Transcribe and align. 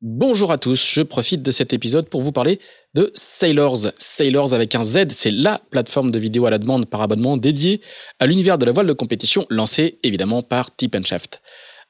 Bonjour 0.00 0.52
à 0.52 0.58
tous, 0.58 0.92
je 0.94 1.02
profite 1.02 1.42
de 1.42 1.50
cet 1.50 1.72
épisode 1.72 2.08
pour 2.08 2.22
vous 2.22 2.30
parler 2.30 2.60
de 2.94 3.10
Sailors. 3.14 3.88
Sailors 3.98 4.54
avec 4.54 4.76
un 4.76 4.84
Z, 4.84 5.06
c'est 5.10 5.32
la 5.32 5.60
plateforme 5.70 6.12
de 6.12 6.20
vidéo 6.20 6.46
à 6.46 6.50
la 6.50 6.58
demande 6.58 6.86
par 6.86 7.02
abonnement 7.02 7.36
dédiée 7.36 7.80
à 8.20 8.28
l'univers 8.28 8.58
de 8.58 8.64
la 8.64 8.70
voile 8.70 8.86
de 8.86 8.92
compétition 8.92 9.44
lancée 9.50 9.98
évidemment 10.04 10.44
par 10.44 10.76
Tip 10.76 10.96
Shaft. 11.04 11.42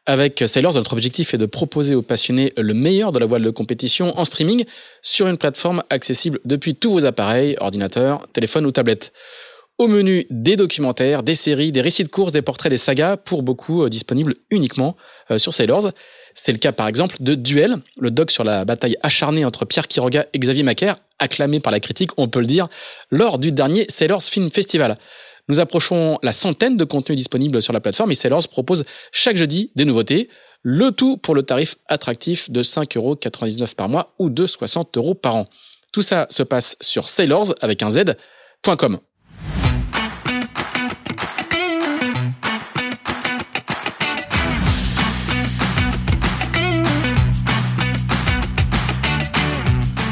Avec 0.07 0.43
Sailors, 0.47 0.73
notre 0.73 0.95
objectif 0.95 1.35
est 1.35 1.39
de 1.39 1.45
proposer 1.45 1.95
aux 1.95 2.01
passionnés 2.01 2.55
le 2.57 2.73
meilleur 2.73 3.13
de 3.13 3.19
la 3.19 3.27
voile 3.27 3.43
de 3.43 3.51
compétition 3.51 4.19
en 4.19 4.25
streaming 4.25 4.65
sur 5.03 5.27
une 5.27 5.37
plateforme 5.37 5.83
accessible 5.91 6.41
depuis 6.47 6.75
tous 6.75 6.91
vos 6.91 7.05
appareils, 7.05 7.59
ordinateurs, 7.61 8.27
téléphones 8.33 8.65
ou 8.65 8.73
tablettes. 8.73 9.13
Au 9.77 9.87
menu, 9.87 10.27
des 10.31 10.57
documentaires, 10.57 11.23
des 11.23 11.37
séries, 11.37 11.73
des 11.73 11.83
récits 11.83 12.03
de 12.03 12.09
courses, 12.09 12.33
des 12.33 12.43
portraits, 12.43 12.71
des 12.71 12.79
sagas, 12.79 13.17
pour 13.17 13.45
beaucoup 13.45 13.85
euh, 13.85 13.89
disponibles 13.89 14.35
uniquement 14.51 14.97
euh, 15.31 15.39
sur 15.39 15.55
Sailors. 15.55 15.93
C'est 16.41 16.53
le 16.53 16.59
cas 16.59 16.71
par 16.71 16.87
exemple 16.87 17.17
de 17.19 17.35
Duel, 17.35 17.79
le 17.99 18.13
doc 18.13 18.31
sur 18.31 18.45
la 18.45 18.65
bataille 18.65 18.97
acharnée 19.03 19.45
entre 19.45 19.65
Pierre 19.65 19.89
Quiroga 19.89 20.27
et 20.33 20.39
Xavier 20.39 20.63
Macaire, 20.63 20.95
acclamé 21.19 21.59
par 21.59 21.73
la 21.73 21.81
critique, 21.81 22.13
on 22.17 22.29
peut 22.29 22.39
le 22.39 22.47
dire, 22.47 22.69
lors 23.11 23.41
du 23.41 23.51
dernier 23.51 23.87
Sailors 23.89 24.23
Film 24.23 24.49
Festival. 24.49 24.99
Nous 25.49 25.59
approchons 25.59 26.17
la 26.23 26.31
centaine 26.31 26.77
de 26.77 26.85
contenus 26.85 27.17
disponibles 27.17 27.61
sur 27.61 27.73
la 27.73 27.81
plateforme 27.81 28.13
et 28.13 28.15
Sailors 28.15 28.47
propose 28.47 28.85
chaque 29.11 29.37
jeudi 29.37 29.73
des 29.75 29.85
nouveautés. 29.85 30.29
Le 30.63 30.93
tout 30.93 31.17
pour 31.17 31.35
le 31.35 31.43
tarif 31.43 31.75
attractif 31.89 32.51
de 32.53 32.63
5,99€ 32.63 33.75
par 33.75 33.89
mois 33.89 34.15
ou 34.21 34.31
de 34.31 34.47
60 34.47 34.97
euros 34.97 35.15
par 35.15 35.35
an. 35.35 35.45
Tout 35.93 36.03
ça 36.03 36.29
se 36.31 36.45
passe 36.45 36.77
sur 36.81 37.09
sailors 37.09 37.53
avec 37.61 37.83
un 37.83 37.91
z.com. 37.91 38.99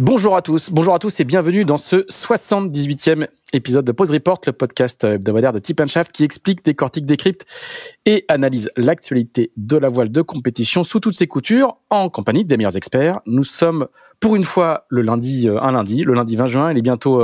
Bonjour 0.00 0.36
à 0.36 0.42
tous, 0.42 0.70
bonjour 0.70 0.94
à 0.94 1.00
tous 1.00 1.18
et 1.18 1.24
bienvenue 1.24 1.64
dans 1.64 1.76
ce 1.76 1.96
78e 1.96 3.26
épisode 3.52 3.84
de 3.84 3.90
Pause 3.90 4.12
Report, 4.12 4.38
le 4.46 4.52
podcast 4.52 5.02
hebdomadaire 5.02 5.52
de 5.52 5.58
Tip 5.58 5.84
Shaft 5.88 6.12
qui 6.12 6.22
explique, 6.22 6.64
décortique, 6.64 7.04
décrypte 7.04 7.46
et 8.06 8.24
analyse 8.28 8.70
l'actualité 8.76 9.50
de 9.56 9.76
la 9.76 9.88
voile 9.88 10.12
de 10.12 10.22
compétition 10.22 10.84
sous 10.84 11.00
toutes 11.00 11.16
ses 11.16 11.26
coutures 11.26 11.78
en 11.90 12.10
compagnie 12.10 12.44
des 12.44 12.56
meilleurs 12.56 12.76
experts. 12.76 13.18
Nous 13.26 13.42
sommes 13.42 13.88
pour 14.20 14.36
une 14.36 14.44
fois 14.44 14.86
le 14.88 15.02
lundi, 15.02 15.48
euh, 15.48 15.60
un 15.60 15.72
lundi, 15.72 16.04
le 16.04 16.14
lundi 16.14 16.36
20 16.36 16.46
juin, 16.46 16.70
il 16.70 16.78
est 16.78 16.82
bientôt 16.82 17.20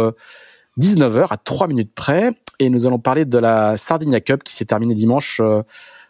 19h 0.76 1.16
euh, 1.16 1.26
à 1.30 1.36
3 1.36 1.68
minutes 1.68 1.94
près 1.94 2.32
et 2.58 2.70
nous 2.70 2.88
allons 2.88 2.98
parler 2.98 3.24
de 3.24 3.38
la 3.38 3.76
Sardinia 3.76 4.20
Cup 4.20 4.42
qui 4.42 4.52
s'est 4.52 4.64
terminée 4.64 4.96
dimanche 4.96 5.38
euh, 5.40 5.62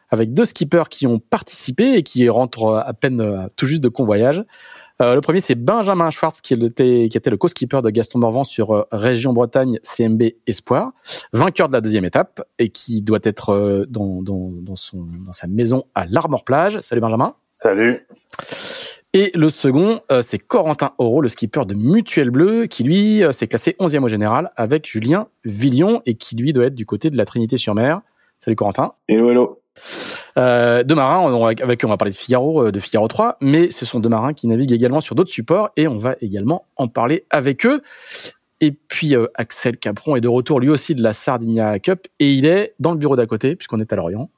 avec 0.09 0.33
deux 0.33 0.47
skippers 0.47 0.89
qui 0.89 1.07
ont 1.07 1.19
participé 1.19 1.97
et 1.97 2.03
qui 2.03 2.27
rentrent 2.31 2.83
à 2.87 2.95
peine 2.95 3.51
tout 3.57 3.67
juste 3.67 3.83
de 3.83 3.89
convoyage. 3.89 4.43
Euh, 5.05 5.15
le 5.15 5.21
premier, 5.21 5.41
c'est 5.41 5.55
Benjamin 5.55 6.11
Schwartz, 6.11 6.41
qui 6.41 6.55
était, 6.55 7.09
qui 7.11 7.17
était 7.17 7.31
le 7.31 7.37
co-skipper 7.37 7.83
de 7.83 7.91
Gaston 7.91 8.19
Morvan 8.19 8.43
sur 8.43 8.71
euh, 8.71 8.85
Région 8.91 9.35
Bretagne 9.35 9.79
CMB 9.83 10.23
Espoir, 10.47 10.93
vainqueur 11.33 11.69
de 11.69 11.75
la 11.75 11.83
deuxième 11.83 12.07
étape 12.07 12.43
et 12.59 12.71
qui 12.71 13.03
doit 13.03 13.19
être 13.23 13.51
euh, 13.51 13.85
dans, 13.87 14.23
dans, 14.23 14.51
dans, 14.51 14.77
son, 14.77 15.07
dans 15.27 15.33
sa 15.33 15.47
maison 15.47 15.85
à 15.95 16.07
l'Armor 16.07 16.45
Plage. 16.45 16.81
Salut 16.81 17.03
Benjamin. 17.03 17.35
Salut. 17.53 18.07
Et 19.13 19.31
le 19.37 19.49
second, 19.49 20.01
c'est 20.23 20.41
Corentin 20.41 20.91
Auro, 20.99 21.21
le 21.21 21.29
skipper 21.29 21.65
de 21.67 21.75
Mutuel 21.75 22.31
Bleu, 22.31 22.67
qui 22.67 22.83
lui 22.83 23.23
s'est 23.31 23.47
classé 23.47 23.77
11e 23.79 24.03
au 24.03 24.09
général 24.09 24.51
avec 24.57 24.91
Julien 24.91 25.29
Villion 25.45 26.03
et 26.05 26.17
qui 26.17 26.35
lui 26.35 26.53
doit 26.53 26.65
être 26.65 26.75
du 26.75 26.85
côté 26.85 27.11
de 27.11 27.17
la 27.17 27.25
Trinité-sur-Mer. 27.25 28.01
Salut 28.41 28.57
Corentin. 28.57 28.95
Hello, 29.07 29.31
hello. 29.31 29.61
Euh, 30.37 30.83
deux 30.83 30.95
marins, 30.95 31.33
avec 31.63 31.79
qui 31.79 31.87
on 31.87 31.89
va 31.89 31.97
parler 31.97 32.11
de 32.11 32.17
Figaro, 32.17 32.67
euh, 32.67 32.73
de 32.73 32.81
Figaro 32.81 33.07
3, 33.07 33.37
mais 33.41 33.71
ce 33.71 33.87
sont 33.87 34.01
deux 34.01 34.09
marins 34.09 34.33
qui 34.33 34.49
naviguent 34.49 34.73
également 34.73 35.01
sur 35.01 35.15
d'autres 35.15 35.31
supports 35.31 35.71
et 35.77 35.87
on 35.87 35.97
va 35.97 36.17
également 36.21 36.67
en 36.77 36.89
parler 36.89 37.25
avec 37.31 37.65
eux. 37.67 37.83
Et 38.61 38.73
puis 38.73 39.15
euh, 39.15 39.27
Axel 39.35 39.77
Capron 39.77 40.17
est 40.17 40.21
de 40.21 40.29
retour 40.29 40.59
lui 40.59 40.71
aussi 40.71 40.95
de 40.95 41.03
la 41.03 41.13
Sardinia 41.13 41.79
Cup 41.79 42.09
et 42.19 42.33
il 42.33 42.47
est 42.47 42.75
dans 42.81 42.93
le 42.93 42.99
bureau 42.99 43.15
d'à 43.15 43.27
côté 43.27 43.57
puisqu'on 43.57 43.81
est 43.81 43.93
à 43.93 43.97
Lorient 43.97 44.31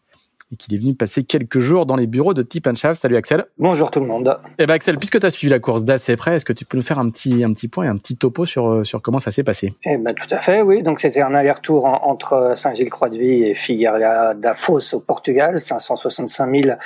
et 0.52 0.56
qu'il 0.56 0.74
est 0.74 0.78
venu 0.78 0.94
passer 0.94 1.24
quelques 1.24 1.58
jours 1.58 1.86
dans 1.86 1.96
les 1.96 2.06
bureaux 2.06 2.34
de 2.34 2.42
Tip 2.42 2.68
Shaft. 2.76 3.02
Salut 3.02 3.16
Axel. 3.16 3.46
Bonjour 3.58 3.90
tout 3.90 4.00
le 4.00 4.06
monde. 4.06 4.36
Eh 4.58 4.66
ben 4.66 4.74
Axel, 4.74 4.96
puisque 4.96 5.18
tu 5.18 5.26
as 5.26 5.30
suivi 5.30 5.50
la 5.50 5.58
course 5.58 5.82
d'assez 5.82 6.16
près, 6.16 6.36
est-ce 6.36 6.44
que 6.44 6.52
tu 6.52 6.64
peux 6.64 6.76
nous 6.76 6.84
faire 6.84 6.98
un 6.98 7.08
petit, 7.10 7.42
un 7.42 7.52
petit 7.52 7.66
point 7.68 7.84
et 7.84 7.88
un 7.88 7.96
petit 7.96 8.16
topo 8.16 8.46
sur, 8.46 8.68
euh, 8.68 8.84
sur 8.84 9.02
comment 9.02 9.18
ça 9.18 9.32
s'est 9.32 9.42
passé? 9.42 9.74
Eh 9.84 9.96
ben 9.96 10.14
tout 10.14 10.32
à 10.32 10.38
fait, 10.38 10.62
oui. 10.62 10.82
Donc 10.82 11.00
c'était 11.00 11.22
un 11.22 11.34
aller-retour 11.34 11.86
entre 11.86 12.52
Saint-Gilles-Croix-de-Vie 12.54 13.44
et 13.44 13.54
Figueira 13.54 14.34
da 14.34 14.54
Foz 14.54 14.94
au 14.94 15.00
Portugal, 15.00 15.58
565 15.58 16.62
000 16.62 16.76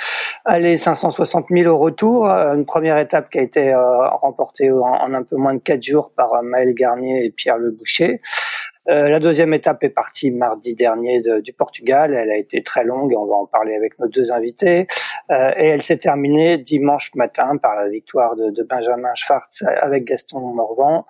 aller, 0.45 0.77
560 0.77 1.47
000 1.51 1.71
au 1.71 1.77
retour. 1.77 2.29
Euh, 2.29 2.55
une 2.55 2.65
première 2.65 2.97
étape 2.97 3.29
qui 3.29 3.37
a 3.37 3.43
été 3.43 3.73
euh, 3.73 4.07
remportée 4.07 4.71
en, 4.71 5.13
un 5.13 5.23
peu 5.23 5.35
moins 5.35 5.53
de 5.53 5.59
quatre 5.59 5.83
jours 5.83 6.11
par 6.15 6.41
Maël 6.43 6.73
Garnier 6.73 7.25
et 7.25 7.29
Pierre 7.29 7.57
Le 7.57 7.69
Boucher. 7.71 8.21
Euh, 8.89 9.09
la 9.09 9.19
deuxième 9.19 9.53
étape 9.53 9.83
est 9.83 9.89
partie 9.89 10.31
mardi 10.31 10.75
dernier 10.75 11.21
du 11.41 11.53
Portugal. 11.53 12.13
Elle 12.13 12.31
a 12.31 12.37
été 12.37 12.63
très 12.63 12.83
longue, 12.83 13.13
on 13.17 13.25
va 13.25 13.35
en 13.35 13.45
parler 13.45 13.75
avec 13.75 13.99
nos 13.99 14.07
deux 14.07 14.31
invités. 14.31 14.87
Euh, 15.29 15.51
et 15.57 15.67
elle 15.67 15.81
s'est 15.81 15.97
terminée 15.97 16.57
dimanche 16.57 17.13
matin 17.15 17.57
par 17.57 17.75
la 17.75 17.87
victoire 17.87 18.35
de, 18.35 18.63
Benjamin 18.63 19.13
Schwartz 19.15 19.63
avec 19.81 20.05
Gaston 20.05 20.39
Morvan, 20.39 21.05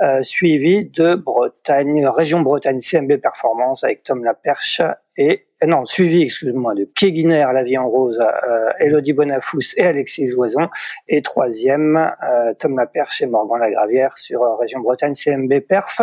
euh, 0.00 0.22
suivi 0.22 0.86
de 0.86 1.14
Bretagne, 1.14 2.06
région 2.06 2.40
Bretagne 2.40 2.80
CMB 2.80 3.16
Performance 3.16 3.84
avec 3.84 4.02
Tom 4.02 4.24
Laperche 4.24 4.82
et 5.18 5.48
euh, 5.62 5.66
non, 5.66 5.84
suivi, 5.84 6.22
excuse-moi, 6.22 6.74
de 6.74 6.88
Keguiner, 6.94 7.46
La 7.52 7.64
Vie 7.64 7.76
en 7.76 7.88
Rose, 7.88 8.20
euh, 8.20 8.70
Elodie 8.78 9.12
Bonafous 9.12 9.74
et 9.76 9.84
Alexis 9.84 10.32
Oison. 10.34 10.68
Et 11.08 11.22
troisième, 11.22 11.96
euh, 11.96 12.54
Tom 12.58 12.78
Laperche 12.78 13.22
et 13.22 13.26
Morgan 13.26 13.58
Lagravière 13.58 14.16
sur 14.16 14.40
Région 14.58 14.80
Bretagne 14.80 15.14
CMB 15.14 15.60
Perf. 15.60 16.00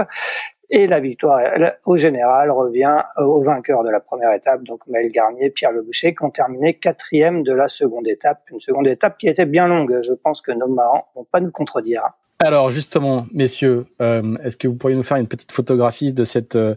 Et 0.69 0.87
la 0.87 0.99
victoire 0.99 1.41
au 1.85 1.97
général 1.97 2.49
revient 2.51 3.03
au 3.17 3.43
vainqueur 3.43 3.83
de 3.83 3.89
la 3.89 3.99
première 3.99 4.33
étape, 4.33 4.63
donc 4.63 4.81
Maël 4.87 5.11
Garnier, 5.11 5.49
Pierre 5.49 5.71
Le 5.71 5.81
Boucher, 5.81 6.15
qui 6.15 6.23
ont 6.23 6.31
terminé 6.31 6.73
quatrième 6.73 7.43
de 7.43 7.53
la 7.53 7.67
seconde 7.67 8.07
étape. 8.07 8.41
Une 8.51 8.59
seconde 8.59 8.87
étape 8.87 9.17
qui 9.17 9.27
était 9.27 9.45
bien 9.45 9.67
longue. 9.67 9.99
Je 10.01 10.13
pense 10.13 10.41
que 10.41 10.51
nos 10.51 10.67
marrants 10.67 11.07
vont 11.15 11.25
pas 11.31 11.39
nous 11.39 11.51
contredire. 11.51 12.03
Alors 12.39 12.69
justement, 12.69 13.25
messieurs, 13.33 13.85
euh, 14.01 14.35
est-ce 14.43 14.57
que 14.57 14.67
vous 14.67 14.75
pourriez 14.75 14.95
nous 14.95 15.03
faire 15.03 15.17
une 15.17 15.27
petite 15.27 15.53
photographie 15.53 16.11
de 16.11 16.25
cette 16.25 16.57
euh, 16.57 16.75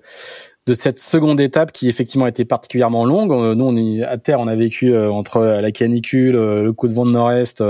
de 0.66 0.75
cette 0.75 0.99
seconde 0.99 1.41
étape 1.41 1.72
qui 1.72 1.88
effectivement 1.88 2.26
a 2.26 2.28
été 2.28 2.44
particulièrement 2.44 3.05
longue? 3.05 3.32
Euh, 3.32 3.55
Nous, 3.55 3.65
on 3.65 3.75
est 3.75 4.05
à 4.05 4.19
terre, 4.19 4.38
on 4.38 4.47
a 4.47 4.55
vécu 4.55 4.97
entre 4.97 5.41
la 5.41 5.72
canicule, 5.72 6.37
le 6.37 6.72
coup 6.72 6.87
de 6.87 6.93
vent 6.93 7.06
de 7.06 7.10
nord-est, 7.10 7.62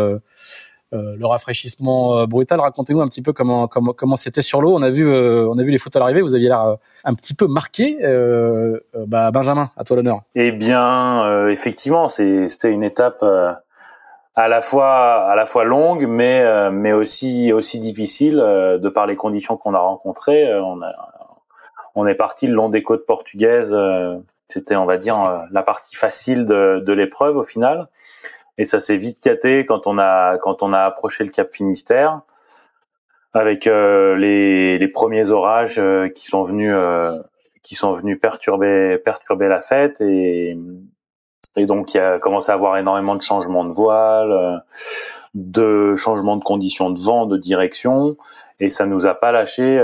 le 0.93 1.27
rafraîchissement 1.27 2.19
euh, 2.19 2.27
brutal. 2.27 2.61
Racontez-nous 2.61 3.01
un 3.01 3.09
petit 3.09 3.23
peu 3.23 3.33
comment 3.33 3.69
comment 3.69 3.93
comment 3.93 4.17
c'était 4.17 4.43
sur 4.43 4.63
l'eau. 4.63 4.75
On 4.75 4.83
a 4.83 4.91
vu 4.91 5.07
euh, 5.07 5.49
on 5.49 5.59
a 5.59 5.63
vu 5.63 5.71
les 5.71 5.79
photos 5.79 5.97
à 5.97 6.01
l'arrivée. 6.01 6.23
Vous 6.23 6.35
aviez 6.35 6.49
l'air 6.49 6.77
un 7.05 7.15
petit 7.15 7.35
peu 7.35 7.47
marqué. 7.47 7.99
bah 9.07 9.31
Benjamin, 9.31 9.71
à 9.77 9.85
toi 9.85 9.97
l'honneur. 9.97 10.23
Eh 10.35 10.53
bien, 10.53 11.49
effectivement, 11.49 12.09
c'était 12.09 12.73
une 12.73 12.83
étape 12.83 13.23
à 14.35 14.49
la 14.49 14.61
fois 14.61 15.25
à 15.25 15.37
la 15.37 15.47
fois 15.47 15.65
longue, 15.65 16.07
mais 16.09 16.71
mais 16.71 16.93
aussi 16.93 17.53
aussi 17.53 17.79
difficile 17.79 18.37
de 18.37 18.89
par 18.89 19.07
les 19.07 19.17
conditions 19.17 19.57
qu'on 19.57 19.75
a 19.75 19.81
rencontrées. 19.81 20.53
On 20.55 20.81
a 20.83 20.93
on 21.95 22.07
est 22.07 22.15
parti 22.15 22.47
le 22.47 22.55
long 22.55 22.69
des 22.69 22.83
côtes 22.83 23.07
portugaises. 23.07 23.77
C'était, 24.51 24.77
on 24.77 24.87
va 24.87 24.97
dire, 24.97 25.47
la 25.51 25.63
partie 25.63 25.95
facile 25.95 26.47
de, 26.47 26.83
de 26.83 26.93
l'épreuve 26.95 27.37
au 27.37 27.45
final 27.45 27.89
et 28.59 28.65
ça 28.65 28.81
s'est 28.81 28.97
vite 28.97 29.21
caté 29.21 29.65
quand 29.65 29.87
on 29.87 29.99
a 29.99 30.37
quand 30.39 30.63
on 30.63 30.73
a 30.73 30.81
approché 30.81 31.25
le 31.25 31.31
Cap 31.31 31.55
Finistère 31.55 32.21
avec 33.33 33.67
euh, 33.67 34.17
les, 34.17 34.79
les 34.79 34.89
premiers 34.89 35.31
orages 35.31 35.79
euh, 35.79 36.09
qui 36.09 36.27
sont 36.27 36.43
venus 36.43 36.73
euh, 36.75 37.19
qui 37.63 37.75
sont 37.77 37.93
venus 37.93 38.19
perturber 38.21 38.99
perturber 38.99 39.49
la 39.49 39.61
fête. 39.61 40.01
Et 40.01 40.59
et 41.57 41.67
donc 41.67 41.95
il 41.95 41.99
y 41.99 42.01
a 42.01 42.19
commencé 42.19 42.51
à 42.51 42.55
avoir 42.55 42.77
énormément 42.77 43.17
de 43.17 43.23
changements 43.23 43.65
de 43.65 43.73
voile, 43.73 44.63
de 45.35 45.97
changements 45.97 46.37
de 46.37 46.45
conditions 46.45 46.91
de 46.91 46.99
vent, 46.99 47.27
de 47.27 47.37
direction. 47.37 48.17
Et 48.61 48.71
ça 48.71 48.87
nous 48.87 49.07
a 49.07 49.15
pas 49.15 49.33
lâché 49.33 49.83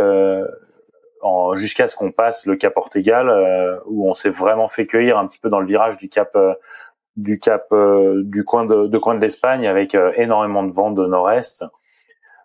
jusqu'à 1.54 1.88
ce 1.88 1.96
qu'on 1.96 2.12
passe 2.12 2.46
le 2.46 2.54
Cap 2.54 2.76
Ortegal 2.76 3.80
où 3.86 4.08
on 4.08 4.14
s'est 4.14 4.30
vraiment 4.30 4.68
fait 4.68 4.86
cueillir 4.86 5.18
un 5.18 5.26
petit 5.26 5.40
peu 5.40 5.48
dans 5.48 5.58
le 5.58 5.66
virage 5.66 5.96
du 5.96 6.08
Cap 6.08 6.36
du 7.16 7.38
cap 7.38 7.72
du 7.72 8.44
coin 8.44 8.64
de, 8.64 8.86
de 8.86 8.98
coin 8.98 9.14
de 9.14 9.20
l'Espagne 9.20 9.66
avec 9.66 9.96
énormément 10.16 10.64
de 10.64 10.72
vent 10.72 10.90
de 10.90 11.06
nord-est. 11.06 11.64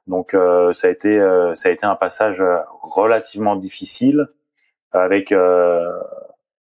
Donc 0.08 0.36
ça 0.74 0.88
a 0.88 0.90
été 0.90 1.20
ça 1.56 1.70
a 1.70 1.72
été 1.72 1.86
un 1.86 1.96
passage 1.96 2.44
relativement 2.82 3.56
difficile 3.56 4.28
avec 4.92 5.34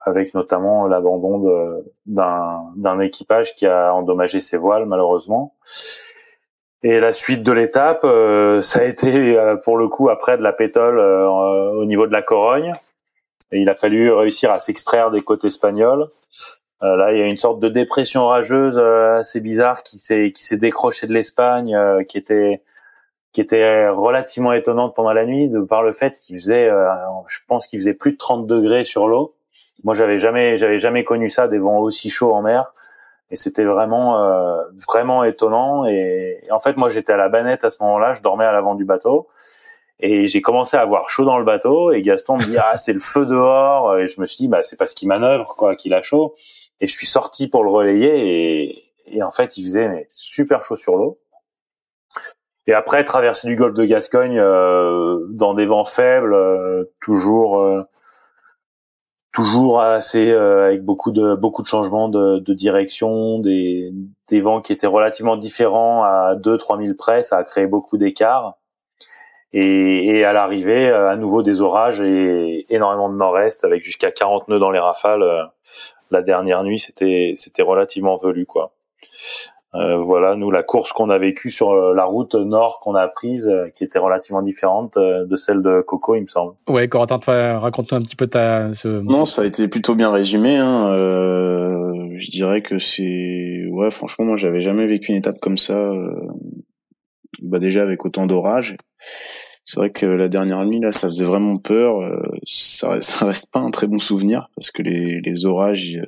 avec 0.04 0.34
notamment 0.34 0.88
l'abandon 0.88 1.84
d'un 2.06 2.64
d'un 2.76 3.00
équipage 3.00 3.56
qui 3.56 3.68
a 3.68 3.94
endommagé 3.94 4.40
ses 4.40 4.58
voiles 4.58 4.86
malheureusement. 4.86 5.54
Et 6.84 7.00
la 7.00 7.14
suite 7.14 7.44
de 7.44 7.52
l'étape, 7.52 8.02
euh, 8.06 8.62
ça 8.64 8.80
a 8.80 8.84
été 8.86 9.38
euh, 9.38 9.56
pour 9.56 9.78
le 9.78 9.88
coup 9.88 10.10
après 10.10 10.38
de 10.38 10.42
la 10.42 10.52
pétole 10.52 10.98
euh, 11.00 11.28
au 11.74 11.86
niveau 11.86 12.08
de 12.08 12.12
la 12.12 12.24
Corogne. 12.24 12.74
Et 13.52 13.60
il 13.60 13.70
a 13.70 13.76
fallu 13.76 14.12
réussir 14.12 14.52
à 14.52 14.60
s'extraire 14.60 15.12
des 15.12 15.22
côtes 15.22 15.46
espagnoles. 15.46 16.10
Là, 16.82 17.14
il 17.14 17.20
y 17.20 17.22
a 17.22 17.28
une 17.28 17.38
sorte 17.38 17.60
de 17.60 17.70
dépression 17.70 18.28
rageuse 18.28 18.78
assez 18.80 19.40
bizarre 19.40 19.84
qui 19.84 19.98
s'est 19.98 20.32
qui 20.32 20.44
s'est 20.44 20.58
décrochée 20.58 21.08
de 21.08 21.14
l'Espagne, 21.14 21.78
qui 22.08 22.18
était 22.18 22.62
qui 23.34 23.42
était 23.42 23.88
relativement 23.90 24.54
étonnante 24.54 24.96
pendant 24.96 25.14
la 25.14 25.26
nuit 25.26 25.48
de 25.48 25.62
par 25.62 25.84
le 25.84 25.94
fait 25.94 26.20
qu'il 26.20 26.38
faisait, 26.38 26.70
je 27.28 27.40
pense 27.48 27.68
qu'il 27.68 27.80
faisait 27.80 27.94
plus 27.94 28.14
de 28.14 28.18
30 28.18 28.48
degrés 28.48 28.84
sur 28.84 29.08
l'eau. 29.08 29.36
Moi, 29.84 29.94
j'avais 29.94 30.20
jamais 30.20 30.58
j'avais 30.58 30.78
jamais 30.78 31.04
connu 31.04 31.30
ça 31.30 31.48
des 31.48 31.60
vents 31.60 31.80
aussi 31.80 32.10
chauds 32.10 32.34
en 32.34 32.42
mer. 32.42 32.74
Et 33.32 33.38
c'était 33.38 33.64
vraiment 33.64 34.22
euh, 34.22 34.62
vraiment 34.88 35.24
étonnant. 35.24 35.86
Et, 35.86 36.42
en 36.52 36.60
fait 36.60 36.76
moi 36.78 36.90
j'étais 36.90 37.14
à 37.14 37.18
la 37.18 37.30
banette 37.30 37.64
à 37.64 37.70
ce 37.70 37.82
moment-là 37.84 38.14
je 38.14 38.22
dormais 38.22 38.46
à 38.46 38.52
l'avant 38.52 38.76
du 38.76 38.86
bateau. 38.86 39.30
Et 40.00 40.28
j'ai 40.28 40.42
commencé 40.42 40.76
à 40.76 40.82
avoir 40.82 41.10
chaud 41.10 41.26
dans 41.26 41.38
le 41.38 41.46
bateau. 41.46 41.92
Et 41.92 42.02
Gaston 42.02 42.38
me 42.38 42.44
dit 42.44 42.58
ah 42.58 42.78
c'est 42.78 42.94
le 42.94 43.00
feu 43.00 43.26
dehors 43.26 43.98
et 43.98 44.08
je 44.08 44.20
me 44.20 44.26
suis 44.26 44.38
dit 44.38 44.48
bah 44.50 44.62
c'est 44.62 44.78
parce 44.78 44.94
qu'il 44.94 45.08
manœuvre 45.08 45.56
quoi 45.56 45.76
qu'il 45.76 45.94
a 45.94 46.02
chaud 46.02 46.36
et 46.82 46.88
je 46.88 46.94
suis 46.94 47.08
sorti 47.08 47.48
pour 47.48 47.64
le 47.64 47.70
relayer 47.70 48.68
et, 48.68 48.84
et 49.08 49.24
en 49.24 49.32
fait 49.32 49.58
il 49.58 49.64
faisait 49.64 50.08
super 50.10 50.64
chaud 50.64 50.76
sur 50.76 50.98
l'eau 50.98 51.20
et 52.68 52.74
après 52.74 53.04
traverser 53.04 53.48
du 53.48 53.56
golfe 53.56 53.76
de 53.76 53.86
Gascogne 53.86 54.38
euh, 54.38 55.26
dans 55.30 55.54
des 55.54 55.66
vents 55.66 55.86
faibles 55.86 56.34
euh, 56.34 56.84
toujours 57.02 57.86
toujours 59.32 59.82
assez 59.82 60.30
euh, 60.32 60.66
avec 60.66 60.84
beaucoup 60.84 61.12
de 61.12 61.36
beaucoup 61.36 61.62
de 61.62 61.68
changements 61.68 62.10
de, 62.10 62.40
de 62.40 62.54
direction, 62.54 63.40
des, 63.40 63.92
des 64.30 64.42
vents 64.42 64.62
qui 64.62 64.74
étaient 64.74 64.88
relativement 64.88 65.38
différents 65.38 66.04
à 66.04 66.36
2-3 66.36 66.84
000 66.84 66.96
près, 66.98 67.24
ça 67.24 67.38
a 67.38 67.44
créé 67.44 67.68
beaucoup 67.68 67.98
d'écarts. 67.98 68.58
Et, 69.54 70.18
et, 70.18 70.24
à 70.24 70.32
l'arrivée, 70.32 70.88
euh, 70.90 71.10
à 71.10 71.18
nouveau 71.18 71.44
des 71.44 71.60
orages 71.60 72.00
et 72.00 72.66
énormément 72.74 73.10
de 73.10 73.16
nord-est 73.16 73.66
avec 73.66 73.84
jusqu'à 73.84 74.10
40 74.10 74.48
nœuds 74.48 74.60
dans 74.60 74.72
les 74.72 74.80
rafales. 74.80 75.24
Euh, 76.12 76.18
la 76.18 76.22
dernière 76.22 76.64
nuit, 76.64 76.80
c'était 76.80 77.34
c'était 77.36 77.64
relativement 77.64 78.18
velu 78.18 78.46
quoi. 78.46 78.74
Euh, 79.74 79.98
voilà, 79.98 80.36
nous 80.36 80.52
la 80.52 80.64
course 80.64 80.92
qu'on 80.92 81.10
a 81.10 81.18
vécue 81.18 81.50
sur 81.50 81.72
euh, 81.72 81.94
la 81.94 82.04
route 82.04 82.36
nord 82.36 82.82
qu'on 82.82 82.94
a 82.94 83.08
prise, 83.08 83.48
euh, 83.48 83.70
qui 83.74 83.86
était 83.86 84.00
relativement 84.00 84.42
différente 84.42 84.98
de 84.98 85.36
celle 85.38 85.62
de 85.62 85.82
Coco, 85.82 86.16
il 86.16 86.24
me 86.24 86.28
semble. 86.28 86.56
Ouais, 86.68 86.90
Corentin, 86.90 87.58
raconte-nous 87.58 87.98
un 87.98 88.02
petit 88.02 88.18
peu 88.18 88.28
ta. 88.28 88.74
Ce... 88.74 88.90
Non, 88.90 89.26
ça 89.26 89.44
a 89.44 89.46
été 89.46 89.70
plutôt 89.70 89.96
bien 89.96 90.12
résumé. 90.12 90.58
Hein. 90.58 90.94
je 92.18 92.32
dirais 92.32 92.62
que 92.62 92.80
c'est, 92.80 93.66
ouais, 93.70 93.92
franchement, 93.92 94.26
moi, 94.26 94.36
j'avais 94.36 94.60
jamais 94.60 94.88
vécu 94.88 95.12
une 95.12 95.18
étape 95.18 95.40
comme 95.40 95.58
ça. 95.58 95.92
Bah 97.42 97.60
déjà 97.60 97.82
avec 97.84 98.06
autant 98.06 98.26
d'orages. 98.26 98.76
C'est 99.64 99.80
vrai 99.80 99.92
que 99.92 100.06
la 100.06 100.28
dernière 100.28 100.66
nuit 100.66 100.80
là, 100.80 100.92
ça 100.92 101.08
faisait 101.08 101.26
vraiment 101.26 101.58
peur. 101.58 102.02
ça, 102.46 103.00
ça 103.02 103.26
reste 103.26 103.52
pas 103.52 103.60
un 103.60 103.72
très 103.72 103.88
bon 103.88 104.00
souvenir 104.00 104.50
parce 104.56 104.72
que 104.72 104.82
les, 104.82 105.22
les 105.22 105.46
orages 105.46 106.02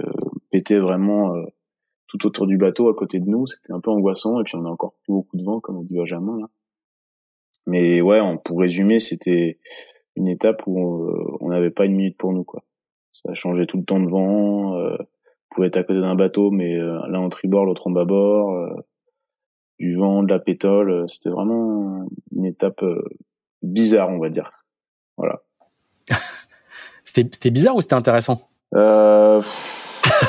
pétaient 0.52 0.80
vraiment 0.80 1.34
tout 2.08 2.26
autour 2.28 2.48
du 2.48 2.58
bateau 2.58 2.90
à 2.90 2.96
côté 2.96 3.20
de 3.20 3.30
nous. 3.30 3.48
C'était 3.48 3.74
un 3.74 3.80
peu 3.80 3.92
angoissant 3.92 4.40
et 4.40 4.44
puis 4.44 4.56
on 4.56 4.66
a 4.66 4.70
encore 4.70 4.96
plus 5.04 5.14
beaucoup 5.14 5.38
de 5.38 5.44
vent 5.44 5.60
comme 5.60 5.78
on 5.78 5.84
dit 5.84 5.96
Benjamin 5.96 6.40
là. 6.40 6.48
Mais 7.66 8.02
ouais, 8.02 8.20
pour 8.44 8.60
résumer, 8.60 9.00
c'était 9.00 9.58
une 10.16 10.28
étape 10.28 10.64
où 10.68 11.06
euh, 11.06 11.38
on 11.40 11.50
n'avait 11.50 11.72
pas 11.72 11.86
une 11.86 11.96
minute 11.96 12.18
pour 12.18 12.34
nous 12.34 12.44
quoi. 12.44 12.64
Ça 13.14 13.34
changeait 13.36 13.68
tout 13.68 13.78
le 13.78 13.86
temps 13.86 14.00
de 14.00 14.10
vent. 14.10 14.76
Euh, 14.76 14.98
on 15.00 15.56
pouvait 15.56 15.68
être 15.68 15.78
à 15.78 15.84
côté 15.84 16.02
d'un 16.02 16.16
bateau, 16.16 16.50
mais 16.50 16.78
euh, 16.78 17.00
l'un 17.08 17.20
en 17.20 17.30
tribord, 17.30 17.66
l'autre 17.66 17.88
en 17.88 17.92
bâbord. 17.92 18.52
Euh, 18.54 18.76
du 19.80 19.96
vent, 19.96 20.24
de 20.24 20.30
la 20.30 20.40
pétole. 20.40 21.08
C'était 21.08 21.30
vraiment 21.30 22.08
une 22.36 22.46
étape 22.46 22.84
bizarre, 23.64 24.10
on 24.10 24.20
va 24.20 24.30
dire. 24.30 24.46
Voilà. 25.18 25.42
c'était 27.04 27.50
bizarre 27.50 27.76
ou 27.76 27.82
c'était 27.82 27.96
intéressant? 27.96 28.50
Euh, 28.76 29.42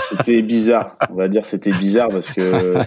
c'était 0.08 0.42
bizarre. 0.42 0.96
On 1.10 1.14
va 1.14 1.28
dire 1.28 1.44
c'était 1.44 1.72
bizarre 1.72 2.08
parce 2.08 2.30
que 2.30 2.74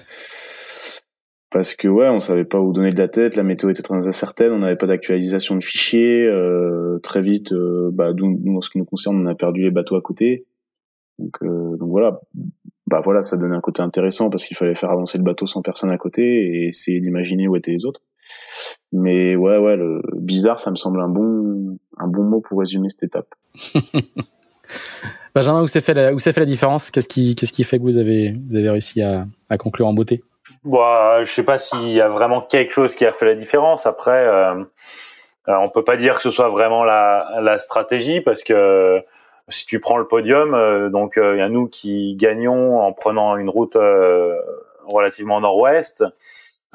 parce 1.50 1.76
que 1.76 1.88
ouais, 1.88 2.10
on 2.10 2.20
savait 2.20 2.46
pas 2.46 2.60
où 2.60 2.74
donner 2.74 2.92
de 2.92 2.98
la 2.98 3.08
tête. 3.08 3.36
La 3.36 3.44
météo 3.44 3.70
était 3.70 3.82
très 3.82 4.08
incertaine. 4.08 4.52
On 4.52 4.60
n'avait 4.60 4.76
pas 4.76 4.88
d'actualisation 4.88 5.56
de 5.56 5.64
fichiers. 5.64 6.26
Euh, 6.26 7.00
très 7.00 7.22
vite, 7.22 7.52
euh, 7.54 7.90
bah, 7.92 8.14
nous, 8.14 8.58
en 8.58 8.62
ce 8.62 8.70
qui 8.70 8.78
nous 8.78 8.86
concerne, 8.86 9.16
on 9.22 9.26
a 9.26 9.36
perdu 9.36 9.62
les 9.62 9.72
bateaux 9.72 9.96
à 9.96 10.02
côté. 10.02 10.46
Donc, 11.20 11.36
euh, 11.42 11.78
donc 11.78 11.90
voilà. 11.90 12.20
Bah 12.86 13.02
voilà, 13.04 13.22
ça 13.22 13.36
donnait 13.36 13.56
un 13.56 13.62
côté 13.62 13.82
intéressant 13.82 14.30
parce 14.30 14.46
qu'il 14.46 14.56
fallait 14.56 14.76
faire 14.76 14.92
avancer 14.92 15.18
le 15.18 15.24
bateau 15.24 15.46
sans 15.46 15.62
personne 15.62 15.90
à 15.90 15.98
côté 15.98 16.24
et 16.24 16.68
essayer 16.68 17.02
d'imaginer 17.02 17.48
où 17.48 17.56
étaient 17.56 17.72
les 17.72 17.86
autres. 17.86 18.02
Mais 18.92 19.36
ouais, 19.36 19.58
ouais, 19.58 19.76
le 19.76 20.02
bizarre, 20.16 20.60
ça 20.60 20.72
me 20.72 20.76
semble 20.76 21.02
un 21.02 21.10
bon, 21.10 21.78
un 21.98 22.08
bon 22.08 22.24
mot 22.24 22.42
pour 22.42 22.60
résumer 22.60 22.90
cette 22.90 23.04
étape. 23.04 23.28
Benjamin, 25.36 25.62
où 25.62 25.68
s'est 25.68 25.82
fait 25.82 25.94
la, 25.94 26.14
où 26.14 26.20
fait 26.20 26.36
la 26.36 26.46
différence? 26.46 26.90
Qu'est-ce 26.90 27.08
qui, 27.08 27.36
qu'est-ce 27.36 27.54
qui 27.54 27.64
fait 27.64 27.78
que 27.78 27.84
vous 27.84 27.98
avez, 27.98 28.34
vous 28.48 28.56
avez 28.56 28.70
réussi 28.70 29.02
à, 29.02 29.26
à 29.50 29.58
conclure 29.58 29.88
en 29.88 29.94
beauté? 29.94 30.24
Bon, 30.64 30.84
euh, 30.84 31.24
Je 31.24 31.32
sais 31.32 31.44
pas 31.44 31.58
s'il 31.58 31.90
y 31.90 32.02
a 32.02 32.08
vraiment 32.08 32.42
quelque 32.42 32.72
chose 32.72 32.96
qui 32.96 33.06
a 33.06 33.12
fait 33.12 33.26
la 33.26 33.36
différence. 33.36 33.86
Après, 33.86 34.26
euh, 34.26 34.56
euh, 35.48 35.56
on 35.60 35.70
peut 35.70 35.84
pas 35.84 35.96
dire 35.98 36.16
que 36.16 36.22
ce 36.24 36.32
soit 36.32 36.50
vraiment 36.50 36.84
la, 36.84 37.40
la 37.42 37.60
stratégie 37.60 38.22
parce 38.22 38.44
que 38.44 39.02
si 39.50 39.66
tu 39.66 39.80
prends 39.80 39.98
le 39.98 40.08
podium, 40.08 40.54
euh, 40.54 40.90
donc 40.90 41.14
il 41.18 41.38
y 41.38 41.42
a 41.42 41.50
nous 41.50 41.68
qui 41.68 42.16
gagnons 42.16 42.80
en 42.80 42.92
prenant 42.94 43.38
une 43.38 43.50
route 43.50 43.78
relativement 44.86 45.40
nord-ouest. 45.40 46.04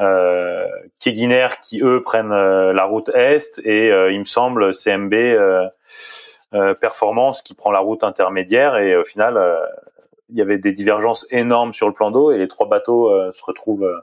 Euh, 0.00 0.66
Keguiner 0.98 1.48
qui 1.62 1.80
eux 1.82 2.02
prennent 2.02 2.30
la 2.30 2.84
route 2.84 3.10
est 3.10 3.58
et 3.64 3.88
il 3.88 4.18
me 4.18 4.24
semble 4.24 4.74
CMB 4.74 5.14
euh, 6.54 6.74
performance 6.74 7.40
qui 7.40 7.54
prend 7.54 7.70
la 7.70 7.78
route 7.78 8.04
intermédiaire 8.04 8.76
et 8.76 8.94
au 8.94 9.04
final 9.04 9.38
euh, 9.38 9.56
il 10.28 10.36
y 10.36 10.42
avait 10.42 10.58
des 10.58 10.72
divergences 10.74 11.26
énormes 11.30 11.72
sur 11.72 11.86
le 11.86 11.94
plan 11.94 12.10
d'eau 12.10 12.30
et 12.30 12.36
les 12.36 12.46
trois 12.46 12.68
bateaux 12.68 13.10
euh, 13.10 13.32
se 13.32 13.42
retrouvent 13.42 14.02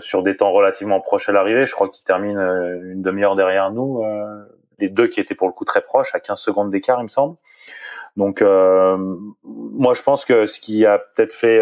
sur 0.00 0.22
des 0.22 0.38
temps 0.38 0.52
relativement 0.52 1.00
proches 1.00 1.28
à 1.28 1.32
l'arrivée. 1.32 1.66
Je 1.66 1.74
crois 1.74 1.90
qu'ils 1.90 2.04
terminent 2.04 2.40
une 2.40 3.02
demi-heure 3.02 3.36
derrière 3.36 3.70
nous. 3.70 4.02
les 4.78 4.88
deux 4.88 5.08
qui 5.08 5.20
étaient 5.20 5.34
pour 5.34 5.46
le 5.46 5.52
coup 5.52 5.66
très 5.66 5.82
proches, 5.82 6.14
à 6.14 6.20
15 6.20 6.40
secondes 6.40 6.70
d'écart, 6.70 7.00
il 7.00 7.02
me 7.02 7.08
semble. 7.08 7.36
Donc, 8.16 8.40
moi, 8.40 9.92
je 9.92 10.02
pense 10.02 10.24
que 10.24 10.46
ce 10.46 10.58
qui 10.58 10.86
a 10.86 10.98
peut-être 10.98 11.34
fait 11.34 11.60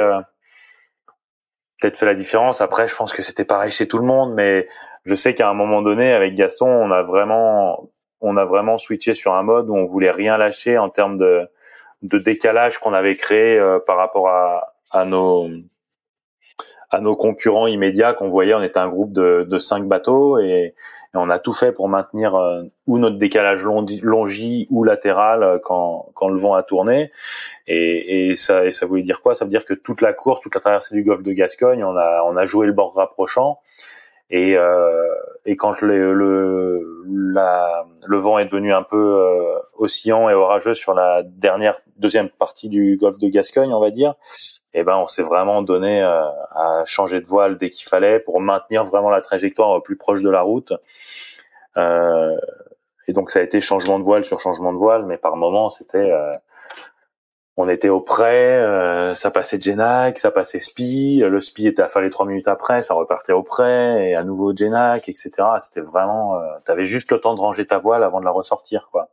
peut-être 1.81 1.99
fait 1.99 2.07
la 2.07 2.15
différence. 2.15 2.61
Après, 2.61 2.89
je 2.89 2.95
pense 2.95 3.13
que 3.13 3.23
c'était 3.23 3.45
pareil 3.45 3.71
chez 3.71 3.89
tout 3.89 3.99
le 3.99 4.05
monde, 4.07 4.35
mais 4.35 4.69
je 5.05 5.15
sais 5.15 5.35
qu'à 5.35 5.49
un 5.49 5.55
moment 5.55 5.83
donné, 5.83 6.13
avec 6.13 6.35
Gaston, 6.35 6.69
on 6.69 6.91
a 6.91 7.03
vraiment 7.03 7.91
on 8.21 8.37
a 8.37 8.45
vraiment 8.45 8.77
switché 8.77 9.15
sur 9.15 9.35
un 9.35 9.43
mode 9.43 9.71
où 9.71 9.77
on 9.77 9.87
voulait 9.87 10.11
rien 10.11 10.37
lâcher 10.37 10.77
en 10.77 10.91
termes 10.91 11.17
de, 11.17 11.49
de 12.03 12.19
décalage 12.19 12.79
qu'on 12.79 12.93
avait 12.93 13.15
créé 13.15 13.59
euh, 13.59 13.79
par 13.79 13.97
rapport 13.97 14.29
à, 14.29 14.75
à 14.91 15.07
nos 15.07 15.49
à 16.91 17.01
nos 17.01 17.17
concurrents 17.17 17.67
immédiats 17.67 18.13
qu'on 18.13 18.29
voyait. 18.29 18.55
On 18.55 18.63
était 18.63 18.79
un 18.79 18.89
groupe 18.89 19.13
de, 19.13 19.47
de 19.49 19.59
cinq 19.59 19.87
bateaux 19.87 20.39
et, 20.39 20.75
on 21.13 21.29
a 21.29 21.41
tout 21.41 21.53
fait 21.53 21.73
pour 21.73 21.89
maintenir 21.89 22.37
euh, 22.37 22.63
ou 22.87 22.99
notre 22.99 23.19
décalage 23.19 23.65
longi, 23.65 24.69
ou 24.71 24.85
latéral 24.85 25.43
euh, 25.43 25.59
quand, 25.59 26.13
quand 26.15 26.29
le 26.29 26.39
vent 26.39 26.55
a 26.55 26.63
tourné. 26.63 27.11
Et, 27.67 28.31
et, 28.31 28.37
ça, 28.37 28.65
et 28.65 28.71
ça 28.71 28.87
voulait 28.87 29.03
dire 29.03 29.21
quoi? 29.21 29.35
Ça 29.35 29.45
veut 29.45 29.51
dire 29.51 29.65
que 29.65 29.75
toute 29.75 30.03
la 30.03 30.13
course, 30.13 30.41
toute 30.41 30.55
la 30.55 30.61
traversée 30.61 30.95
du 30.95 31.03
golfe 31.03 31.25
de 31.25 31.33
Gascogne, 31.33 31.83
on 31.83 31.97
a, 31.97 32.23
on 32.27 32.37
a 32.37 32.47
joué 32.47 32.67
le 32.67 32.73
bord 32.73 32.95
rapprochant. 32.95 33.59
Et, 34.31 34.57
euh, 34.57 35.09
et 35.45 35.57
quand 35.57 35.81
le, 35.81 36.15
le, 36.15 37.03
la, 37.33 37.85
le 38.07 38.17
vent 38.19 38.39
est 38.39 38.45
devenu 38.45 38.73
un 38.73 38.85
peu 38.85 38.97
euh, 38.97 39.59
oscillant 39.75 40.29
et 40.29 40.35
orageux 40.35 40.75
sur 40.75 40.95
la 40.95 41.23
dernière 41.25 41.81
deuxième 41.97 42.29
partie 42.29 42.69
du 42.69 42.97
golfe 42.97 43.19
de 43.19 43.29
Gascogne, 43.29 43.73
on 43.73 43.81
va 43.81 43.91
dire, 43.91 44.15
eh 44.73 44.85
ben 44.85 44.97
on 44.97 45.09
s'est 45.09 45.23
vraiment 45.23 45.63
donné 45.63 46.01
euh, 46.01 46.23
à 46.53 46.85
changer 46.87 47.21
de 47.21 47.27
voile 47.27 47.57
dès 47.57 47.71
qu'il 47.71 47.89
fallait 47.89 48.21
pour 48.21 48.41
maintenir 48.41 48.85
vraiment 48.85 49.11
la 49.11 49.21
trajectoire 49.21 49.83
plus 49.83 49.97
proche 49.97 50.23
de 50.23 50.31
la 50.31 50.43
route. 50.43 50.73
Euh, 51.77 52.39
et 53.09 53.13
donc 53.13 53.31
ça 53.31 53.41
a 53.41 53.43
été 53.43 53.61
changement 53.61 53.99
de 53.99 54.05
voile 54.05 54.25
sur 54.25 54.41
changement 54.41 54.73
de 54.73 54.79
voile, 54.79 55.07
mais 55.07 55.17
par 55.17 55.37
moment 55.37 55.71
c'était 55.71 55.99
euh, 55.99 56.35
on 57.61 57.69
était 57.69 57.88
au 57.88 58.00
près, 58.00 58.57
euh, 58.57 59.14
ça 59.14 59.31
passait 59.31 59.61
Genac, 59.61 60.19
ça 60.19 60.31
passait 60.31 60.61
Spi, 60.61 61.23
le 61.25 61.40
Spi 61.40 61.67
était 61.67 61.83
affalé 61.83 62.11
trois 62.11 62.26
minutes 62.26 62.49
après, 62.49 62.83
ça 62.83 62.95
repartait 62.95 63.33
au 63.33 63.43
près, 63.43 64.11
et 64.11 64.14
à 64.14 64.25
nouveau 64.25 64.55
Genac, 64.55 65.09
etc. 65.09 65.31
C'était 65.59 65.81
vraiment, 65.81 66.37
euh, 66.37 66.40
t'avais 66.64 66.85
juste 66.85 67.11
le 67.11 67.21
temps 67.21 67.35
de 67.35 67.40
ranger 67.40 67.67
ta 67.67 67.79
voile 67.79 68.02
avant 68.05 68.21
de 68.21 68.25
la 68.25 68.31
ressortir, 68.31 68.88
quoi. 68.90 69.11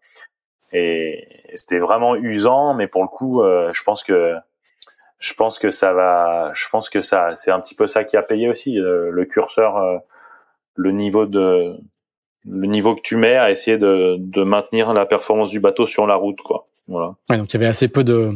Et 0.73 1.27
c'était 1.55 1.79
vraiment 1.79 2.15
usant, 2.15 2.73
mais 2.73 2.87
pour 2.87 3.01
le 3.01 3.07
coup, 3.07 3.41
euh, 3.41 3.71
je 3.73 3.83
pense 3.83 4.03
que 4.03 4.35
je 5.19 5.33
pense 5.33 5.59
que 5.59 5.71
ça 5.71 5.93
va, 5.93 6.51
je 6.53 6.67
pense 6.69 6.89
que 6.89 7.01
ça, 7.01 7.35
c'est 7.35 7.51
un 7.51 7.59
petit 7.59 7.75
peu 7.75 7.87
ça 7.87 8.03
qui 8.03 8.17
a 8.17 8.21
payé 8.21 8.49
aussi 8.49 8.79
euh, 8.79 9.09
le 9.11 9.25
curseur, 9.25 9.77
euh, 9.77 9.97
le 10.75 10.91
niveau 10.91 11.25
de, 11.25 11.75
le 12.45 12.67
niveau 12.67 12.95
que 12.95 13.01
tu 13.01 13.17
mets 13.17 13.37
à 13.37 13.51
essayer 13.51 13.77
de, 13.77 14.17
de 14.19 14.43
maintenir 14.43 14.93
la 14.93 15.05
performance 15.05 15.51
du 15.51 15.59
bateau 15.59 15.87
sur 15.87 16.07
la 16.07 16.15
route, 16.15 16.41
quoi. 16.41 16.67
Voilà. 16.87 17.15
Ouais, 17.29 17.37
donc 17.37 17.53
il 17.53 17.53
y 17.53 17.57
avait 17.57 17.67
assez 17.67 17.87
peu 17.87 18.03
de, 18.03 18.31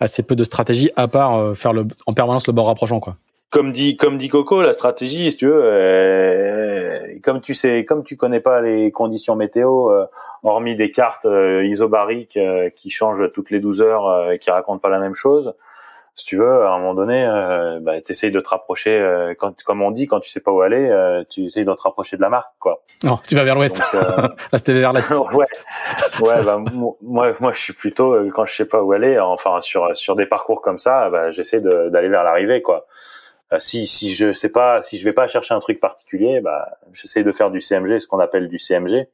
assez 0.00 0.22
peu 0.22 0.36
de 0.36 0.44
stratégie 0.44 0.90
à 0.96 1.08
part 1.08 1.36
euh, 1.36 1.54
faire 1.54 1.72
le, 1.72 1.86
en 2.06 2.12
permanence 2.12 2.46
le 2.46 2.52
bord 2.52 2.66
rapprochant, 2.66 3.00
quoi. 3.00 3.16
Comme 3.50 3.70
dit, 3.70 3.98
comme 3.98 4.16
dit 4.16 4.30
Coco, 4.30 4.62
la 4.62 4.72
stratégie, 4.72 5.30
si 5.30 5.36
tu 5.36 5.46
veux, 5.46 5.60
euh, 5.62 7.18
comme 7.22 7.42
tu 7.42 7.54
sais, 7.54 7.84
comme 7.84 8.02
tu 8.02 8.16
connais 8.16 8.40
pas 8.40 8.62
les 8.62 8.90
conditions 8.90 9.36
météo, 9.36 9.90
euh, 9.90 10.06
hormis 10.42 10.74
des 10.74 10.90
cartes 10.90 11.26
isobariques 11.62 12.38
qui 12.74 12.88
changent 12.88 13.30
toutes 13.34 13.50
les 13.50 13.60
12 13.60 13.82
heures, 13.82 14.32
et 14.32 14.38
qui 14.38 14.50
racontent 14.50 14.78
pas 14.78 14.88
la 14.88 14.98
même 14.98 15.14
chose, 15.14 15.52
si 16.14 16.26
tu 16.26 16.36
veux, 16.36 16.62
à 16.64 16.72
un 16.72 16.78
moment 16.78 16.94
donné, 16.94 17.24
euh, 17.26 17.80
bah, 17.80 18.00
t'essayes 18.02 18.30
de 18.30 18.40
te 18.40 18.48
rapprocher, 18.48 18.98
euh, 18.98 19.34
quand, 19.38 19.62
comme 19.62 19.80
on 19.80 19.90
dit, 19.90 20.06
quand 20.06 20.20
tu 20.20 20.28
sais 20.28 20.40
pas 20.40 20.52
où 20.52 20.60
aller, 20.60 20.88
euh, 20.90 21.24
tu 21.28 21.44
essayes 21.44 21.64
de 21.64 21.72
te 21.72 21.80
rapprocher 21.80 22.16
de 22.16 22.22
la 22.22 22.28
marque, 22.28 22.52
quoi. 22.58 22.82
Non, 23.02 23.18
tu 23.26 23.34
vas 23.34 23.44
vers 23.44 23.54
l'ouest. 23.54 23.80
Euh... 23.94 24.28
c'était 24.54 24.74
vers 24.74 24.92
l'est. 24.92 25.10
ouais, 25.10 25.46
ouais. 26.20 26.42
Bah, 26.44 26.62
moi, 27.00 27.32
moi, 27.40 27.52
je 27.52 27.58
suis 27.58 27.72
plutôt 27.72 28.12
euh, 28.12 28.30
quand 28.30 28.44
je 28.44 28.54
sais 28.54 28.66
pas 28.66 28.82
où 28.82 28.92
aller, 28.92 29.18
enfin 29.18 29.60
sur 29.62 29.96
sur 29.96 30.14
des 30.14 30.26
parcours 30.26 30.60
comme 30.60 30.78
ça, 30.78 31.08
bah, 31.08 31.30
j'essaie 31.30 31.60
d'aller 31.60 32.08
vers 32.08 32.24
l'arrivée, 32.24 32.60
quoi. 32.60 32.86
Euh, 33.52 33.58
si 33.58 33.86
si 33.86 34.12
je 34.14 34.32
sais 34.32 34.48
pas, 34.48 34.82
si 34.82 34.98
je 34.98 35.04
vais 35.04 35.12
pas 35.12 35.26
chercher 35.26 35.54
un 35.54 35.60
truc 35.60 35.80
particulier, 35.80 36.40
bah, 36.40 36.68
j'essaie 36.92 37.22
de 37.22 37.32
faire 37.32 37.50
du 37.50 37.60
CMG, 37.60 38.00
ce 38.00 38.06
qu'on 38.06 38.18
appelle 38.18 38.48
du 38.48 38.58
CMG, 38.58 39.08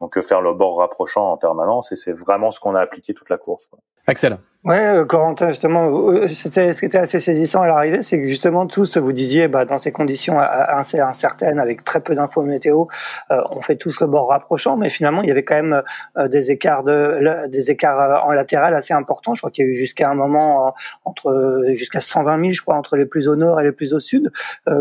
donc 0.00 0.20
faire 0.22 0.40
le 0.40 0.54
bord 0.54 0.78
rapprochant 0.78 1.32
en 1.32 1.36
permanence, 1.36 1.92
et 1.92 1.96
c'est 1.96 2.12
vraiment 2.12 2.50
ce 2.50 2.60
qu'on 2.60 2.74
a 2.74 2.80
appliqué 2.80 3.14
toute 3.14 3.30
la 3.30 3.38
course. 3.38 3.68
Axel. 4.06 4.38
Ouais, 4.62 4.78
euh, 4.78 5.06
Corentin, 5.06 5.48
justement, 5.48 5.88
euh, 6.10 6.28
c'était 6.28 6.74
ce 6.74 6.80
qui 6.80 6.84
était 6.84 6.98
assez 6.98 7.18
saisissant 7.18 7.62
à 7.62 7.66
l'arrivée, 7.66 8.02
c'est 8.02 8.20
que 8.20 8.28
justement 8.28 8.66
tous 8.66 8.98
vous 8.98 9.12
disiez, 9.14 9.48
bah, 9.48 9.64
dans 9.64 9.78
ces 9.78 9.90
conditions 9.90 10.38
assez 10.38 11.00
incertaines, 11.00 11.58
avec 11.58 11.82
très 11.82 12.00
peu 12.00 12.14
d'infos 12.14 12.42
météo, 12.42 12.84
euh, 13.30 13.40
on 13.48 13.62
fait 13.62 13.76
tous 13.76 14.02
le 14.02 14.06
bord 14.06 14.28
rapprochant, 14.28 14.76
mais 14.76 14.90
finalement 14.90 15.22
il 15.22 15.28
y 15.28 15.30
avait 15.30 15.44
quand 15.44 15.54
même 15.54 15.82
des 16.28 16.50
écarts 16.50 16.82
de, 16.82 17.46
des 17.48 17.70
écarts 17.70 18.26
en 18.26 18.32
latéral 18.32 18.74
assez 18.74 18.92
importants. 18.92 19.32
Je 19.32 19.40
crois 19.40 19.50
qu'il 19.50 19.64
y 19.64 19.68
a 19.68 19.70
eu 19.70 19.74
jusqu'à 19.74 20.10
un 20.10 20.14
moment 20.14 20.74
entre 21.06 21.64
jusqu'à 21.68 22.00
120 22.00 22.38
000, 22.38 22.50
je 22.50 22.60
crois, 22.60 22.74
entre 22.74 22.96
les 22.96 23.06
plus 23.06 23.28
au 23.28 23.36
nord 23.36 23.60
et 23.60 23.64
les 23.64 23.72
plus 23.72 23.94
au 23.94 24.00
sud. 24.00 24.30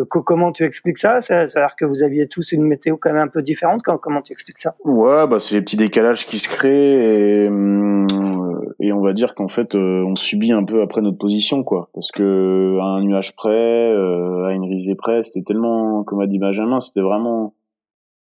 comment 0.09 0.51
tu 0.51 0.65
expliques 0.65 0.97
ça? 0.97 1.21
C'est-à-dire 1.21 1.75
que 1.77 1.85
vous 1.85 2.03
aviez 2.03 2.27
tous 2.27 2.51
une 2.51 2.63
météo 2.63 2.97
quand 2.97 3.13
même 3.13 3.21
un 3.21 3.27
peu 3.29 3.41
différente. 3.41 3.81
Comment 3.81 4.21
tu 4.21 4.33
expliques 4.33 4.59
ça? 4.59 4.75
Ouais, 4.83 5.08
bah 5.27 5.39
c'est 5.39 5.55
les 5.55 5.61
petits 5.61 5.77
décalages 5.77 6.25
qui 6.27 6.37
se 6.37 6.47
créent 6.49 6.93
et, 6.93 7.45
et 8.79 8.93
on 8.93 9.01
va 9.01 9.13
dire 9.13 9.33
qu'en 9.33 9.47
fait 9.47 9.75
euh, 9.75 10.03
on 10.05 10.15
subit 10.15 10.51
un 10.51 10.63
peu 10.63 10.81
après 10.81 11.01
notre 11.01 11.17
position 11.17 11.63
quoi. 11.63 11.89
Parce 11.93 12.11
que 12.11 12.77
à 12.79 12.85
un 12.85 13.03
nuage 13.03 13.35
près 13.35 13.49
euh, 13.91 14.45
à 14.45 14.53
une 14.53 14.65
risée 14.65 14.95
près 14.95 15.23
c'était 15.23 15.43
tellement 15.43 16.03
comme 16.03 16.21
a 16.21 16.27
dit 16.27 16.37
Benjamin 16.37 16.79
c'était 16.79 17.01
vraiment 17.01 17.55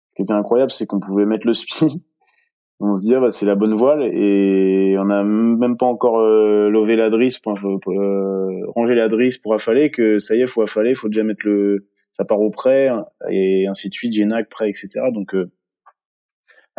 ce 0.09 0.15
qui 0.15 0.21
était 0.23 0.33
incroyable 0.33 0.71
c'est 0.71 0.85
qu'on 0.85 0.99
pouvait 0.99 1.25
mettre 1.25 1.45
le 1.45 1.53
spin. 1.53 1.87
On 2.81 2.95
se 2.95 3.07
dit 3.07 3.13
ah, 3.13 3.19
bah 3.19 3.29
c'est 3.29 3.45
la 3.45 3.55
bonne 3.55 3.73
voile 3.73 4.03
et 4.03 4.95
on 4.97 5.03
n'a 5.03 5.21
même 5.21 5.75
pas 5.75 5.85
encore 5.85 6.21
euh, 6.21 6.69
levé 6.69 6.95
la 6.95 7.09
drisse 7.09 7.37
pour, 7.37 7.57
euh, 7.61 8.61
ranger 8.73 8.95
la 8.95 9.09
drisse 9.09 9.37
pour 9.37 9.53
affaler 9.53 9.91
que 9.91 10.17
ça 10.17 10.33
y 10.37 10.41
est 10.41 10.47
faut 10.47 10.61
affaler 10.61 10.95
faut 10.95 11.09
déjà 11.09 11.23
mettre 11.23 11.45
le 11.45 11.89
ça 12.13 12.23
part 12.23 12.39
au 12.39 12.51
près 12.51 12.89
et 13.29 13.67
ainsi 13.67 13.89
de 13.89 13.93
suite 13.93 14.13
Génac 14.13 14.47
près 14.49 14.69
etc 14.69 14.87
donc 15.13 15.35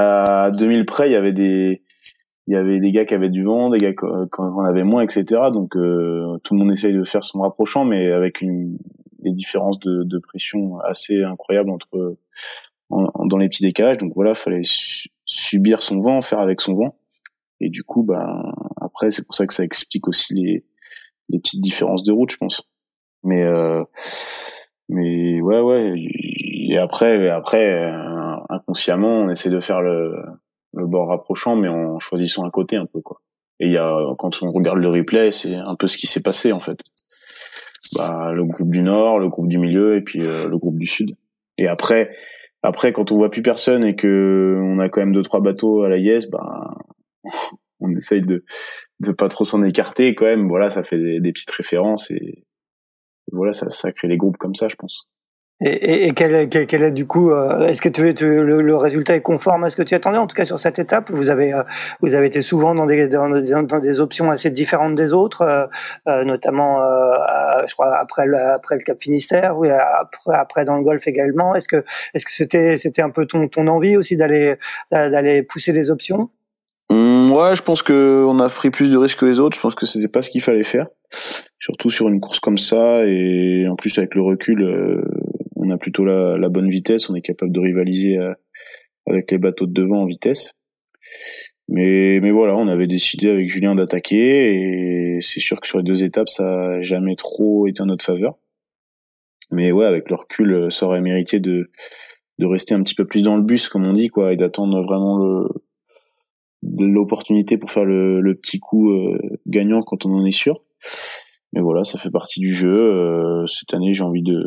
à 0.01 0.51
2000 0.51 0.87
près 0.87 1.09
il 1.09 1.13
y 1.13 1.17
avait 1.17 1.33
des 1.33 1.83
il 2.47 2.55
y 2.55 2.57
avait 2.57 2.81
des 2.81 2.91
gars 2.91 3.05
qui 3.05 3.15
avaient 3.15 3.29
du 3.29 3.45
vent, 3.45 3.71
des 3.71 3.79
gars 3.79 3.93
qui 3.93 4.05
en 4.05 4.65
avait 4.65 4.83
moins, 4.83 5.03
etc. 5.03 5.25
Donc 5.53 5.77
euh, 5.77 6.39
tout 6.43 6.55
le 6.55 6.61
monde 6.61 6.73
essaye 6.73 6.93
de 6.93 7.05
faire 7.05 7.23
son 7.23 7.43
rapprochant, 7.43 7.85
mais 7.85 8.11
avec 8.11 8.41
une, 8.41 8.77
des 9.21 9.31
différences 9.31 9.79
de, 9.79 10.03
de 10.03 10.19
pression 10.19 10.81
assez 10.81 11.23
incroyables 11.23 11.71
entre 11.71 12.17
dans 12.91 13.37
les 13.39 13.49
petits 13.49 13.63
décalages. 13.63 13.99
Donc 13.99 14.15
voilà, 14.17 14.35
fallait 14.35 14.63
subir 15.25 15.81
son 15.81 16.01
vent, 16.01 16.23
faire 16.23 16.41
avec 16.41 16.61
son 16.61 16.75
vent. 16.75 16.97
Et 17.61 17.69
du 17.69 17.85
coup, 17.85 18.03
ben 18.03 18.43
après, 18.81 19.13
c'est 19.13 19.25
pour 19.25 19.35
ça 19.35 19.47
que 19.47 19.55
ça 19.55 19.63
explique 19.63 20.09
aussi 20.09 20.35
les, 20.35 20.65
les 21.29 21.39
petites 21.39 21.61
différences 21.61 22.03
de 22.03 22.11
route, 22.11 22.33
je 22.33 22.39
pense. 22.39 22.69
Mais 23.23 23.45
euh, 23.45 23.85
mais 24.89 25.41
ouais, 25.41 25.61
ouais. 25.61 25.95
Et 26.69 26.79
après, 26.79 27.29
après, 27.29 27.85
euh, 27.85 28.10
inconsciemment, 28.51 29.23
on 29.23 29.31
essaie 29.31 29.51
de 29.51 29.61
faire 29.61 29.81
le 29.81 30.15
le 30.73 30.87
bord 30.87 31.09
rapprochant, 31.09 31.57
mais 31.57 31.69
en 31.69 31.99
choisissant 31.99 32.45
un 32.45 32.51
côté 32.51 32.77
un 32.77 32.87
peu 32.87 33.01
quoi. 33.01 33.21
Et 33.59 33.67
il 33.67 33.73
y 33.73 33.79
a 33.79 34.15
quand 34.19 34.43
on 34.43 34.47
regarde 34.47 34.79
le 34.79 34.89
replay, 34.89 35.33
c'est 35.33 35.55
un 35.55 35.75
peu 35.75 35.87
ce 35.87 35.97
qui 35.97 36.07
s'est 36.07 36.23
passé 36.23 36.53
en 36.53 36.61
fait. 36.61 36.81
Bah, 37.97 38.33
le 38.33 38.45
groupe 38.45 38.69
du 38.69 38.83
nord, 38.83 39.19
le 39.19 39.29
groupe 39.29 39.49
du 39.49 39.59
milieu 39.59 39.97
et 39.97 40.01
puis 40.01 40.25
euh, 40.25 40.49
le 40.49 40.59
groupe 40.59 40.79
du 40.79 40.87
sud. 40.87 41.17
Et 41.59 41.67
après, 41.67 42.15
après 42.63 42.93
quand 42.93 43.11
on 43.13 43.17
voit 43.17 43.31
plus 43.31 43.43
personne 43.43 43.85
et 43.85 43.97
que 43.97 44.59
on 44.63 44.79
a 44.79 44.89
quand 44.89 45.01
même 45.01 45.13
deux 45.13 45.23
trois 45.23 45.41
bateaux 45.41 45.83
à 45.83 45.89
la 45.89 45.99
Yes, 45.99 46.29
bah 46.29 46.75
on 47.81 47.95
essaye 47.97 48.23
de 48.23 48.45
de 49.01 49.13
pas 49.13 49.29
trop 49.29 49.45
s'en 49.45 49.63
écarter 49.63 50.15
quand 50.15 50.27
même. 50.27 50.49
Voilà, 50.49 50.71
ça 50.71 50.83
fait 50.83 51.21
des, 51.21 51.33
petites 51.33 51.51
références 51.51 52.11
et, 52.11 52.15
et 52.15 52.45
voilà, 53.33 53.53
ça, 53.53 53.69
ça 53.71 53.93
crée 53.93 54.09
des 54.09 54.17
groupes 54.17 54.37
comme 54.37 54.55
ça, 54.55 54.69
je 54.69 54.77
pense. 54.77 55.09
Et, 55.63 56.07
et 56.07 56.15
quel, 56.15 56.49
quel, 56.49 56.67
quel, 56.67 56.83
est 56.83 56.91
du 56.91 57.07
coup, 57.07 57.31
euh, 57.31 57.67
est-ce 57.67 57.83
que 57.83 57.91
tu, 57.91 58.15
tu 58.15 58.25
le, 58.25 58.63
le, 58.63 58.77
résultat 58.77 59.17
est 59.17 59.21
conforme 59.21 59.65
à 59.65 59.71
ce 59.71 59.77
que 59.77 59.83
tu 59.83 59.95
attendais 59.95 60.17
En 60.17 60.27
tout 60.27 60.35
cas 60.35 60.47
sur 60.47 60.59
cette 60.59 60.79
étape, 60.79 61.11
vous 61.11 61.29
avez 61.29 61.53
euh, 61.53 61.63
vous 62.01 62.15
avez 62.15 62.29
été 62.29 62.41
souvent 62.41 62.75
dans 62.75 62.87
des 62.87 63.09
dans, 63.09 63.29
dans, 63.29 63.79
des 63.79 64.01
options 64.01 64.31
assez 64.31 64.49
différentes 64.49 64.95
des 64.95 65.13
autres, 65.13 65.43
euh, 65.43 65.67
euh 66.09 66.25
notamment 66.25 66.79
je 67.67 67.75
crois 67.75 67.95
après 67.99 68.25
le, 68.25 68.39
après 68.39 68.77
le 68.77 68.83
Cap 68.83 69.03
Finistère, 69.03 69.59
oui 69.59 69.69
après 69.71 70.35
après 70.35 70.65
dans 70.65 70.77
le 70.77 70.83
Golfe 70.83 71.07
également. 71.07 71.55
Est-ce 71.55 71.69
que 71.69 71.85
est-ce 72.15 72.25
que 72.25 72.33
c'était 72.33 72.79
c'était 72.79 73.03
un 73.03 73.11
peu 73.11 73.27
ton 73.27 73.47
ton 73.49 73.67
envie 73.67 73.99
aussi 73.99 74.17
d'aller 74.17 74.57
d'aller 74.91 75.43
pousser 75.43 75.73
des 75.73 75.91
options? 75.91 76.31
Mmh, 76.91 77.33
Ouais, 77.33 77.55
je 77.55 77.63
pense 77.63 77.83
que 77.83 78.25
on 78.27 78.41
a 78.41 78.49
pris 78.49 78.71
plus 78.71 78.91
de 78.91 78.97
risques 78.97 79.21
que 79.21 79.27
les 79.27 79.39
autres. 79.39 79.57
Je 79.57 79.61
pense 79.61 79.75
que 79.75 79.87
c'était 79.87 80.09
pas 80.09 80.23
ce 80.23 80.31
qu'il 80.31 80.41
fallait 80.41 80.65
faire, 80.65 80.87
surtout 81.59 81.91
sur 81.91 82.09
une 82.09 82.19
course 82.19 82.41
comme 82.41 82.59
ça 82.59 83.05
et 83.05 83.69
en 83.69 83.77
plus 83.77 83.97
avec 83.99 84.15
le 84.15 84.23
recul 84.23 84.65
on 85.61 85.71
a 85.71 85.77
plutôt 85.77 86.05
la, 86.05 86.49
bonne 86.49 86.71
vitesse, 86.71 87.11
on 87.11 87.15
est 87.15 87.21
capable 87.21 87.53
de 87.53 87.61
rivaliser 87.61 88.17
euh, 88.17 88.33
avec 89.07 89.31
les 89.31 89.39
bateaux 89.39 89.67
de 89.67 89.73
devant 89.73 90.03
en 90.03 90.07
vitesse. 90.07 90.55
Mais, 91.69 92.19
voilà, 92.31 92.57
on 92.57 92.67
avait 92.67 92.89
décidé 92.89 93.29
avec 93.29 93.49
Julien 93.49 93.77
d'attaquer 93.77 94.55
et 95.17 95.21
c'est 95.21 95.39
sûr 95.39 95.61
que 95.61 95.69
sur 95.69 95.79
les 95.79 95.85
deux 95.85 96.03
étapes, 96.03 96.29
ça 96.29 96.43
n'a 96.43 96.83
jamais 96.83 97.15
trop 97.15 97.69
été 97.69 97.81
en 97.83 97.87
notre 97.87 98.05
faveur. 98.05 98.39
Mais 99.53 99.71
ouais, 99.71 99.87
avec 99.87 100.09
le 100.11 100.17
recul, 100.17 100.73
ça 100.73 100.87
aurait 100.87 101.01
mérité 101.01 101.39
de, 101.39 101.71
rester 102.41 102.75
un 102.75 102.83
petit 102.83 102.95
peu 102.95 103.07
plus 103.07 103.23
dans 103.23 103.37
le 103.37 103.43
bus, 103.43 103.69
comme 103.69 103.85
on 103.85 103.93
dit, 103.93 104.09
quoi, 104.09 104.33
et 104.33 104.37
d'attendre 104.37 104.83
vraiment 104.83 105.47
l'opportunité 106.63 107.57
pour 107.57 107.71
faire 107.71 107.85
le, 107.85 108.35
petit 108.35 108.59
coup 108.59 108.91
euh, 108.91 109.19
gagnant 109.47 109.83
quand 109.83 110.07
on 110.07 110.11
en 110.11 110.25
est 110.25 110.33
sûr. 110.33 110.65
Mais 111.53 111.61
voilà, 111.61 111.85
ça 111.85 111.99
fait 111.99 112.11
partie 112.11 112.41
du 112.41 112.53
jeu. 112.53 112.69
Euh, 112.69 113.47
cette 113.47 113.75
année, 113.75 113.93
j'ai 113.93 114.03
envie 114.03 114.23
de, 114.23 114.43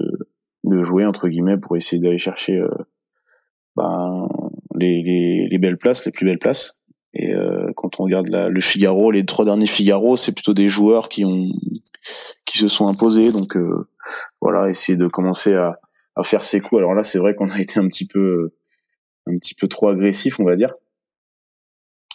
de 0.63 0.83
jouer 0.83 1.05
entre 1.05 1.27
guillemets 1.27 1.57
pour 1.57 1.75
essayer 1.75 2.01
d'aller 2.01 2.17
chercher 2.17 2.59
euh, 2.59 2.69
ben, 3.75 4.27
les, 4.75 5.01
les, 5.03 5.47
les, 5.49 5.57
belles 5.57 5.77
places, 5.77 6.05
les 6.05 6.11
plus 6.11 6.25
belles 6.25 6.39
places. 6.39 6.77
Et 7.13 7.33
euh, 7.33 7.71
quand 7.75 7.99
on 7.99 8.03
regarde 8.03 8.29
la, 8.29 8.49
le 8.49 8.61
Figaro, 8.61 9.11
les 9.11 9.25
trois 9.25 9.45
derniers 9.45 9.67
Figaro, 9.67 10.17
c'est 10.17 10.31
plutôt 10.31 10.53
des 10.53 10.69
joueurs 10.69 11.09
qui 11.09 11.25
ont 11.25 11.49
qui 12.45 12.57
se 12.57 12.67
sont 12.67 12.87
imposés. 12.87 13.31
Donc 13.31 13.55
euh, 13.55 13.87
voilà, 14.41 14.69
essayer 14.69 14.97
de 14.97 15.07
commencer 15.07 15.53
à, 15.53 15.77
à 16.15 16.23
faire 16.23 16.43
ses 16.43 16.59
coups. 16.59 16.79
Alors 16.79 16.93
là, 16.93 17.03
c'est 17.03 17.19
vrai 17.19 17.35
qu'on 17.35 17.49
a 17.49 17.59
été 17.59 17.79
un 17.79 17.87
petit 17.87 18.07
peu 18.07 18.53
un 19.27 19.37
petit 19.37 19.55
peu 19.55 19.67
trop 19.67 19.89
agressif, 19.89 20.39
on 20.39 20.43
va 20.43 20.55
dire. 20.55 20.73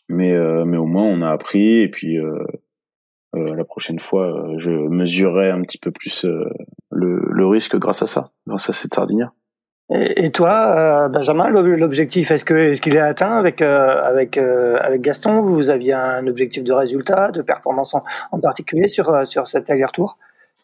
Mais 0.09 0.33
euh, 0.33 0.65
mais 0.65 0.79
au 0.79 0.87
moins 0.87 1.05
on 1.05 1.23
a 1.23 1.29
appris 1.29 1.81
et 1.81 1.89
puis 1.89 2.19
euh, 2.19 2.45
la 3.55 3.65
prochaine 3.65 3.99
fois, 3.99 4.27
euh, 4.27 4.55
je 4.59 4.71
mesurerai 4.71 5.51
un 5.51 5.63
petit 5.63 5.79
peu 5.79 5.91
plus 5.91 6.25
euh, 6.25 6.45
le, 6.91 7.21
le, 7.31 7.47
risque 7.47 7.77
grâce 7.77 8.03
à 8.03 8.07
ça, 8.07 8.31
grâce 8.47 8.69
à 8.71 8.73
cette 8.73 8.95
sardinière. 8.95 9.31
Et, 9.91 10.31
toi, 10.33 11.09
Benjamin, 11.09 11.49
l'objectif, 11.49 12.31
est-ce 12.31 12.45
que 12.45 12.53
est-ce 12.53 12.83
qu'il 12.83 12.95
est 12.95 13.01
atteint 13.01 13.39
avec 13.39 13.63
avec 13.63 14.37
avec 14.37 15.01
Gaston? 15.01 15.41
Vous 15.41 15.71
aviez 15.71 15.95
un 15.95 16.27
objectif 16.27 16.63
de 16.63 16.75
résultat, 16.75 17.31
de 17.31 17.41
performance 17.41 17.95
en, 17.95 18.05
en 18.31 18.39
particulier 18.39 18.89
sur 18.89 19.27
sur 19.27 19.49
cet 19.49 19.71
aller-retour? 19.71 20.19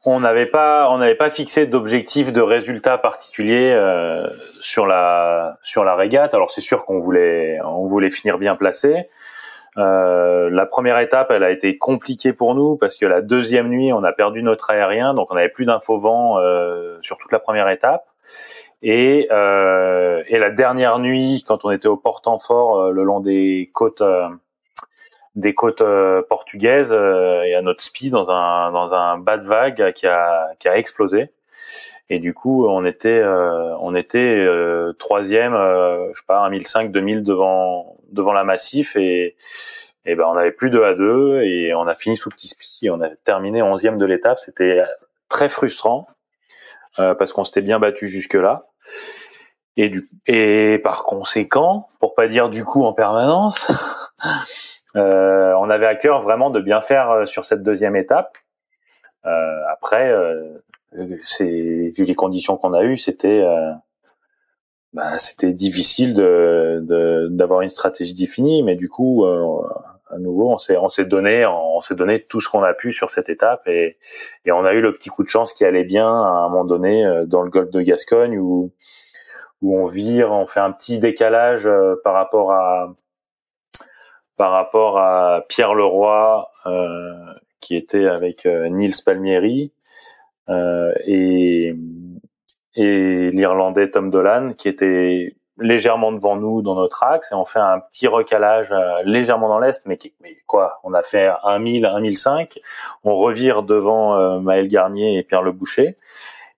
On 0.06 0.20
n'avait 0.20 0.46
pas 0.46 0.90
on 0.90 0.98
n'avait 0.98 1.14
pas 1.14 1.30
fixé 1.30 1.66
d'objectif 1.66 2.30
de 2.30 2.42
résultat 2.42 2.98
particulier 2.98 3.72
euh, 3.72 4.28
sur 4.60 4.86
la 4.86 5.56
sur 5.62 5.82
la 5.82 5.96
régate. 5.96 6.34
Alors 6.34 6.50
c'est 6.50 6.60
sûr 6.60 6.84
qu'on 6.84 6.98
voulait 6.98 7.58
on 7.64 7.86
voulait 7.86 8.10
finir 8.10 8.36
bien 8.36 8.54
placé. 8.54 9.08
Euh, 9.76 10.50
la 10.50 10.66
première 10.66 10.98
étape, 10.98 11.30
elle 11.30 11.42
a 11.42 11.50
été 11.50 11.78
compliquée 11.78 12.32
pour 12.32 12.54
nous 12.54 12.76
parce 12.76 12.96
que 12.96 13.06
la 13.06 13.20
deuxième 13.20 13.68
nuit, 13.68 13.92
on 13.92 14.04
a 14.04 14.12
perdu 14.12 14.42
notre 14.42 14.70
aérien, 14.70 15.14
donc 15.14 15.30
on 15.30 15.34
n'avait 15.34 15.48
plus 15.48 15.66
d'info 15.66 15.98
vent 15.98 16.38
euh, 16.38 16.98
sur 17.00 17.18
toute 17.18 17.32
la 17.32 17.40
première 17.40 17.68
étape. 17.68 18.04
Et, 18.82 19.28
euh, 19.32 20.22
et 20.28 20.38
la 20.38 20.50
dernière 20.50 20.98
nuit, 20.98 21.42
quand 21.46 21.64
on 21.64 21.70
était 21.70 21.88
au 21.88 21.96
portant 21.96 22.38
fort 22.38 22.78
euh, 22.78 22.90
le 22.90 23.02
long 23.02 23.20
des 23.20 23.70
côtes 23.72 24.02
des 25.34 25.54
côtes 25.54 25.80
euh, 25.80 26.22
portugaises 26.22 26.92
et 26.92 27.54
à 27.54 27.62
notre 27.62 27.82
spi 27.82 28.10
dans 28.10 28.30
un 28.30 28.70
dans 28.72 28.92
un 28.92 29.18
bas 29.18 29.38
de 29.38 29.46
vague 29.46 29.92
qui 29.94 30.06
a 30.06 30.48
qui 30.58 30.68
a 30.68 30.76
explosé. 30.76 31.30
Et 32.10 32.18
du 32.18 32.34
coup, 32.34 32.66
on 32.66 32.84
était 32.84 33.22
on 33.24 33.94
était 33.94 34.46
troisième, 34.98 35.54
je 35.54 36.18
sais 36.18 36.26
pas, 36.26 36.48
1005, 36.48 36.92
2000 36.92 37.22
devant 37.24 37.93
devant 38.10 38.32
la 38.32 38.44
massif 38.44 38.96
et 38.96 39.36
et 40.06 40.16
ben 40.16 40.24
on 40.26 40.36
avait 40.36 40.52
plus 40.52 40.70
2 40.70 40.84
à 40.84 40.94
2 40.94 41.42
et 41.42 41.74
on 41.74 41.86
a 41.86 41.94
fini 41.94 42.16
sous 42.16 42.28
petit 42.28 42.48
spi. 42.48 42.90
On 42.90 43.00
a 43.00 43.08
terminé 43.08 43.62
onzième 43.62 43.96
de 43.96 44.04
l'étape. 44.04 44.38
C'était 44.38 44.84
très 45.30 45.48
frustrant 45.48 46.06
parce 46.96 47.32
qu'on 47.32 47.42
s'était 47.44 47.62
bien 47.62 47.78
battu 47.78 48.08
jusque 48.08 48.34
là. 48.34 48.66
Et, 49.76 49.88
du, 49.88 50.08
et 50.26 50.78
par 50.78 51.04
conséquent, 51.04 51.88
pour 51.98 52.14
pas 52.14 52.28
dire 52.28 52.48
du 52.48 52.64
coup 52.64 52.84
en 52.84 52.92
permanence, 52.92 53.72
euh, 54.96 55.52
on 55.58 55.68
avait 55.68 55.86
à 55.86 55.96
cœur 55.96 56.20
vraiment 56.20 56.50
de 56.50 56.60
bien 56.60 56.80
faire 56.80 57.10
euh, 57.10 57.24
sur 57.26 57.44
cette 57.44 57.62
deuxième 57.64 57.96
étape. 57.96 58.38
Euh, 59.26 59.60
après, 59.72 60.10
euh, 60.10 60.62
c'est 61.22 61.90
vu 61.96 62.04
les 62.04 62.14
conditions 62.14 62.56
qu'on 62.56 62.72
a 62.72 62.84
eues, 62.84 62.98
c'était 62.98 63.40
euh, 63.42 63.72
bah, 64.94 65.18
c'était 65.18 65.52
difficile 65.52 66.14
de 66.14 67.28
d'avoir 67.30 67.60
une 67.60 67.68
stratégie 67.68 68.14
définie, 68.14 68.62
mais 68.62 68.76
du 68.76 68.88
coup, 68.88 69.24
euh, 69.26 69.44
à 70.10 70.18
nouveau, 70.18 70.50
on 70.50 70.58
s'est 70.58 70.76
on 70.76 70.88
s'est 70.88 71.04
donné 71.04 71.44
on 71.46 71.80
s'est 71.80 71.94
donné 71.94 72.22
tout 72.22 72.40
ce 72.40 72.48
qu'on 72.48 72.62
a 72.62 72.74
pu 72.74 72.92
sur 72.92 73.10
cette 73.10 73.28
étape 73.28 73.66
et 73.68 73.98
et 74.44 74.52
on 74.52 74.64
a 74.64 74.72
eu 74.74 74.80
le 74.80 74.92
petit 74.92 75.10
coup 75.10 75.22
de 75.24 75.28
chance 75.28 75.52
qui 75.52 75.64
allait 75.64 75.84
bien 75.84 76.08
à 76.08 76.44
un 76.46 76.48
moment 76.48 76.64
donné 76.64 77.04
dans 77.26 77.42
le 77.42 77.50
golfe 77.50 77.70
de 77.70 77.80
Gascogne 77.82 78.38
où 78.38 78.72
où 79.64 79.76
on 79.78 79.86
vire, 79.86 80.30
on 80.30 80.46
fait 80.46 80.60
un 80.60 80.72
petit 80.72 80.98
décalage 80.98 81.66
euh, 81.66 81.96
par 82.04 82.12
rapport 82.14 82.52
à 82.52 82.94
par 84.36 84.50
rapport 84.52 84.98
à 84.98 85.44
Pierre 85.48 85.74
Leroy 85.74 86.50
euh, 86.66 87.14
qui 87.60 87.74
était 87.76 88.06
avec 88.06 88.46
euh, 88.46 88.68
Nils 88.68 89.02
Palmieri 89.04 89.72
euh, 90.50 90.92
et 91.06 91.74
et 92.76 93.30
l'Irlandais 93.30 93.90
Tom 93.90 94.10
Dolan 94.10 94.52
qui 94.56 94.68
était 94.68 95.36
légèrement 95.58 96.10
devant 96.10 96.36
nous 96.36 96.62
dans 96.62 96.74
notre 96.74 97.04
axe 97.04 97.30
et 97.30 97.34
on 97.34 97.44
fait 97.44 97.60
un 97.60 97.78
petit 97.78 98.08
recalage 98.08 98.74
légèrement 99.04 99.48
dans 99.48 99.60
l'est 99.60 99.86
mais, 99.86 99.98
mais 100.20 100.36
quoi 100.46 100.80
on 100.82 100.92
a 100.94 101.02
fait 101.02 101.30
1000 101.46 101.88
1005 102.00 102.58
on 103.04 103.14
revire 103.14 103.62
devant 103.62 104.40
Maël 104.40 104.66
Garnier 104.66 105.16
et 105.16 105.22
Pierre 105.22 105.42
Le 105.42 105.52
Boucher 105.52 105.96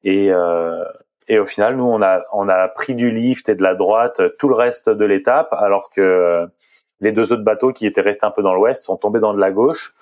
et 0.02 0.32
euh, 0.32 0.84
et 1.28 1.38
au 1.38 1.44
final, 1.44 1.76
nous, 1.76 1.84
on 1.84 2.02
a, 2.02 2.22
on 2.32 2.48
a 2.48 2.68
pris 2.68 2.94
du 2.94 3.10
lift 3.10 3.48
et 3.48 3.56
de 3.56 3.62
la 3.62 3.74
droite 3.74 4.20
tout 4.38 4.48
le 4.48 4.54
reste 4.54 4.88
de 4.88 5.04
l'étape, 5.04 5.52
alors 5.52 5.90
que 5.90 6.46
les 7.00 7.12
deux 7.12 7.32
autres 7.32 7.42
bateaux 7.42 7.72
qui 7.72 7.86
étaient 7.86 8.00
restés 8.00 8.26
un 8.26 8.30
peu 8.30 8.42
dans 8.42 8.54
l'ouest 8.54 8.84
sont 8.84 8.96
tombés 8.96 9.20
dans 9.20 9.34
de 9.34 9.40
la 9.40 9.50
gauche. 9.50 9.94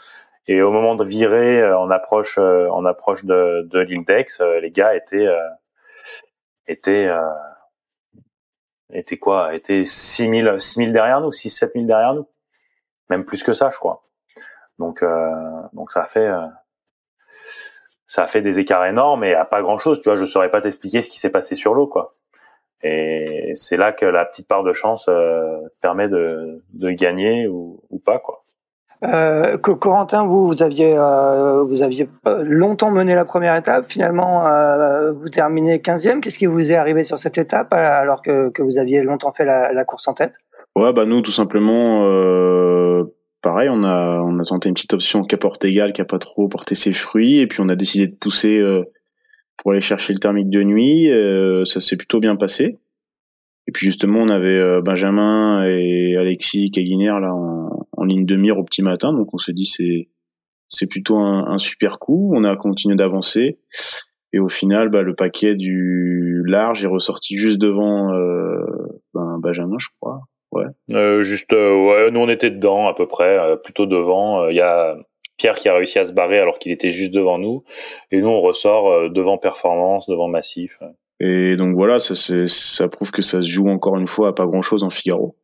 Et 0.46 0.60
au 0.60 0.70
moment 0.70 0.94
de 0.94 1.04
virer, 1.04 1.62
euh, 1.62 1.78
on 1.78 1.90
approche, 1.90 2.36
euh, 2.38 2.68
on 2.72 2.84
approche 2.84 3.24
de, 3.24 3.66
de 3.70 3.80
l'île 3.80 4.04
d'Aix, 4.04 4.26
euh, 4.40 4.60
les 4.60 4.70
gars 4.70 4.94
étaient, 4.94 5.26
étaient, 6.66 7.10
étaient 8.92 9.18
quoi? 9.18 9.54
Étaient 9.54 9.84
6000, 9.84 10.56
6000 10.58 10.92
derrière 10.92 11.20
nous, 11.20 11.32
6 11.32 11.50
7000 11.50 11.86
derrière 11.86 12.14
nous. 12.14 12.28
Même 13.10 13.24
plus 13.24 13.42
que 13.42 13.52
ça, 13.52 13.70
je 13.70 13.78
crois. 13.78 14.04
Donc, 14.78 15.04
donc 15.72 15.92
ça 15.92 16.02
a 16.02 16.06
fait, 16.06 16.30
ça 18.06 18.22
a 18.22 18.26
fait 18.26 18.42
des 18.42 18.58
écarts 18.60 18.86
énormes 18.86 19.24
et 19.24 19.34
à 19.34 19.44
pas 19.44 19.62
grand 19.62 19.78
chose. 19.78 20.00
Tu 20.00 20.08
vois, 20.08 20.16
je 20.16 20.24
saurais 20.24 20.50
pas 20.50 20.60
t'expliquer 20.60 21.02
ce 21.02 21.10
qui 21.10 21.18
s'est 21.18 21.30
passé 21.30 21.56
sur 21.56 21.74
l'eau, 21.74 21.86
quoi. 21.86 22.16
Et 22.84 23.52
c'est 23.56 23.76
là 23.76 23.92
que 23.92 24.04
la 24.04 24.24
petite 24.24 24.46
part 24.46 24.62
de 24.62 24.72
chance 24.72 25.06
euh, 25.08 25.58
permet 25.80 26.08
de, 26.08 26.62
de 26.74 26.90
gagner 26.90 27.48
ou, 27.48 27.82
ou 27.90 27.98
pas, 27.98 28.18
quoi. 28.18 28.43
Euh, 29.04 29.58
Corentin, 29.58 30.24
vous, 30.24 30.46
vous 30.46 30.62
aviez, 30.62 30.96
euh, 30.96 31.62
vous 31.62 31.82
aviez 31.82 32.08
longtemps 32.42 32.90
mené 32.90 33.14
la 33.14 33.24
première 33.24 33.54
étape. 33.56 33.86
Finalement, 33.88 34.46
euh, 34.46 35.12
vous 35.12 35.28
terminez 35.28 35.78
15e. 35.78 36.20
Qu'est-ce 36.20 36.38
qui 36.38 36.46
vous 36.46 36.72
est 36.72 36.76
arrivé 36.76 37.04
sur 37.04 37.18
cette 37.18 37.38
étape 37.38 37.72
alors 37.74 38.22
que, 38.22 38.48
que 38.48 38.62
vous 38.62 38.78
aviez 38.78 39.02
longtemps 39.02 39.32
fait 39.32 39.44
la, 39.44 39.72
la 39.72 39.84
course 39.84 40.08
en 40.08 40.14
tête? 40.14 40.32
Ouais, 40.76 40.92
bah 40.92 41.06
nous, 41.06 41.20
tout 41.20 41.30
simplement, 41.30 42.02
euh, 42.02 43.04
pareil, 43.42 43.68
on 43.70 43.84
a 43.84 44.20
on 44.22 44.38
a 44.40 44.44
tenté 44.44 44.68
une 44.68 44.74
petite 44.74 44.92
option 44.92 45.22
porte 45.22 45.64
égal, 45.64 45.92
qui 45.92 46.00
a 46.00 46.04
pas 46.04 46.18
trop 46.18 46.48
porté 46.48 46.74
ses 46.74 46.92
fruits, 46.92 47.38
et 47.38 47.46
puis 47.46 47.60
on 47.60 47.68
a 47.68 47.76
décidé 47.76 48.08
de 48.08 48.16
pousser 48.16 48.58
euh, 48.58 48.82
pour 49.56 49.70
aller 49.70 49.80
chercher 49.80 50.12
le 50.14 50.18
thermique 50.18 50.50
de 50.50 50.62
nuit. 50.64 51.10
Euh, 51.12 51.64
ça 51.64 51.80
s'est 51.80 51.96
plutôt 51.96 52.18
bien 52.18 52.34
passé. 52.34 52.78
Et 53.66 53.72
puis 53.72 53.86
justement, 53.86 54.20
on 54.20 54.28
avait 54.28 54.58
euh, 54.58 54.82
Benjamin 54.82 55.66
et 55.66 56.16
Alexis 56.16 56.70
Caguiner 56.70 57.18
là 57.20 57.30
en, 57.32 58.04
ligne 58.04 58.26
de 58.26 58.36
mire 58.36 58.58
au 58.58 58.64
petit 58.64 58.82
matin, 58.82 59.12
donc 59.12 59.32
on 59.32 59.38
s'est 59.38 59.54
dit 59.54 59.64
c'est 59.64 60.08
c'est 60.68 60.86
plutôt 60.86 61.16
un, 61.16 61.58
super 61.58 61.98
coup. 61.98 62.32
On 62.34 62.44
a 62.44 62.56
continué 62.56 62.96
d'avancer. 62.96 63.58
Et 64.32 64.40
au 64.40 64.48
final, 64.48 64.88
bah, 64.88 65.02
le 65.02 65.14
paquet 65.14 65.54
du 65.54 66.42
large 66.46 66.84
est 66.84 66.88
ressorti 66.88 67.36
juste 67.36 67.58
devant 67.58 68.10
ben, 69.14 69.38
Benjamin, 69.38 69.76
je 69.78 69.88
crois. 70.00 70.22
Ouais. 70.54 70.66
Euh, 70.92 71.22
juste, 71.22 71.52
euh, 71.52 71.74
ouais, 71.74 72.10
nous 72.12 72.20
on 72.20 72.28
était 72.28 72.50
dedans 72.50 72.86
à 72.86 72.94
peu 72.94 73.08
près, 73.08 73.38
euh, 73.38 73.56
plutôt 73.56 73.86
devant. 73.86 74.48
Il 74.48 74.56
y 74.56 74.60
a 74.60 74.96
Pierre 75.36 75.56
qui 75.56 75.68
a 75.68 75.74
réussi 75.74 75.98
à 75.98 76.06
se 76.06 76.12
barrer 76.12 76.38
alors 76.38 76.60
qu'il 76.60 76.70
était 76.70 76.92
juste 76.92 77.12
devant 77.12 77.38
nous, 77.38 77.64
et 78.12 78.20
nous 78.20 78.28
on 78.28 78.40
ressort 78.40 79.10
devant 79.10 79.36
Performance, 79.36 80.08
devant 80.08 80.28
Massif. 80.28 80.78
Et 81.24 81.56
donc 81.56 81.74
voilà, 81.74 81.98
ça, 81.98 82.14
ça 82.46 82.88
prouve 82.88 83.10
que 83.10 83.22
ça 83.22 83.42
se 83.42 83.48
joue 83.48 83.68
encore 83.68 83.98
une 83.98 84.06
fois 84.06 84.28
à 84.28 84.32
pas 84.32 84.46
grand 84.46 84.62
chose 84.62 84.82
en 84.82 84.90
Figaro. 84.90 85.36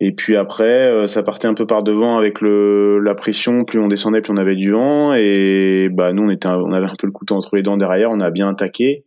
Et 0.00 0.12
puis 0.12 0.36
après, 0.36 1.06
ça 1.06 1.22
partait 1.22 1.46
un 1.46 1.54
peu 1.54 1.66
par 1.66 1.82
devant 1.82 2.18
avec 2.18 2.40
le 2.40 2.98
la 2.98 3.14
pression. 3.14 3.64
Plus 3.64 3.78
on 3.78 3.86
descendait, 3.86 4.20
plus 4.20 4.32
on 4.32 4.36
avait 4.36 4.56
du 4.56 4.72
vent. 4.72 5.14
Et 5.14 5.88
bah 5.90 6.12
nous, 6.12 6.24
on 6.24 6.30
était, 6.30 6.48
on 6.48 6.72
avait 6.72 6.86
un 6.86 6.96
peu 6.98 7.06
le 7.06 7.12
couteau 7.12 7.36
entre 7.36 7.54
les 7.54 7.62
dents 7.62 7.76
derrière. 7.76 8.10
On 8.10 8.20
a 8.20 8.30
bien 8.30 8.48
attaqué 8.48 9.04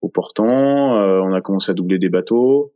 au 0.00 0.08
portant. 0.08 0.94
on 0.94 1.32
a 1.32 1.40
commencé 1.40 1.72
à 1.72 1.74
doubler 1.74 1.98
des 1.98 2.08
bateaux. 2.08 2.72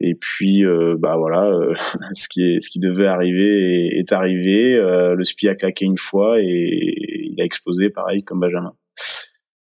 Et 0.00 0.14
puis, 0.14 0.64
euh, 0.64 0.96
bah 0.96 1.16
voilà, 1.16 1.46
euh, 1.46 1.74
ce 2.12 2.28
qui 2.28 2.42
est, 2.42 2.60
ce 2.60 2.70
qui 2.70 2.78
devait 2.78 3.06
arriver 3.06 3.88
est, 3.98 4.12
arrivé. 4.12 4.76
Euh, 4.76 5.14
le 5.14 5.24
spi 5.24 5.48
a 5.48 5.54
claqué 5.54 5.84
une 5.84 5.98
fois 5.98 6.40
et 6.40 6.44
il 6.44 7.40
a 7.40 7.44
explosé, 7.44 7.90
pareil 7.90 8.22
comme 8.22 8.40
Benjamin. 8.40 8.74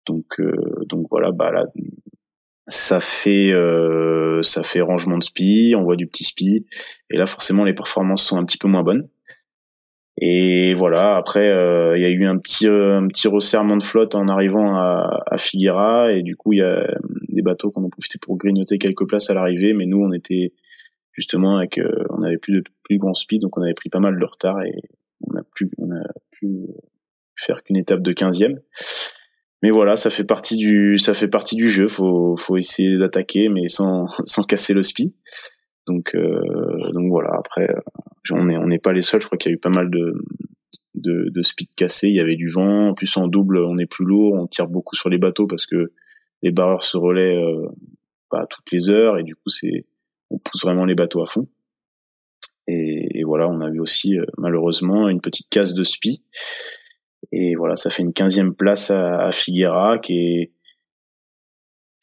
Donc, 0.06 0.42
donc 0.88 1.08
voilà, 1.12 1.32
bah 1.32 1.52
là, 1.52 1.66
ça 2.68 3.00
fait, 3.00 3.54
ça 4.44 4.64
fait 4.64 4.82
rangement 4.82 5.18
de 5.18 5.24
spi, 5.24 5.74
on 5.78 5.84
voit 5.84 5.96
du 5.96 6.08
petit 6.08 6.24
spi, 6.24 6.66
et 7.10 7.18
là 7.18 7.26
forcément 7.26 7.64
les 7.64 7.74
performances 7.74 8.24
sont 8.24 8.38
un 8.38 8.46
petit 8.46 8.58
peu 8.58 8.68
moins 8.68 8.84
bonnes. 8.84 9.08
Et 10.20 10.74
voilà, 10.74 11.16
après, 11.16 11.48
euh, 11.48 11.96
il 11.96 12.02
y 12.02 12.06
a 12.06 12.10
eu 12.10 12.26
un 12.26 12.38
petit, 12.40 12.68
euh, 12.68 12.98
un 12.98 13.08
petit 13.08 13.28
resserrement 13.28 13.78
de 13.78 13.84
flotte 13.84 14.16
en 14.16 14.28
arrivant 14.28 14.76
à, 14.76 15.24
à 15.28 15.38
Figuera, 15.38 16.12
et 16.12 16.24
du 16.24 16.36
coup, 16.36 16.54
il 16.54 16.60
y 16.60 16.64
a 16.64 16.88
des 17.30 17.44
bateaux 17.44 17.70
qu'on 17.70 17.86
a 17.86 17.90
profité 17.90 18.18
pour 18.20 18.36
grignoter 18.36 18.80
quelques 18.80 19.08
places 19.08 19.30
à 19.30 19.36
l'arrivée, 19.36 19.74
mais 19.74 19.86
nous, 19.86 20.02
on 20.02 20.12
était 20.12 20.54
justement 21.12 21.58
avec, 21.58 21.78
euh, 21.78 22.04
on 22.10 22.24
avait 22.24 22.38
plus 22.38 22.54
de 22.54 22.64
plus 22.84 22.98
grand 22.98 23.14
speed, 23.14 23.42
donc 23.42 23.58
on 23.58 23.62
avait 23.62 23.76
pris 23.76 23.90
pas 23.90 24.00
mal 24.00 24.20
de 24.20 24.26
retard 24.26 24.64
et 24.64 24.74
on 25.22 25.38
a 25.38 25.44
plus, 25.44 25.70
on 25.78 25.92
a 25.92 26.04
pu 26.32 26.68
faire 27.36 27.64
qu'une 27.64 27.78
étape 27.78 28.02
de 28.02 28.14
15e. 28.14 28.58
Mais 29.64 29.72
voilà, 29.72 29.96
ça 29.96 30.10
fait 30.10 30.24
partie 30.24 30.56
du, 30.56 30.98
ça 30.98 31.14
fait 31.14 31.28
partie 31.28 31.56
du 31.56 31.70
jeu. 31.70 31.88
Faut, 31.88 32.36
faut 32.36 32.58
essayer 32.58 32.98
d'attaquer, 32.98 33.50
mais 33.50 33.68
sans, 33.68 34.08
sans 34.26 34.44
casser 34.44 34.74
le 34.74 34.84
speed. 34.84 35.12
Donc, 35.88 36.16
donc 36.16 37.10
voilà. 37.10 37.32
Après, 37.38 37.68
on 38.32 38.46
n'est 38.46 38.58
on 38.58 38.68
n'est 38.68 38.80
pas 38.80 38.94
les 38.94 39.02
seuls. 39.02 39.22
Je 39.22 39.26
crois 39.26 39.38
qu'il 39.38 39.52
y 39.52 39.54
a 39.54 39.56
eu 39.56 39.60
pas 39.60 39.70
mal 39.70 39.90
de, 39.90 40.14
de, 40.96 41.30
de 41.30 41.42
speed 41.42 41.70
cassés. 41.76 42.08
Il 42.08 42.16
y 42.16 42.20
avait 42.20 42.36
du 42.36 42.50
vent. 42.50 42.90
En 42.90 42.94
plus, 42.94 43.16
en 43.18 43.28
double, 43.28 43.60
on 43.60 43.78
est 43.78 43.86
plus 43.86 44.06
lourd. 44.06 44.34
On 44.34 44.48
tire 44.48 44.68
beaucoup 44.68 44.96
sur 44.96 45.10
les 45.10 45.18
bateaux 45.18 45.48
parce 45.48 45.66
que 45.66 45.92
les 46.44 46.52
barreurs 46.52 46.84
se 46.84 46.98
relaient 46.98 47.36
euh, 47.36 47.68
bah, 48.32 48.46
toutes 48.50 48.72
les 48.72 48.90
heures 48.90 49.18
et 49.18 49.24
du 49.24 49.36
coup, 49.36 49.50
c'est 49.50 49.86
on 50.30 50.40
pousse 50.40 50.64
vraiment 50.64 50.86
les 50.86 50.96
bateaux 50.96 51.22
à 51.22 51.26
fond. 51.26 51.48
Et, 52.70 53.24
voilà, 53.24 53.48
on 53.48 53.62
a 53.62 53.70
eu 53.70 53.80
aussi 53.80 54.18
euh, 54.18 54.26
malheureusement 54.38 55.08
une 55.08 55.22
petite 55.22 55.48
casse 55.50 55.74
de 55.74 55.84
spi. 55.86 56.22
Et 57.32 57.56
voilà, 57.56 57.76
ça 57.76 57.90
fait 57.90 58.04
une 58.04 58.14
quinzième 58.14 58.54
place 58.56 58.92
à, 58.92 59.26
à 59.26 59.32
Figuera 59.32 60.00
qui 60.00 60.14
est 60.14 60.52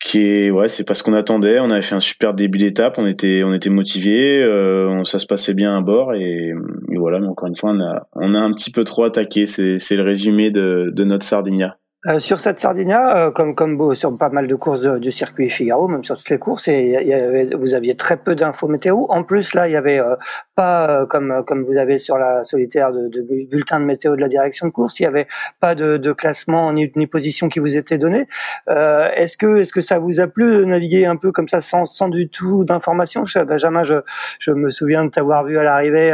qui 0.00 0.20
est 0.20 0.50
ouais 0.50 0.68
c'est 0.68 0.84
pas 0.84 0.94
ce 0.94 1.02
qu'on 1.02 1.14
attendait. 1.14 1.60
On 1.60 1.70
avait 1.70 1.82
fait 1.82 1.94
un 1.94 2.00
super 2.00 2.34
début 2.34 2.58
d'étape. 2.58 2.98
On 2.98 3.06
était 3.06 3.42
on 3.44 3.54
était 3.54 3.70
motivé 3.70 4.42
euh, 4.42 5.02
ça 5.04 5.18
se 5.18 5.26
passait 5.26 5.54
bien 5.54 5.76
à 5.76 5.80
bord 5.80 6.14
et, 6.14 6.52
voilà 6.96 7.20
mais 7.20 7.26
encore 7.26 7.48
une 7.48 7.56
fois 7.56 7.72
on 7.72 7.80
a 7.80 8.06
on 8.14 8.34
a 8.34 8.38
un 8.38 8.52
petit 8.52 8.70
peu 8.70 8.84
trop 8.84 9.04
attaqué. 9.04 9.46
C'est 9.46 9.78
c'est 9.78 9.96
le 9.96 10.02
résumé 10.02 10.50
de 10.50 10.92
de 10.94 11.04
notre 11.04 11.24
Sardinia 11.24 11.78
Euh, 12.06 12.18
sur 12.18 12.38
cette 12.38 12.60
Sardinia, 12.60 13.16
euh, 13.16 13.30
comme 13.30 13.54
comme 13.54 13.94
sur 13.94 14.16
pas 14.18 14.28
mal 14.28 14.46
de 14.46 14.54
courses 14.54 14.82
du 14.82 15.10
circuit 15.10 15.48
Figaro, 15.48 15.88
même 15.88 16.04
sur 16.04 16.16
toutes 16.18 16.28
les 16.28 16.38
courses, 16.38 16.68
et 16.68 16.90
y 16.90 17.14
avait, 17.14 17.48
vous 17.56 17.72
aviez 17.72 17.96
très 17.96 18.18
peu 18.18 18.34
d'infos 18.34 18.68
météo. 18.68 19.06
En 19.08 19.22
plus, 19.24 19.54
là, 19.54 19.68
il 19.68 19.72
y 19.72 19.76
avait 19.76 20.00
euh, 20.00 20.14
pas 20.54 21.06
comme 21.06 21.42
comme 21.46 21.62
vous 21.62 21.78
avez 21.78 21.96
sur 21.96 22.18
la 22.18 22.44
solitaire 22.44 22.92
de, 22.92 23.08
de, 23.08 23.22
bulletin 23.48 23.80
de 23.80 23.86
météo 23.86 24.16
de 24.16 24.20
la 24.20 24.28
direction 24.28 24.66
de 24.66 24.72
course, 24.72 25.00
il 25.00 25.04
y 25.04 25.06
avait 25.06 25.26
pas 25.60 25.74
de, 25.74 25.96
de 25.96 26.12
classement 26.12 26.70
ni, 26.74 26.92
ni 26.94 27.06
position 27.06 27.48
qui 27.48 27.58
vous 27.58 27.74
était 27.74 27.96
donné. 27.96 28.26
est-ce 28.68 29.38
que 29.38 29.60
est-ce 29.60 29.72
que 29.72 29.80
ça 29.80 29.98
vous 29.98 30.20
a 30.20 30.26
plu 30.26 30.58
de 30.58 30.64
naviguer 30.64 31.06
un 31.06 31.16
peu 31.16 31.32
comme 31.32 31.48
ça 31.48 31.62
sans 31.62 31.86
sans 31.86 32.08
du 32.10 32.28
tout 32.28 32.64
d'informations? 32.64 33.22
Benjamin, 33.46 33.82
je 33.82 33.94
je 34.40 34.50
me 34.52 34.68
souviens 34.68 35.06
de 35.06 35.10
t'avoir 35.10 35.44
vu 35.44 35.58
à 35.58 35.62
l'arrivée 35.62 36.10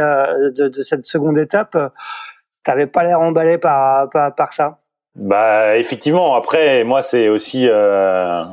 de, 0.55 0.69
de 0.69 0.81
cette 0.81 1.05
seconde 1.05 1.37
étape. 1.37 1.77
T'avais 2.63 2.87
pas 2.87 3.03
l'air 3.03 3.19
emballé 3.19 3.57
par, 3.57 4.09
par 4.09 4.33
par 4.35 4.53
ça? 4.53 4.80
Bah 5.15 5.77
effectivement. 5.77 6.35
Après, 6.35 6.83
moi 6.83 7.01
c'est 7.01 7.27
aussi 7.27 7.67
euh, 7.67 8.43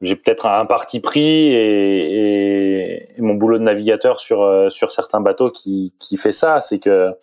j'ai 0.00 0.16
peut-être 0.16 0.46
un, 0.46 0.66
parti 0.66 1.00
pris 1.00 1.20
et, 1.20 3.08
et, 3.16 3.20
mon 3.22 3.34
boulot 3.34 3.58
de 3.58 3.64
navigateur 3.64 4.20
sur 4.20 4.42
euh, 4.42 4.70
sur 4.70 4.92
certains 4.92 5.20
bateaux 5.20 5.50
qui 5.50 5.92
qui 5.98 6.16
fait 6.16 6.32
ça, 6.32 6.60
c'est 6.60 6.78
que 6.78 7.14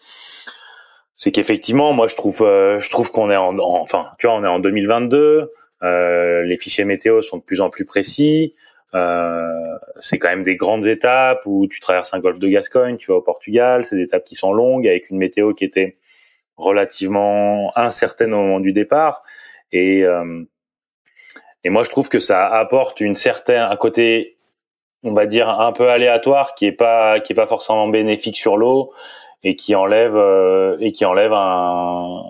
c'est 1.20 1.32
qu'effectivement 1.32 1.92
moi 1.92 2.08
je 2.08 2.16
trouve 2.16 2.42
euh, 2.44 2.80
je 2.80 2.90
trouve 2.90 3.12
qu'on 3.12 3.30
est 3.30 3.36
en, 3.36 3.60
enfin 3.60 4.06
tu 4.18 4.26
vois 4.26 4.38
on 4.38 4.44
est 4.46 4.48
en 4.48 4.60
2022 4.60 5.52
euh, 5.84 6.44
les 6.44 6.58
fichiers 6.58 6.86
météo 6.86 7.22
sont 7.22 7.38
de 7.38 7.44
plus 7.44 7.60
en 7.60 7.70
plus 7.70 7.84
précis 7.84 8.54
euh, 8.96 9.78
c'est 10.00 10.18
quand 10.18 10.30
même 10.30 10.44
des 10.44 10.56
grandes 10.56 10.86
étapes 10.88 11.42
où 11.46 11.68
tu 11.68 11.82
traverses 11.82 12.14
un 12.14 12.20
golfe 12.20 12.40
de 12.40 12.48
Gascogne 12.48 12.96
tu 12.96 13.12
vas 13.12 13.18
au 13.18 13.22
Portugal 13.22 13.84
c'est 13.84 13.98
des 13.98 14.04
étapes 14.04 14.24
qui 14.24 14.36
sont 14.36 14.54
longues 14.54 14.88
avec 14.88 15.10
une 15.10 15.18
météo 15.18 15.54
qui 15.54 15.66
était 15.66 15.98
relativement 16.60 17.72
incertaine 17.76 18.34
au 18.34 18.42
moment 18.42 18.60
du 18.60 18.74
départ. 18.74 19.24
Et, 19.72 20.04
euh, 20.04 20.44
et 21.64 21.70
moi, 21.70 21.84
je 21.84 21.90
trouve 21.90 22.10
que 22.10 22.20
ça 22.20 22.48
apporte 22.48 23.00
une 23.00 23.16
certaine, 23.16 23.62
un 23.62 23.76
côté, 23.76 24.38
on 25.04 25.14
va 25.14 25.26
dire, 25.26 25.50
un 25.50 25.72
peu 25.72 25.90
aléatoire 25.90 26.54
qui 26.56 26.66
est 26.66 26.72
pas, 26.74 27.20
qui 27.20 27.34
est 27.34 27.36
pas 27.36 27.48
forcément 27.48 27.88
bénéfique 27.88 28.38
sur 28.38 28.58
l'eau 28.58 28.92
et 29.44 29.56
qui 29.56 29.74
enlève, 29.74 30.16
euh, 30.16 30.78
et 30.80 30.92
qui 30.92 31.06
enlève 31.06 31.34
un, 31.34 32.24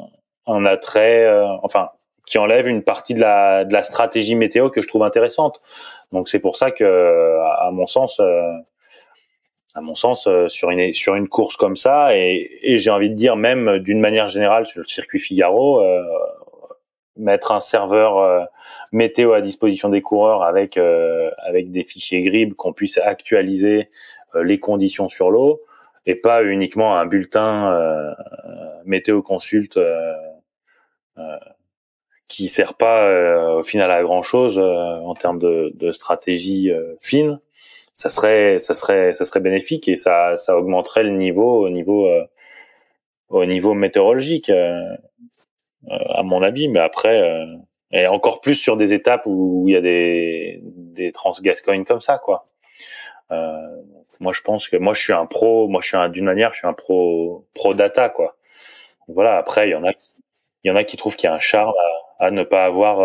un 0.48 0.66
attrait, 0.66 1.26
euh, 1.26 1.48
enfin, 1.64 1.90
qui 2.26 2.38
enlève 2.38 2.68
une 2.68 2.84
partie 2.84 3.16
de 3.16 3.22
la, 3.22 3.66
de 3.66 3.74
la 3.74 3.82
stratégie 3.82 4.36
météo 4.36 4.70
que 4.70 4.84
je 4.84 4.88
trouve 4.88 5.04
intéressante. 5.04 5.60
Donc 6.12 6.30
c'est 6.30 6.40
pour 6.40 6.56
ça 6.56 6.70
que, 6.70 7.40
à 7.60 7.72
mon 7.72 7.88
sens, 7.88 8.22
à 9.76 9.82
mon 9.82 9.96
sens, 9.96 10.28
euh, 10.28 10.48
sur 10.48 10.72
une 10.72 10.94
sur 10.94 11.16
une 11.16 11.28
course 11.28 11.56
comme 11.56 11.76
ça, 11.76 12.16
et, 12.16 12.78
j'ai 12.78 12.90
envie 12.90 13.10
de 13.10 13.16
dire 13.16 13.36
même 13.36 13.80
d'une 13.80 14.00
manière 14.00 14.28
générale 14.30 14.66
sur 14.66 14.80
le 14.80 14.86
circuit 14.86 15.20
Figaro, 15.20 15.82
euh, 15.82 16.04
mettre 17.18 17.52
un 17.52 17.60
serveur 17.60 18.18
euh, 18.18 18.44
météo 18.92 19.34
à 19.34 19.42
disposition 19.42 19.90
des 19.90 20.02
coureurs 20.02 20.44
avec 20.44 20.78
avec 20.78 21.72
des 21.72 21.84
fichiers 21.84 22.22
GRIB 22.24 22.54
qu'on 22.56 22.74
puisse 22.74 22.98
actualiser 22.98 23.90
les 24.36 24.60
conditions 24.60 25.10
sur 25.10 25.30
l'eau 25.30 25.62
et 26.06 26.16
pas 26.16 26.44
uniquement 26.44 26.98
un 26.98 27.06
bulletin 27.06 28.16
météo 28.86 29.22
consulte 29.22 29.80
qui 32.28 32.48
sert 32.48 32.74
pas 32.76 33.56
au 33.58 33.64
final 33.64 33.92
à 33.92 34.02
grand 34.02 34.24
chose 34.24 34.58
en 34.58 35.14
termes 35.14 35.40
de 35.40 35.92
stratégie 35.92 36.72
fine 37.00 37.40
ça 38.00 38.08
serait 38.08 38.60
ça 38.60 38.76
serait 38.76 39.12
ça 39.12 39.26
serait 39.26 39.42
bénéfique 39.42 39.90
et 39.90 39.98
ça 39.98 40.38
ça 40.38 40.56
augmenterait 40.58 41.04
le 41.04 41.10
niveau 41.10 41.66
au 41.66 41.70
niveau 41.70 42.08
euh, 42.08 42.26
au 43.28 43.46
niveau 43.46 43.74
météorologique 43.74 44.50
euh, 44.50 44.96
euh, 45.90 45.98
à 46.16 46.24
mon 46.24 46.42
avis. 46.42 46.70
Mais 46.70 46.80
après 46.80 47.46
et 47.92 48.08
encore 48.08 48.40
plus 48.40 48.56
sur 48.56 48.78
des 48.78 48.94
étapes 48.94 49.24
où 49.26 49.66
il 49.68 49.74
y 49.74 49.76
a 49.76 49.82
des 49.82 50.62
des 50.64 51.12
transgascoignes 51.12 51.84
comme 51.84 52.00
ça 52.00 52.20
quoi. 52.20 52.48
Moi 54.22 54.32
je 54.34 54.42
pense 54.44 54.70
que 54.70 54.78
moi 54.78 54.94
je 54.94 55.02
suis 55.02 55.14
un 55.14 55.26
pro 55.26 55.68
moi 55.68 55.82
je 55.82 55.90
suis 55.90 56.10
d'une 56.12 56.26
manière 56.26 56.54
je 56.54 56.60
suis 56.60 56.68
un 56.68 56.74
pro 56.74 57.48
pro 57.54 57.74
data 57.74 58.08
quoi. 58.08 58.38
Voilà 59.10 59.38
après 59.38 59.68
il 59.68 59.72
y 59.72 59.76
en 59.76 59.84
a 59.84 59.92
il 60.64 60.70
y 60.70 60.72
en 60.72 60.78
a 60.78 60.86
qui 60.86 60.96
trouvent 60.96 61.18
qu'il 61.18 61.30
y 61.30 61.32
a 61.32 61.36
un 61.36 61.40
charme 61.40 61.74
à, 61.78 62.09
à 62.20 62.32
ne 62.32 62.44
pas 62.44 62.66
avoir 62.66 63.02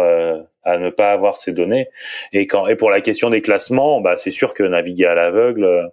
à 0.65 0.79
ne 0.79 0.91
pas 0.91 1.13
avoir 1.13 1.37
ces 1.37 1.53
données. 1.53 1.89
Et 2.33 2.47
quand 2.47 2.67
et 2.67 2.77
pour 2.77 2.91
la 2.91 3.01
question 3.01 3.31
des 3.31 3.43
classements, 3.43 4.01
bah 4.01 4.17
c'est 4.17 4.31
sûr 4.31 4.55
que 4.55 4.63
naviguer 4.63 5.07
à 5.07 5.15
l'aveugle, 5.15 5.65
euh, 5.65 5.87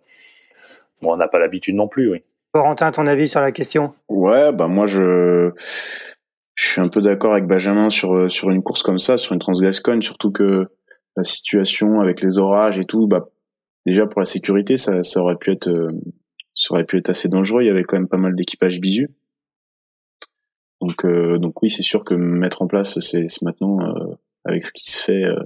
bon, 1.02 1.14
on 1.14 1.18
n'a 1.18 1.28
pas 1.28 1.40
l'habitude 1.40 1.76
non 1.76 1.88
plus, 1.88 2.10
oui. 2.10 2.24
Corentin, 2.54 2.92
ton 2.92 3.08
avis 3.08 3.28
sur 3.28 3.42
la 3.42 3.52
question? 3.52 3.94
Ouais, 4.10 4.52
bah 4.52 4.68
moi 4.68 4.86
je 4.86 5.52
je 6.56 6.68
suis 6.68 6.82
un 6.82 6.90
peu 6.90 7.02
d'accord 7.02 7.34
avec 7.34 7.46
Benjamin 7.46 7.90
sur 7.90 8.30
sur 8.30 8.50
une 8.50 8.64
course 8.64 8.84
comme 8.84 9.00
ça, 9.00 9.18
sur 9.18 9.34
une 9.34 9.40
Transgascogne, 9.40 10.02
surtout 10.02 10.32
que 10.32 10.68
la 11.18 11.24
situation 11.24 12.00
avec 12.00 12.22
les 12.22 12.38
orages 12.38 12.80
et 12.80 12.86
tout, 12.86 13.08
bah 13.08 13.28
déjà 13.86 14.06
pour 14.06 14.22
la 14.22 14.26
sécurité, 14.26 14.78
ça, 14.78 15.04
ça 15.04 15.22
aurait 15.22 15.38
pu 15.38 15.52
être 15.52 15.70
euh, 15.70 15.90
ça 16.54 16.74
aurait 16.74 16.86
pu 16.86 16.98
être 16.98 17.10
assez 17.10 17.30
dangereux. 17.30 17.64
Il 17.64 17.68
y 17.68 17.72
avait 17.72 17.84
quand 17.84 17.98
même 17.98 18.08
pas 18.08 18.18
mal 18.18 18.36
d'équipages 18.36 18.80
bisu. 18.80 19.10
Donc 20.82 21.06
euh, 21.06 21.38
donc 21.38 21.62
oui, 21.62 21.70
c'est 21.70 21.84
sûr 21.84 22.04
que 22.04 22.15
mettre 22.15 22.62
en 22.62 22.67
place 22.67 23.00
c'est 23.00 23.28
maintenant 23.41 23.80
avec 24.46 24.65
ce 24.65 24.72
qui 24.72 24.89
se 24.91 25.02
fait 25.02 25.24
euh, 25.24 25.39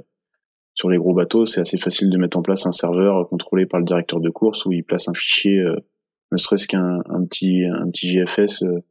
sur 0.73 0.89
les 0.89 0.97
gros 0.97 1.13
bateaux, 1.13 1.45
c'est 1.45 1.61
assez 1.61 1.77
facile 1.77 2.09
de 2.09 2.17
mettre 2.17 2.37
en 2.37 2.41
place 2.41 2.65
un 2.65 2.71
serveur 2.71 3.27
contrôlé 3.29 3.65
par 3.65 3.79
le 3.79 3.85
directeur 3.85 4.19
de 4.19 4.29
course 4.29 4.65
où 4.65 4.71
il 4.71 4.83
place 4.83 5.07
un 5.07 5.13
fichier, 5.13 5.59
euh, 5.59 5.75
ne 6.31 6.37
serait-ce 6.37 6.67
qu'un 6.67 7.01
un 7.07 7.25
petit 7.25 7.65
un 7.65 7.89
petit 7.89 8.07
GFS 8.07 8.63
euh, 8.63 8.83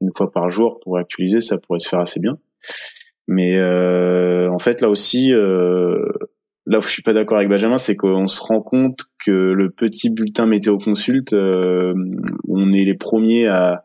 une 0.00 0.12
fois 0.14 0.30
par 0.30 0.50
jour 0.50 0.80
pour 0.80 0.98
actualiser, 0.98 1.40
ça 1.40 1.58
pourrait 1.58 1.78
se 1.78 1.88
faire 1.88 2.00
assez 2.00 2.20
bien. 2.20 2.38
Mais 3.28 3.62
en 3.62 4.58
fait, 4.58 4.80
là 4.80 4.88
aussi, 4.88 5.30
là 5.30 6.78
où 6.78 6.82
je 6.82 6.88
suis 6.88 7.02
pas 7.02 7.12
d'accord 7.12 7.36
avec 7.36 7.48
Benjamin, 7.48 7.78
c'est 7.78 7.94
qu'on 7.94 8.26
se 8.26 8.40
rend 8.40 8.60
compte 8.60 8.98
que 9.24 9.30
le 9.30 9.70
petit 9.70 10.10
bulletin 10.10 10.46
météo 10.46 10.76
consulte, 10.76 11.32
on 11.32 12.72
est 12.72 12.84
les 12.84 12.94
premiers 12.94 13.46
à, 13.46 13.84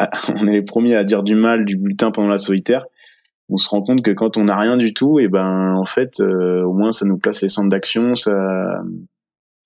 à, 0.00 0.10
on 0.40 0.46
est 0.46 0.52
les 0.52 0.62
premiers 0.62 0.96
à 0.96 1.04
dire 1.04 1.22
du 1.22 1.34
mal 1.34 1.64
du 1.64 1.76
bulletin 1.76 2.10
pendant 2.10 2.28
la 2.28 2.38
solitaire 2.38 2.84
on 3.50 3.56
se 3.56 3.68
rend 3.68 3.82
compte 3.82 4.02
que 4.02 4.12
quand 4.12 4.36
on 4.36 4.44
n'a 4.44 4.58
rien 4.58 4.76
du 4.76 4.94
tout, 4.94 5.18
et 5.18 5.28
ben 5.28 5.74
en 5.74 5.84
fait, 5.84 6.20
euh, 6.20 6.62
au 6.64 6.72
moins 6.72 6.92
ça 6.92 7.04
nous 7.04 7.18
place 7.18 7.42
les 7.42 7.48
centres 7.48 7.68
d'action, 7.68 8.14
ça, 8.14 8.80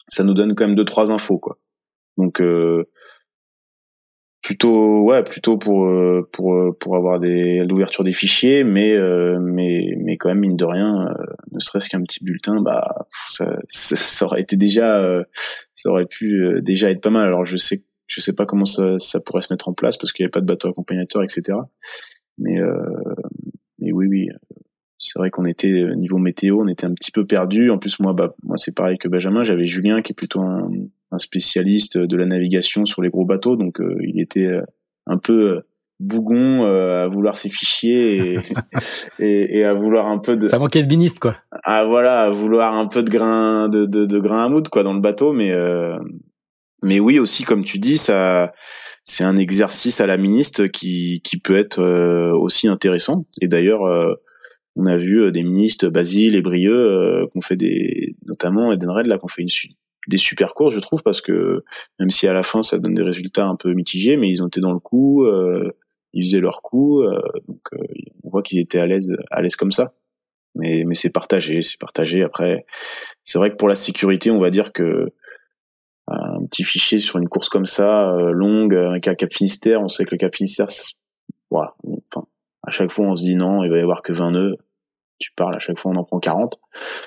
ça 0.09 0.25
nous 0.25 0.35
donne 0.35 0.55
quand 0.55 0.67
même 0.67 0.77
deux 0.77 0.85
trois 0.85 1.13
infos 1.13 1.39
quoi. 1.39 1.59
Donc 2.17 2.41
euh, 2.41 2.85
plutôt 4.43 5.03
ouais, 5.05 5.23
plutôt 5.23 5.59
pour 5.59 5.87
euh, 5.87 6.29
pour 6.33 6.55
pour 6.81 6.97
avoir 6.97 7.21
des 7.21 7.65
l'ouverture 7.65 8.05
des 8.05 8.13
fichiers, 8.13 8.65
mais 8.65 8.97
mais 9.41 9.95
mais 9.99 10.17
quand 10.17 10.31
même 10.31 10.41
mine 10.41 10.57
de 10.57 10.65
rien, 10.65 11.11
ne 11.53 11.61
serait-ce 11.61 11.91
qu'un 11.91 12.03
petit 12.03 12.25
bulletin, 12.25 12.63
bah 12.63 13.07
ça, 13.29 13.57
ça, 13.69 14.25
aurait 14.25 14.41
été 14.41 14.57
déjà 14.57 15.05
ça 15.75 15.91
aurait 15.91 16.07
pu 16.07 16.61
déjà 16.63 16.91
être 16.91 17.03
pas 17.03 17.11
mal. 17.11 17.27
Alors 17.27 17.45
je 17.45 17.59
sais 17.59 17.83
je 18.07 18.21
sais 18.21 18.35
pas 18.35 18.47
comment 18.47 18.67
ça 18.67 18.99
ça 18.99 19.21
pourrait 19.21 19.43
se 19.43 19.53
mettre 19.53 19.69
en 19.69 19.73
place 19.73 19.97
parce 19.97 20.13
qu'il 20.13 20.23
n'y 20.23 20.27
avait 20.27 20.31
pas 20.31 20.41
de 20.41 20.47
bateau 20.47 20.69
accompagnateur, 20.69 21.23
etc. 21.23 21.59
Mais 22.39 22.59
mais 23.79 23.93
oui, 23.93 24.07
oui, 24.09 24.29
c'est 24.99 25.19
vrai 25.19 25.31
qu'on 25.31 25.45
était 25.45 25.83
euh, 25.83 25.95
niveau 25.95 26.19
météo, 26.19 26.61
on 26.61 26.69
était 26.69 26.87
un 26.87 26.95
petit 26.95 27.11
peu 27.11 27.27
perdu. 27.27 27.71
En 27.71 27.79
plus, 27.79 28.01
moi, 28.01 28.13
bah, 28.15 28.35
moi, 28.43 28.57
c'est 28.57 28.75
pareil 28.75 28.99
que 28.99 29.09
Benjamin. 29.09 29.45
J'avais 29.45 29.67
Julien 29.67 30.03
qui 30.03 30.13
est 30.13 30.15
plutôt 30.15 30.41
un, 30.41 30.71
un, 31.11 31.19
spécialiste 31.19 31.99
de 31.99 32.17
la 32.17 32.27
navigation 32.27 32.87
sur 32.87 33.03
les 33.03 33.11
gros 33.11 33.25
bateaux, 33.25 33.57
donc 33.57 33.81
euh, 33.81 33.97
il 34.01 34.21
était 34.21 34.47
euh, 34.47 34.63
un 35.07 35.19
peu 35.19 35.63
bougon 36.01 36.65
à 36.65 37.07
vouloir 37.07 37.37
ses 37.37 37.49
fichiers 37.49 38.17
et, 38.17 38.39
et, 39.21 39.59
et, 39.59 39.65
à 39.65 39.75
vouloir 39.75 40.07
un 40.07 40.19
peu 40.19 40.37
de. 40.37 40.49
Ça 40.49 40.59
manquait 40.59 40.83
de 40.83 40.89
biniste, 40.89 41.21
quoi. 41.21 41.37
Ah 41.65 41.85
voilà, 41.85 42.23
à 42.23 42.31
vouloir 42.31 42.75
un 42.75 42.87
peu 42.87 43.03
de 43.03 43.11
grain 43.11 43.69
de, 43.69 43.85
de, 43.87 44.05
de 44.05 44.19
grain 44.19 44.45
à 44.45 44.49
moudre 44.49 44.71
quoi 44.71 44.83
dans 44.83 44.93
le 44.93 45.01
bateau, 45.01 45.33
mais 45.33 45.53
mais 46.85 47.01
oui 47.01 47.19
aussi 47.19 47.43
comme 47.43 47.65
tu 47.65 47.79
dis 47.79 47.97
ça 47.97 48.53
c'est 49.05 49.25
un 49.25 49.37
exercice 49.37 50.01
à 50.01 50.07
la 50.07 50.17
ministre 50.17 50.67
qui, 50.67 51.21
qui 51.23 51.39
peut 51.39 51.57
être 51.57 51.81
euh, 51.81 52.33
aussi 52.33 52.69
intéressant. 52.69 53.27
Et 53.41 53.49
d'ailleurs, 53.49 53.85
euh, 53.85 54.15
on 54.77 54.87
a 54.87 54.97
vu 54.97 55.23
euh, 55.23 55.31
des 55.31 55.43
ministres, 55.43 55.89
Basile 55.89 56.37
et 56.37 56.43
Brieux, 56.43 57.27
qu'on 57.33 57.43
fait 57.43 57.57
des, 57.57 58.17
notamment 58.27 58.73
Edenred, 58.73 59.07
là, 59.07 59.19
qu'on 59.19 59.29
fait 59.29 59.43
une, 59.43 59.49
des 60.09 60.17
super 60.17 60.55
courses, 60.55 60.75
je 60.75 60.81
trouve, 60.81 61.03
parce 61.03 61.21
que 61.21 61.63
même 62.01 62.11
si 62.11 62.27
à 62.27 62.33
la 62.33 62.43
fin 62.43 62.63
ça 62.63 62.79
donne 62.79 62.95
des 62.95 63.03
résultats 63.03 63.47
un 63.47 63.57
peu 63.57 63.75
mitigés, 63.75 64.17
mais 64.17 64.29
ils 64.29 64.43
ont 64.43 64.49
été 64.49 64.61
dans 64.61 64.73
le 64.73 64.79
coup, 64.79 65.27
ils 66.13 66.25
faisaient 66.25 66.41
leur 66.41 66.61
coup, 66.61 67.03
donc 67.49 67.61
on 68.23 68.31
voit 68.31 68.43
qu'ils 68.43 68.59
étaient 68.59 68.81
à 68.81 68.87
l'aise, 68.87 69.09
à 69.31 69.41
l'aise 69.41 69.57
comme 69.57 69.73
ça. 69.73 69.95
Mais, 70.57 70.85
mais 70.87 70.95
c'est 70.95 71.11
partagé, 71.11 71.63
c'est 71.63 71.81
partagé. 71.81 72.23
Après, 72.23 72.67
c'est 73.25 73.39
vrai 73.39 73.51
que 73.51 73.57
pour 73.57 73.69
la 73.69 73.75
sécurité, 73.75 74.31
on 74.31 74.39
va 74.39 74.51
dire 74.51 74.73
que 74.73 75.11
un 76.07 76.45
petit 76.47 76.65
fichier 76.65 76.99
sur 76.99 77.19
une 77.19 77.29
course 77.29 77.49
comme 77.49 77.67
ça, 77.67 78.11
euh, 78.11 78.31
longue, 78.31 78.75
avec 78.75 79.09
un 79.09 79.15
Cap 79.15 79.33
Finistère, 79.33 79.81
on 79.81 79.89
sait 79.89 80.05
que 80.05 80.13
le 80.13 80.19
Cap 80.19 80.35
Finistère, 80.35 80.67
voilà, 81.51 81.75
enfin, 82.13 82.27
à 82.67 82.71
chaque 82.71 82.93
fois 82.93 83.07
on 83.07 83.15
se 83.15 83.25
dit 83.25 83.37
non, 83.37 83.65
il 83.65 83.71
va 83.71 83.79
y 83.79 83.81
avoir 83.81 84.03
que 84.03 84.13
20 84.13 84.33
nœuds. 84.33 84.57
Tu 85.19 85.31
parles, 85.37 85.55
à 85.55 85.61
chaque 85.61 85.79
fois 85.79 85.93
on 85.93 85.97
en 85.97 86.05
prend 86.05 86.19
40. 86.19 86.59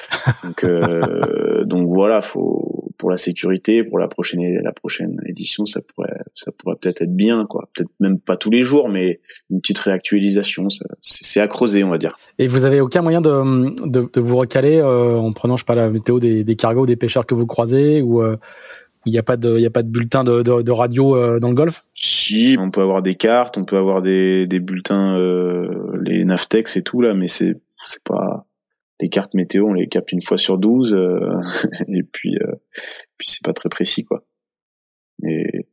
donc, 0.44 0.64
euh, 0.64 1.66
donc 1.66 1.90
voilà, 1.90 2.22
faut 2.22 2.78
pour 2.98 3.12
la 3.12 3.18
sécurité, 3.18 3.84
pour 3.84 4.00
la 4.00 4.08
prochaine 4.08 4.42
la 4.64 4.72
prochaine 4.72 5.20
édition, 5.26 5.66
ça 5.66 5.82
pourrait 5.82 6.18
ça 6.36 6.52
pourrait 6.52 6.76
peut-être 6.82 7.02
être 7.02 7.16
bien 7.16 7.46
quoi. 7.46 7.70
Peut-être 7.74 7.92
même 8.00 8.20
pas 8.20 8.38
tous 8.38 8.50
les 8.50 8.64
jours, 8.64 8.90
mais 8.90 9.20
une 9.50 9.62
petite 9.62 9.80
réactualisation, 9.80 10.68
c'est 11.02 11.40
à 11.40 11.48
creuser 11.48 11.84
on 11.84 11.90
va 11.90 11.98
dire. 11.98 12.18
Et 12.40 12.48
vous 12.48 12.66
avez 12.66 12.82
aucun 12.82 13.02
moyen 13.02 13.22
de 13.22 13.88
de, 13.88 14.10
de 14.12 14.20
vous 14.20 14.38
recaler 14.38 14.78
euh, 14.78 15.18
en 15.18 15.32
prenant 15.34 15.58
je 15.58 15.62
sais 15.62 15.66
pas 15.66 15.76
la 15.76 15.90
météo 15.90 16.20
des, 16.20 16.44
des 16.44 16.56
cargos, 16.56 16.86
des 16.86 16.96
pêcheurs 16.96 17.26
que 17.26 17.36
vous 17.36 17.46
croisez 17.46 18.02
ou 18.02 18.22
euh, 18.22 18.38
il 19.08 19.12
n'y 19.12 19.18
a 19.18 19.24
pas 19.24 19.38
de 19.38 19.58
il 19.58 19.62
y 19.62 19.66
a 19.66 19.72
pas 19.72 19.84
de 19.84 19.90
bulletin 19.90 20.24
de, 20.24 20.44
de, 20.44 20.62
de 20.62 20.72
radio 20.72 21.16
euh, 21.16 21.40
dans 21.40 21.50
le 21.50 21.56
golfe 21.56 21.86
Si, 21.94 22.56
on 22.60 22.70
peut 22.70 22.82
avoir 22.82 23.02
des 23.02 23.16
cartes, 23.16 23.58
on 23.58 23.66
peut 23.66 23.78
avoir 23.78 24.02
des 24.02 24.48
des 24.48 24.60
bulletins 24.60 25.18
les 26.04 26.24
Navtex 26.26 26.78
et 26.78 26.84
tout 26.84 27.02
là, 27.02 27.14
mais 27.14 27.28
c'est 27.28 27.54
c'est 27.86 28.04
pas 28.04 28.48
les 29.00 29.10
cartes 29.10 29.34
météo, 29.34 29.68
on 29.68 29.74
les 29.74 29.88
capte 29.88 30.12
une 30.12 30.22
fois 30.22 30.38
sur 30.38 30.58
12, 30.58 30.94
euh, 30.94 31.20
et 31.88 32.04
puis, 32.04 32.36
euh, 32.38 32.54
puis 33.18 33.28
c'est 33.30 33.44
pas 33.44 33.54
très 33.54 33.70
précis, 33.70 34.04
quoi. 34.04 34.24
Et, 35.24 35.68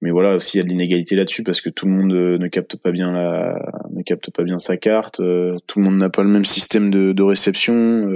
mais 0.00 0.10
voilà, 0.10 0.36
aussi 0.36 0.56
il 0.56 0.60
y 0.60 0.62
a 0.62 0.64
de 0.64 0.68
l'inégalité 0.68 1.16
là-dessus 1.16 1.42
parce 1.42 1.60
que 1.60 1.70
tout 1.70 1.86
le 1.86 1.92
monde 1.92 2.12
euh, 2.12 2.38
ne 2.38 2.48
capte 2.48 2.76
pas 2.76 2.92
bien 2.92 3.10
la, 3.10 3.58
ne 3.90 4.02
capte 4.02 4.30
pas 4.30 4.44
bien 4.44 4.58
sa 4.58 4.76
carte, 4.76 5.16
tout 5.16 5.78
le 5.78 5.84
monde 5.84 5.98
n'a 5.98 6.10
pas 6.10 6.22
le 6.22 6.28
même 6.28 6.44
système 6.44 6.90
de, 6.90 7.12
de 7.12 7.22
réception, 7.22 8.06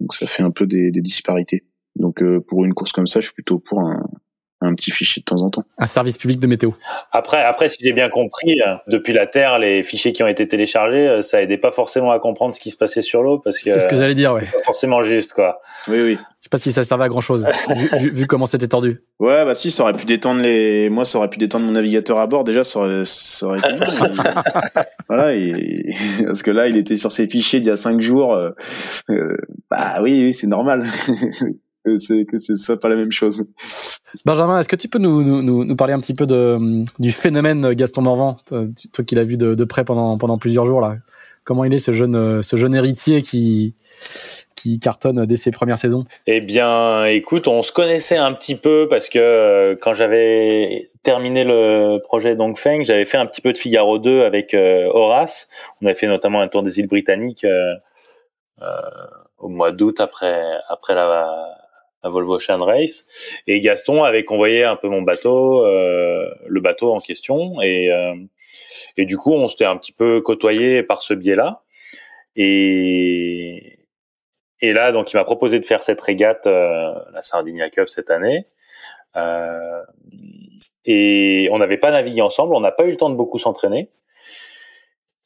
donc 0.00 0.14
ça 0.14 0.26
fait 0.26 0.42
un 0.42 0.50
peu 0.50 0.66
des, 0.66 0.90
des 0.90 1.02
disparités. 1.02 1.64
Donc 1.96 2.22
pour 2.48 2.64
une 2.64 2.74
course 2.74 2.92
comme 2.92 3.06
ça, 3.06 3.20
je 3.20 3.26
suis 3.26 3.34
plutôt 3.34 3.58
pour 3.58 3.80
un, 3.80 4.02
un 4.62 4.74
petit 4.74 4.90
fichier 4.90 5.20
de 5.20 5.24
temps 5.24 5.42
en 5.42 5.50
temps. 5.50 5.64
Un 5.78 5.86
service 5.86 6.16
public 6.16 6.38
de 6.38 6.46
météo. 6.46 6.70
Après, 7.10 7.42
après, 7.42 7.68
si 7.68 7.78
j'ai 7.80 7.92
bien 7.92 8.08
compris, 8.08 8.60
euh, 8.60 8.74
depuis 8.86 9.12
la 9.12 9.26
Terre, 9.26 9.58
les 9.58 9.82
fichiers 9.82 10.12
qui 10.12 10.22
ont 10.22 10.28
été 10.28 10.46
téléchargés, 10.46 11.08
euh, 11.08 11.22
ça 11.22 11.42
aidait 11.42 11.58
pas 11.58 11.72
forcément 11.72 12.12
à 12.12 12.18
comprendre 12.18 12.54
ce 12.54 12.60
qui 12.60 12.70
se 12.70 12.76
passait 12.76 13.02
sur 13.02 13.22
l'eau 13.22 13.38
parce 13.38 13.58
que. 13.58 13.72
C'est 13.72 13.80
ce 13.80 13.88
que 13.88 13.96
j'allais 13.96 14.14
dire, 14.14 14.34
ouais. 14.34 14.46
Pas 14.52 14.60
forcément 14.64 15.02
juste, 15.02 15.32
quoi. 15.32 15.60
Oui, 15.88 16.00
oui. 16.00 16.18
Je 16.40 16.44
sais 16.44 16.48
pas 16.50 16.58
si 16.58 16.72
ça 16.72 16.84
servait 16.84 17.04
à 17.04 17.08
grand 17.08 17.20
chose, 17.20 17.46
vu, 18.00 18.26
comment 18.26 18.46
c'était 18.46 18.68
tordu. 18.68 19.02
Ouais, 19.20 19.44
bah 19.44 19.54
si, 19.54 19.70
ça 19.70 19.84
aurait 19.84 19.92
pu 19.92 20.06
détendre 20.06 20.42
les, 20.42 20.90
moi, 20.90 21.04
ça 21.04 21.18
aurait 21.18 21.30
pu 21.30 21.38
détendre 21.38 21.66
mon 21.66 21.72
navigateur 21.72 22.18
à 22.18 22.26
bord. 22.26 22.42
Déjà, 22.44 22.64
ça 22.64 22.80
aurait, 22.80 23.04
ça 23.04 23.46
aurait 23.46 23.58
été 23.58 23.68
voilà, 25.08 25.34
et... 25.34 25.84
parce 26.26 26.42
que 26.42 26.50
là, 26.50 26.66
il 26.66 26.76
était 26.76 26.96
sur 26.96 27.12
ses 27.12 27.28
fichiers 27.28 27.60
d'il 27.60 27.68
y 27.68 27.72
a 27.72 27.76
cinq 27.76 28.00
jours. 28.00 28.34
Euh... 28.34 28.50
bah 29.70 30.00
oui, 30.02 30.24
oui, 30.24 30.32
c'est 30.32 30.48
normal. 30.48 30.84
Que 31.84 31.98
c'est 31.98 32.24
que 32.24 32.36
ce 32.36 32.56
soit 32.56 32.78
pas 32.78 32.88
la 32.88 32.96
même 32.96 33.12
chose. 33.12 33.44
Benjamin, 34.24 34.60
est-ce 34.60 34.68
que 34.68 34.76
tu 34.76 34.88
peux 34.88 34.98
nous, 34.98 35.22
nous, 35.22 35.64
nous 35.64 35.76
parler 35.76 35.94
un 35.94 36.00
petit 36.00 36.14
peu 36.14 36.26
de, 36.26 36.84
du 36.98 37.12
phénomène 37.12 37.72
Gaston 37.72 38.02
Morvan, 38.02 38.36
toi 38.46 39.04
qui 39.04 39.14
l'as 39.14 39.24
vu 39.24 39.36
de, 39.36 39.54
de 39.54 39.64
près 39.64 39.84
pendant, 39.84 40.18
pendant 40.18 40.38
plusieurs 40.38 40.66
jours 40.66 40.80
là? 40.80 40.96
Comment 41.44 41.64
il 41.64 41.74
est 41.74 41.80
ce 41.80 41.90
jeune, 41.90 42.40
ce 42.40 42.56
jeune 42.56 42.72
héritier 42.72 43.20
qui, 43.20 43.74
qui 44.62 44.78
cartonne 44.78 45.26
dès 45.26 45.34
ses 45.34 45.50
premières 45.50 45.78
saisons? 45.78 46.04
Eh 46.28 46.40
bien, 46.40 47.04
écoute, 47.04 47.48
on 47.48 47.64
se 47.64 47.72
connaissait 47.72 48.16
un 48.16 48.32
petit 48.32 48.54
peu 48.54 48.86
parce 48.88 49.08
que 49.08 49.18
euh, 49.18 49.76
quand 49.80 49.92
j'avais 49.92 50.86
terminé 51.02 51.42
le 51.42 51.98
projet 52.04 52.36
Dongfeng, 52.36 52.84
j'avais 52.84 53.04
fait 53.04 53.18
un 53.18 53.26
petit 53.26 53.40
peu 53.40 53.52
de 53.52 53.58
Figaro 53.58 53.98
2 53.98 54.22
avec 54.22 54.54
euh, 54.54 54.88
Horace. 54.92 55.48
On 55.80 55.86
avait 55.86 55.96
fait 55.96 56.06
notamment 56.06 56.40
un 56.40 56.46
tour 56.46 56.62
des 56.62 56.78
îles 56.78 56.86
britanniques 56.86 57.44
euh, 57.44 57.74
euh 58.62 58.66
au 59.38 59.48
mois 59.48 59.72
d'août 59.72 59.98
après 59.98 60.40
après 60.68 60.94
la 60.94 61.26
la 62.02 62.10
Volvo 62.10 62.36
Ocean 62.36 62.62
Race. 62.62 63.06
Et 63.46 63.60
Gaston 63.60 64.04
avait 64.04 64.24
convoyé 64.24 64.64
un 64.64 64.76
peu 64.76 64.88
mon 64.88 65.02
bateau, 65.02 65.64
euh, 65.64 66.28
le 66.46 66.60
bateau 66.60 66.92
en 66.92 66.98
question. 66.98 67.60
Et, 67.62 67.92
euh, 67.92 68.14
et 68.96 69.04
du 69.04 69.16
coup, 69.16 69.32
on 69.32 69.48
s'était 69.48 69.64
un 69.64 69.76
petit 69.76 69.92
peu 69.92 70.20
côtoyé 70.20 70.82
par 70.82 71.02
ce 71.02 71.14
biais-là. 71.14 71.62
Et, 72.36 73.78
et 74.60 74.72
là, 74.72 74.92
donc, 74.92 75.12
il 75.12 75.16
m'a 75.16 75.24
proposé 75.24 75.60
de 75.60 75.66
faire 75.66 75.82
cette 75.82 76.00
régate, 76.00 76.46
euh, 76.46 76.94
la 77.12 77.22
Sardinia 77.22 77.68
Cup 77.70 77.88
cette 77.88 78.10
année. 78.10 78.44
Euh, 79.16 79.82
et 80.84 81.48
on 81.52 81.58
n'avait 81.58 81.78
pas 81.78 81.90
navigué 81.90 82.22
ensemble, 82.22 82.54
on 82.54 82.60
n'a 82.60 82.72
pas 82.72 82.84
eu 82.84 82.90
le 82.90 82.96
temps 82.96 83.10
de 83.10 83.14
beaucoup 83.14 83.38
s'entraîner. 83.38 83.90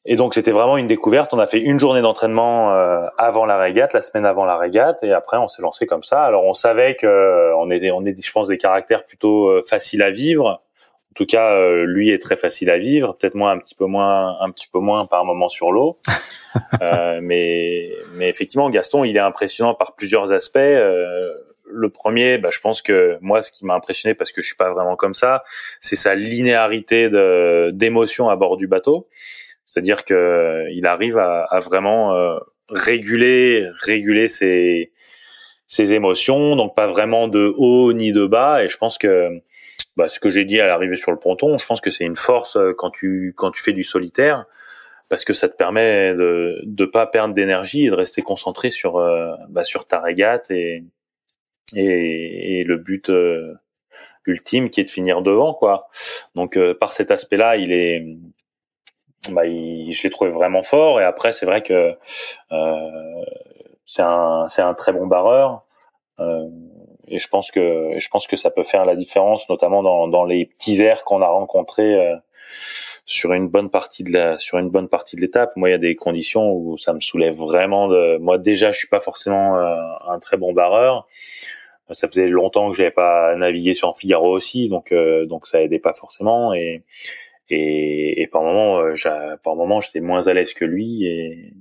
Et 0.08 0.14
donc 0.14 0.34
c'était 0.34 0.52
vraiment 0.52 0.76
une 0.76 0.86
découverte. 0.86 1.34
On 1.34 1.38
a 1.40 1.48
fait 1.48 1.60
une 1.60 1.80
journée 1.80 2.00
d'entraînement 2.00 2.72
euh, 2.72 3.06
avant 3.18 3.44
la 3.44 3.58
régate, 3.58 3.92
la 3.92 4.00
semaine 4.00 4.24
avant 4.24 4.44
la 4.44 4.56
régate, 4.56 5.02
et 5.02 5.12
après 5.12 5.36
on 5.36 5.48
s'est 5.48 5.62
lancé 5.62 5.86
comme 5.86 6.04
ça. 6.04 6.22
Alors 6.22 6.44
on 6.44 6.54
savait 6.54 6.94
que 6.94 7.06
euh, 7.06 7.56
on 7.56 7.70
est, 7.70 7.90
on 7.90 8.04
est, 8.04 8.24
je 8.24 8.32
pense, 8.32 8.46
des 8.46 8.56
caractères 8.56 9.04
plutôt 9.04 9.48
euh, 9.48 9.62
faciles 9.68 10.02
à 10.02 10.10
vivre. 10.10 10.62
En 11.10 11.14
tout 11.16 11.26
cas, 11.26 11.58
lui 11.86 12.10
est 12.10 12.20
très 12.20 12.36
facile 12.36 12.68
à 12.68 12.76
vivre. 12.76 13.16
Peut-être 13.16 13.34
moi 13.34 13.50
un 13.50 13.58
petit 13.58 13.74
peu 13.74 13.86
moins, 13.86 14.38
un 14.38 14.50
petit 14.50 14.68
peu 14.68 14.80
moins 14.80 15.06
par 15.06 15.24
moment 15.24 15.48
sur 15.48 15.72
l'eau. 15.72 15.98
mais, 17.22 17.90
mais 18.16 18.28
effectivement, 18.28 18.68
Gaston, 18.68 19.02
il 19.02 19.16
est 19.16 19.20
impressionnant 19.20 19.72
par 19.72 19.94
plusieurs 19.94 20.30
aspects. 20.32 20.58
le 20.58 21.88
premier, 21.88 22.36
bah, 22.36 22.50
je 22.52 22.60
pense 22.60 22.82
que 22.82 23.16
moi, 23.22 23.40
ce 23.40 23.50
qui 23.50 23.64
m'a 23.64 23.72
impressionné, 23.72 24.14
parce 24.14 24.30
que 24.30 24.42
je 24.42 24.48
suis 24.48 24.58
pas 24.58 24.70
vraiment 24.70 24.94
comme 24.94 25.14
ça, 25.14 25.42
c'est 25.80 25.96
sa 25.96 26.14
linéarité 26.14 27.08
d'émotions 27.72 28.28
à 28.28 28.36
bord 28.36 28.58
du 28.58 28.66
bateau. 28.66 29.08
C'est-à-dire 29.66 30.04
que 30.04 30.68
il 30.72 30.86
arrive 30.86 31.18
à, 31.18 31.42
à 31.42 31.58
vraiment 31.58 32.14
euh, 32.14 32.38
réguler, 32.68 33.68
réguler 33.80 34.28
ses, 34.28 34.92
ses 35.66 35.92
émotions, 35.92 36.54
donc 36.54 36.76
pas 36.76 36.86
vraiment 36.86 37.26
de 37.26 37.52
haut 37.56 37.92
ni 37.92 38.12
de 38.12 38.26
bas. 38.26 38.64
Et 38.64 38.68
je 38.68 38.76
pense 38.76 38.96
que 38.96 39.28
bah, 39.96 40.08
ce 40.08 40.20
que 40.20 40.30
j'ai 40.30 40.44
dit 40.44 40.60
à 40.60 40.68
l'arrivée 40.68 40.96
sur 40.96 41.10
le 41.10 41.18
ponton, 41.18 41.58
je 41.58 41.66
pense 41.66 41.80
que 41.80 41.90
c'est 41.90 42.04
une 42.04 42.16
force 42.16 42.56
euh, 42.56 42.74
quand 42.78 42.90
tu 42.90 43.34
quand 43.36 43.50
tu 43.50 43.60
fais 43.60 43.72
du 43.72 43.82
solitaire, 43.82 44.46
parce 45.08 45.24
que 45.24 45.32
ça 45.32 45.48
te 45.48 45.56
permet 45.56 46.14
de 46.14 46.60
de 46.64 46.84
pas 46.84 47.06
perdre 47.06 47.34
d'énergie 47.34 47.86
et 47.86 47.90
de 47.90 47.94
rester 47.94 48.22
concentré 48.22 48.70
sur 48.70 48.98
euh, 48.98 49.34
bah, 49.48 49.64
sur 49.64 49.86
ta 49.88 50.00
régate 50.00 50.48
et 50.52 50.84
et, 51.74 52.60
et 52.60 52.64
le 52.64 52.76
but 52.76 53.10
ultime 54.26 54.70
qui 54.70 54.80
est 54.80 54.84
de 54.84 54.90
finir 54.90 55.22
devant 55.22 55.54
quoi. 55.54 55.88
Donc 56.36 56.56
par 56.74 56.92
cet 56.92 57.10
aspect-là, 57.10 57.56
il 57.56 57.72
est 57.72 58.06
bah, 59.32 59.44
je 59.44 60.02
l'ai 60.02 60.10
trouvé 60.10 60.30
vraiment 60.30 60.62
fort. 60.62 61.00
Et 61.00 61.04
après, 61.04 61.32
c'est 61.32 61.46
vrai 61.46 61.62
que 61.62 61.96
euh, 62.52 63.24
c'est 63.86 64.02
un, 64.02 64.46
un 64.56 64.74
très 64.74 64.92
bon 64.92 65.06
barreur. 65.06 65.62
Euh, 66.18 66.48
et 67.08 67.18
je 67.18 67.28
pense 67.28 67.50
que, 67.50 67.92
je 67.98 68.08
pense 68.08 68.26
que 68.26 68.36
ça 68.36 68.50
peut 68.50 68.64
faire 68.64 68.84
la 68.84 68.96
différence, 68.96 69.48
notamment 69.48 69.82
dans, 69.82 70.08
dans 70.08 70.24
les 70.24 70.46
petits 70.46 70.82
airs 70.82 71.04
qu'on 71.04 71.22
a 71.22 71.28
rencontrés 71.28 71.94
euh, 71.94 72.16
sur 73.04 73.32
une 73.32 73.48
bonne 73.48 73.70
partie 73.70 74.02
de 74.02 74.12
la, 74.12 74.38
sur 74.38 74.58
une 74.58 74.70
bonne 74.70 74.88
partie 74.88 75.14
de 75.14 75.20
l'étape. 75.20 75.52
Moi, 75.56 75.68
il 75.68 75.72
y 75.72 75.74
a 75.74 75.78
des 75.78 75.94
conditions 75.94 76.52
où 76.52 76.76
ça 76.78 76.92
me 76.92 77.00
soulève 77.00 77.36
vraiment. 77.36 77.86
De, 77.86 78.16
moi, 78.18 78.38
déjà, 78.38 78.72
je 78.72 78.78
suis 78.78 78.88
pas 78.88 79.00
forcément 79.00 79.56
euh, 79.56 79.76
un 80.08 80.18
très 80.18 80.36
bon 80.36 80.52
barreur. 80.52 81.06
Ça 81.92 82.08
faisait 82.08 82.26
longtemps 82.26 82.68
que 82.68 82.76
j'avais 82.76 82.90
pas 82.90 83.36
navigué 83.36 83.72
sur 83.72 83.96
Figaro 83.96 84.34
aussi, 84.34 84.68
donc 84.68 84.90
euh, 84.90 85.24
donc 85.24 85.46
ça 85.46 85.62
aidait 85.62 85.78
pas 85.78 85.94
forcément. 85.94 86.52
Et 86.52 86.82
et, 87.48 88.22
et 88.22 88.26
par 88.26 88.42
moment, 88.42 88.80
euh, 88.80 89.36
par 89.42 89.54
moment, 89.56 89.80
j'étais 89.80 90.00
moins 90.00 90.26
à 90.26 90.32
l'aise 90.32 90.54
que 90.54 90.64
lui, 90.64 91.06
et, 91.06 91.52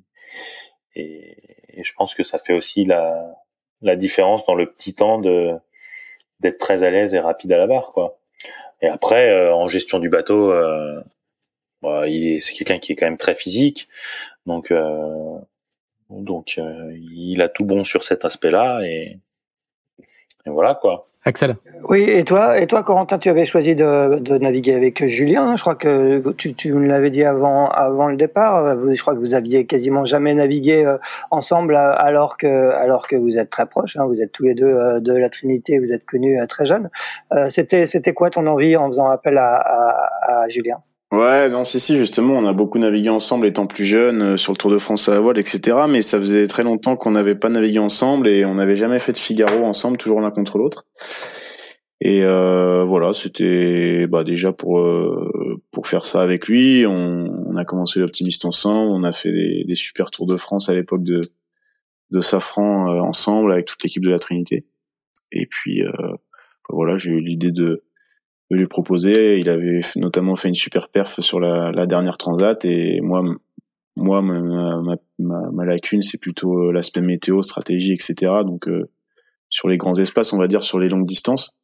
et, 0.95 1.37
je 1.77 1.93
pense 1.93 2.15
que 2.15 2.23
ça 2.23 2.37
fait 2.37 2.53
aussi 2.53 2.85
la, 2.85 3.35
la 3.81 3.95
différence 3.95 4.45
dans 4.45 4.55
le 4.55 4.71
petit 4.71 4.95
temps 4.95 5.19
de 5.19 5.53
d'être 6.39 6.57
très 6.57 6.83
à 6.83 6.89
l'aise 6.89 7.13
et 7.13 7.19
rapide 7.19 7.53
à 7.53 7.57
la 7.57 7.67
barre, 7.67 7.91
quoi. 7.93 8.17
Et 8.81 8.87
après, 8.87 9.29
euh, 9.29 9.55
en 9.55 9.67
gestion 9.67 9.99
du 9.99 10.09
bateau, 10.09 10.51
euh, 10.51 11.01
bah, 11.81 12.07
il 12.07 12.41
c'est 12.41 12.53
quelqu'un 12.53 12.79
qui 12.79 12.93
est 12.93 12.95
quand 12.95 13.05
même 13.05 13.17
très 13.17 13.35
physique, 13.35 13.87
donc 14.45 14.71
euh, 14.71 15.37
donc 16.09 16.59
il 16.93 17.41
a 17.41 17.49
tout 17.49 17.65
bon 17.65 17.83
sur 17.83 18.03
cet 18.03 18.25
aspect-là, 18.25 18.81
et, 18.83 19.19
et 20.45 20.49
voilà 20.49 20.75
quoi. 20.75 21.09
Oui, 21.89 22.03
et 22.07 22.23
toi, 22.23 22.59
et 22.59 22.67
toi, 22.67 22.83
Corentin, 22.83 23.17
tu 23.17 23.29
avais 23.29 23.45
choisi 23.45 23.75
de, 23.75 24.19
de 24.19 24.37
naviguer 24.37 24.75
avec 24.75 25.05
Julien. 25.05 25.55
Je 25.55 25.61
crois 25.61 25.75
que 25.75 26.31
tu, 26.33 26.53
tu 26.53 26.79
l'avais 26.79 27.09
dit 27.09 27.23
avant, 27.23 27.69
avant 27.69 28.07
le 28.07 28.15
départ. 28.15 28.79
Je 28.79 29.01
crois 29.01 29.13
que 29.13 29.19
vous 29.19 29.33
aviez 29.33 29.65
quasiment 29.65 30.05
jamais 30.05 30.33
navigué 30.33 30.85
euh, 30.85 30.97
ensemble, 31.31 31.75
euh, 31.75 31.93
alors 31.97 32.37
que, 32.37 32.71
alors 32.71 33.07
que 33.07 33.15
vous 33.15 33.37
êtes 33.37 33.49
très 33.49 33.65
proches. 33.65 33.97
Hein. 33.97 34.05
Vous 34.05 34.21
êtes 34.21 34.31
tous 34.31 34.43
les 34.43 34.53
deux 34.53 34.65
euh, 34.65 34.99
de 34.99 35.15
la 35.15 35.29
Trinité. 35.29 35.79
Vous 35.79 35.91
êtes 35.91 36.05
connus 36.05 36.37
très 36.47 36.65
jeunes. 36.65 36.89
C'était, 37.49 37.85
c'était 37.87 38.13
quoi 38.13 38.29
ton 38.29 38.45
envie 38.47 38.75
en 38.75 38.87
faisant 38.87 39.07
appel 39.07 39.37
à, 39.37 39.55
à, 39.55 40.41
à 40.43 40.47
Julien? 40.47 40.77
Ouais, 41.15 41.49
non, 41.49 41.63
si, 41.63 41.79
si, 41.79 41.97
justement, 41.97 42.33
on 42.33 42.45
a 42.45 42.53
beaucoup 42.53 42.77
navigué 42.77 43.09
ensemble 43.09 43.45
étant 43.47 43.67
plus 43.67 43.85
jeunes 43.85 44.37
sur 44.37 44.51
le 44.51 44.57
Tour 44.57 44.71
de 44.71 44.77
France 44.77 45.07
à 45.07 45.13
la 45.13 45.19
voile, 45.19 45.37
etc. 45.37 45.77
Mais 45.87 46.01
ça 46.01 46.19
faisait 46.19 46.47
très 46.47 46.63
longtemps 46.63 46.95
qu'on 46.95 47.11
n'avait 47.11 47.35
pas 47.35 47.49
navigué 47.49 47.79
ensemble 47.79 48.27
et 48.27 48.43
on 48.43 48.55
n'avait 48.55 48.75
jamais 48.75 48.99
fait 48.99 49.11
de 49.13 49.17
Figaro 49.17 49.63
ensemble, 49.63 49.97
toujours 49.97 50.19
l'un 50.19 50.31
contre 50.31 50.57
l'autre. 50.57 50.85
Et 52.01 52.23
euh, 52.23 52.83
voilà, 52.83 53.13
c'était 53.13 54.07
bah, 54.07 54.23
déjà 54.23 54.51
pour 54.51 54.79
euh, 54.79 55.61
faire 55.85 56.05
ça 56.05 56.21
avec 56.21 56.47
lui. 56.47 56.85
On, 56.85 57.55
a 57.55 57.63
commencé 57.63 58.01
l'optimiste 58.01 58.43
ensemble. 58.43 58.91
On 58.91 59.03
a 59.03 59.13
fait 59.13 59.31
des, 59.31 59.63
des, 59.63 59.75
super 59.75 60.11
tours 60.11 60.27
de 60.27 60.35
France 60.35 60.67
à 60.67 60.73
l'époque 60.73 61.03
de 61.03 61.21
de 62.11 62.21
Safran 62.21 62.89
euh, 62.89 62.99
ensemble 62.99 63.51
avec 63.51 63.65
toute 63.65 63.83
l'équipe 63.83 64.03
de 64.03 64.09
la 64.09 64.19
Trinité. 64.19 64.65
Et 65.31 65.45
puis 65.45 65.83
euh, 65.83 65.91
voilà, 66.69 66.97
j'ai 66.97 67.11
eu 67.11 67.19
l'idée 67.19 67.51
de 67.51 67.83
de 68.51 68.57
lui 68.57 68.67
proposer. 68.67 69.37
Il 69.37 69.49
avait 69.49 69.81
notamment 69.95 70.35
fait 70.35 70.49
une 70.49 70.55
super 70.55 70.89
perf 70.89 71.19
sur 71.21 71.39
la, 71.39 71.71
la 71.71 71.85
dernière 71.85 72.17
transat 72.17 72.63
et 72.65 72.99
moi 73.01 73.23
moi 73.97 74.21
ma, 74.21 74.41
ma, 75.19 75.51
ma, 75.51 75.65
lacune 75.65 76.01
c'est 76.01 76.17
plutôt 76.17 76.71
l'aspect 76.71 77.01
météo, 77.01 77.41
stratégie, 77.43 77.93
etc. 77.93 78.31
Donc 78.45 78.67
sur 79.49 79.69
les 79.69 79.77
grands 79.77 79.97
espaces, 79.97 80.33
on 80.33 80.37
va 80.37 80.47
dire 80.47 80.63
sur 80.63 80.79
les 80.79 80.89
longues 80.89 81.05
distances. 81.05 81.57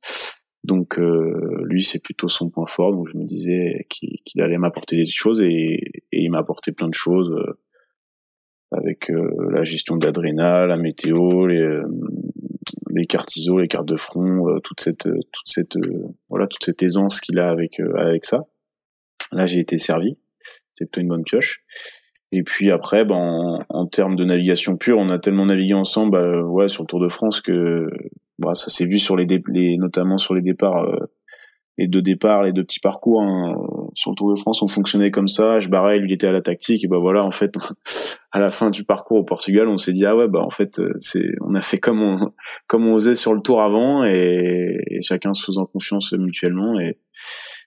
Donc 0.64 0.98
lui, 0.98 1.84
c'est 1.84 2.00
plutôt 2.00 2.30
son 2.30 2.50
point 2.50 2.68
fort. 2.68 2.94
Donc 2.94 3.10
je 3.10 3.18
me 3.18 3.26
disais 3.26 3.86
qu'il 3.90 4.42
allait 4.42 4.58
m'apporter 4.58 4.96
des 4.96 5.06
choses 5.06 5.42
et, 5.42 5.82
et 6.12 6.22
il 6.22 6.30
m'a 6.30 6.40
apporté 6.40 6.72
plein 6.72 6.88
de 6.88 6.94
choses 6.94 7.36
avec 8.72 9.12
la 9.50 9.64
gestion 9.64 9.98
de 9.98 10.06
l'adrénal, 10.06 10.70
la 10.70 10.78
météo, 10.78 11.48
les, 11.48 11.82
les 12.96 13.06
cartes 13.06 13.36
ISO, 13.36 13.60
les 13.60 13.68
cartes 13.68 13.88
de 13.88 13.96
front, 13.96 14.48
euh, 14.48 14.60
toute 14.60 14.82
cette 14.82 15.04
toute 15.04 15.48
cette 15.48 15.78
euh, 15.78 16.08
voilà 16.30 16.48
toute 16.48 16.64
cette 16.64 16.82
aisance 16.84 17.20
qu'il 17.20 17.40
a 17.40 17.50
avec 17.50 17.80
euh, 17.80 17.94
avec 17.98 18.26
ça. 18.26 18.46
Là, 19.32 19.46
j'ai 19.46 19.60
été 19.60 19.80
servi. 19.80 20.18
C'est 20.74 20.86
plutôt 20.86 21.02
une 21.02 21.08
bonne 21.08 21.24
pioche. 21.24 21.64
Et 22.34 22.44
puis 22.44 22.72
après, 22.72 23.06
ben, 23.06 23.60
en, 23.70 23.88
termes 23.88 24.16
de 24.16 24.24
navigation 24.24 24.78
pure, 24.78 24.98
on 24.98 25.10
a 25.10 25.20
tellement 25.20 25.46
navigué 25.46 25.74
ensemble, 25.74 26.12
bah, 26.12 26.42
ouais, 26.44 26.70
sur 26.70 26.84
le 26.84 26.88
Tour 26.88 27.02
de 27.02 27.10
France 27.10 27.42
que 27.42 27.88
bah, 28.40 28.54
ça 28.54 28.70
s'est 28.70 28.86
vu 28.86 29.00
sur 29.00 29.18
les, 29.18 29.28
les, 29.50 29.78
notamment 29.78 30.18
sur 30.18 30.34
les 30.34 30.42
départs 30.42 30.86
les 31.78 31.88
deux 31.88 32.02
départs, 32.02 32.44
les 32.44 32.54
deux 32.54 32.64
petits 32.64 32.80
parcours 32.80 33.24
hein. 33.24 33.56
Sur 33.94 34.12
le 34.12 34.16
Tour 34.16 34.34
de 34.34 34.40
France, 34.40 34.62
on 34.62 34.68
fonctionnait 34.68 35.12
comme 35.12 35.28
ça. 35.28 35.60
Je 35.60 35.70
barrais, 35.70 36.00
lui 36.00 36.12
il 36.12 36.14
était 36.14 36.28
à 36.28 36.32
la 36.32 36.42
tactique 36.42 36.84
et 36.84 36.88
bah 36.88 36.98
voilà, 37.00 37.24
en 37.24 37.32
fait, 37.32 37.56
à 38.32 38.40
la 38.40 38.50
fin 38.50 38.70
du 38.70 38.84
parcours 38.84 39.18
au 39.18 39.24
Portugal, 39.24 39.68
on 39.68 39.78
s'est 39.78 39.92
dit 39.92 40.06
ah 40.06 40.16
ouais 40.16 40.28
bah 40.28 40.42
en 40.42 40.50
fait 40.50 40.80
euh, 40.80 40.94
c'est 41.00 41.32
on 41.42 41.56
a 41.56 41.62
fait 41.62 41.80
comme 41.80 42.02
on 42.02 42.32
comme 42.68 42.88
on 42.88 42.94
osait 42.94 43.16
sur 43.16 43.34
le 43.34 43.42
Tour 43.42 43.62
avant 43.62 44.04
et, 44.06 44.78
chacun 45.02 45.34
se 45.34 45.44
faisant 45.44 45.66
confiance 45.66 46.14
mutuellement 46.14 46.80
et 46.80 46.98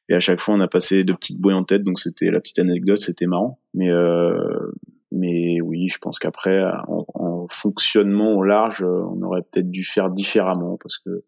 et 0.08 0.14
à 0.14 0.20
chaque 0.20 0.40
fois 0.40 0.54
on 0.54 0.60
a 0.60 0.68
passé 0.68 1.04
de 1.04 1.12
petites 1.12 1.40
bouées 1.40 1.54
en 1.54 1.64
tête 1.64 1.82
donc 1.82 1.98
c'était 1.98 2.30
la 2.30 2.40
petite 2.40 2.58
anecdote, 2.58 2.98
c'était 2.98 3.26
marrant. 3.26 3.58
Mais 3.74 3.90
euh, 3.90 4.72
mais 5.12 5.60
oui, 5.60 5.88
je 5.88 5.98
pense 5.98 6.18
qu'après 6.18 6.62
en, 6.88 7.06
en 7.14 7.46
fonctionnement 7.48 8.32
au 8.32 8.42
large, 8.42 8.82
on 8.82 9.22
aurait 9.22 9.42
peut-être 9.42 9.70
dû 9.70 9.84
faire 9.84 10.10
différemment 10.10 10.76
parce 10.82 10.98
que 10.98 11.24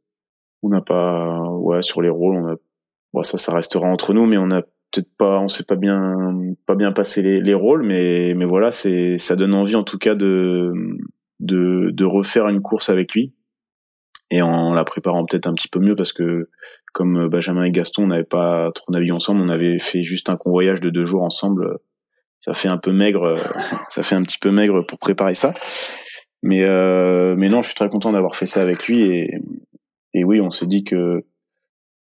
on 0.63 0.69
n'a 0.69 0.81
pas 0.81 1.49
ouais 1.51 1.83
sur 1.83 2.03
les 2.03 2.09
rôles 2.09 2.37
on 2.37 2.47
a 2.47 2.57
bon, 3.13 3.23
ça 3.23 3.39
ça 3.39 3.53
restera 3.55 3.89
entre 3.89 4.15
nous 4.15 4.27
mais 4.27 4.39
on 4.39 4.51
a 4.51 4.63
peut-être 4.91 5.11
pas 5.19 5.39
on 5.41 5.49
s'est 5.49 5.65
pas 5.65 5.77
bien 5.77 6.15
pas 6.67 6.75
bien 6.75 6.93
passé 6.93 7.23
les, 7.23 7.41
les 7.41 7.55
rôles 7.55 7.83
mais 7.83 8.35
mais 8.35 8.45
voilà 8.45 8.71
c'est 8.71 9.19
ça 9.19 9.37
donne 9.37 9.55
envie 9.55 9.75
en 9.75 9.83
tout 9.83 9.99
cas 9.99 10.15
de 10.15 10.73
de 11.41 12.05
refaire 12.05 12.49
une 12.49 12.63
course 12.63 12.89
avec 12.89 13.13
lui. 13.13 13.35
Et 14.31 14.43
en 14.43 14.73
la 14.73 14.85
préparant 14.85 15.25
peut-être 15.25 15.47
un 15.47 15.55
petit 15.55 15.69
peu 15.69 15.79
mieux 15.79 15.95
parce 15.95 16.13
que 16.13 16.49
comme 16.93 17.29
Benjamin 17.29 17.65
et 17.65 17.71
Gaston 17.71 18.05
on 18.05 18.07
n'avait 18.09 18.25
pas 18.25 18.71
trop 18.75 18.91
navigué 18.91 19.13
ensemble 19.13 19.41
on 19.41 19.49
avait 19.49 19.79
fait 19.79 20.03
juste 20.03 20.29
un 20.31 20.37
convoyage 20.37 20.81
de 20.81 20.91
deux 20.91 21.05
jours 21.07 21.23
ensemble. 21.23 21.79
Ça 22.41 22.55
fait 22.55 22.69
un 22.69 22.79
peu 22.79 22.93
maigre 22.93 23.39
ça 23.91 24.03
fait 24.03 24.15
un 24.15 24.23
petit 24.23 24.39
peu 24.39 24.51
maigre 24.51 24.85
pour 24.87 24.99
préparer 24.99 25.35
ça. 25.35 25.53
Mais 26.43 26.63
euh, 26.63 27.37
mais 27.37 27.49
non 27.49 27.63
je 27.63 27.69
suis 27.69 27.77
très 27.77 27.89
content 27.89 28.13
d'avoir 28.13 28.35
fait 28.35 28.47
ça 28.47 28.63
avec 28.63 28.87
lui 28.89 29.03
et 29.03 29.41
et 30.17 30.25
oui, 30.25 30.41
on 30.41 30.51
se 30.51 30.65
dit 30.65 30.83
que, 30.83 31.27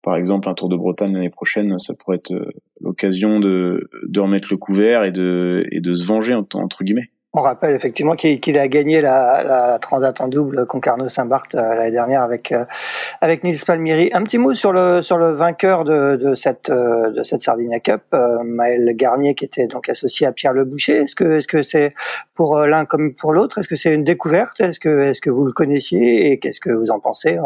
par 0.01 0.15
exemple, 0.15 0.47
un 0.47 0.53
Tour 0.53 0.69
de 0.69 0.77
Bretagne 0.77 1.13
l'année 1.13 1.29
prochaine, 1.29 1.77
ça 1.77 1.93
pourrait 1.93 2.17
être 2.17 2.31
euh, 2.31 2.49
l'occasion 2.79 3.39
de, 3.39 3.89
de 4.07 4.19
remettre 4.19 4.47
le 4.51 4.57
couvert 4.57 5.03
et 5.03 5.11
de, 5.11 5.65
et 5.71 5.81
de 5.81 5.93
se 5.93 6.05
venger, 6.05 6.33
entre 6.33 6.83
guillemets. 6.83 7.09
On 7.33 7.41
rappelle 7.41 7.75
effectivement 7.75 8.15
qu'il 8.15 8.57
a 8.57 8.67
gagné 8.67 9.01
la, 9.01 9.43
la, 9.43 9.77
Transat 9.77 10.19
en 10.19 10.27
double 10.29 10.65
Concarneau 10.65 11.09
Saint-Barth 11.09 11.53
euh, 11.53 11.75
l'année 11.75 11.91
dernière 11.91 12.23
avec 12.23 12.51
euh, 12.51 12.65
avec 13.21 13.43
Nils 13.43 13.59
Palmieri. 13.63 14.09
Un 14.13 14.23
petit 14.23 14.39
mot 14.39 14.55
sur 14.55 14.71
le 14.71 15.03
sur 15.03 15.19
le 15.19 15.31
vainqueur 15.33 15.83
de, 15.83 16.15
de 16.15 16.33
cette 16.33 16.71
de 16.71 17.21
cette 17.21 17.43
Sardinia 17.43 17.79
Cup, 17.81 18.01
Maël 18.43 18.95
Garnier, 18.95 19.35
qui 19.35 19.45
était 19.45 19.67
donc 19.67 19.89
associé 19.89 20.25
à 20.25 20.31
Pierre 20.31 20.53
Le 20.53 20.65
Boucher. 20.65 21.03
Est-ce 21.03 21.15
que 21.15 21.37
est-ce 21.37 21.47
que 21.47 21.61
c'est 21.61 21.93
pour 22.33 22.57
l'un 22.61 22.85
comme 22.85 23.13
pour 23.13 23.31
l'autre? 23.31 23.59
Est-ce 23.59 23.67
que 23.67 23.75
c'est 23.75 23.93
une 23.93 24.03
découverte? 24.03 24.59
Est-ce 24.61 24.79
que 24.79 25.09
est-ce 25.09 25.21
que 25.21 25.29
vous 25.29 25.45
le 25.45 25.51
connaissiez? 25.51 26.31
Et 26.31 26.39
qu'est-ce 26.39 26.59
que 26.59 26.71
vous 26.71 26.89
en 26.89 26.99
pensez? 26.99 27.37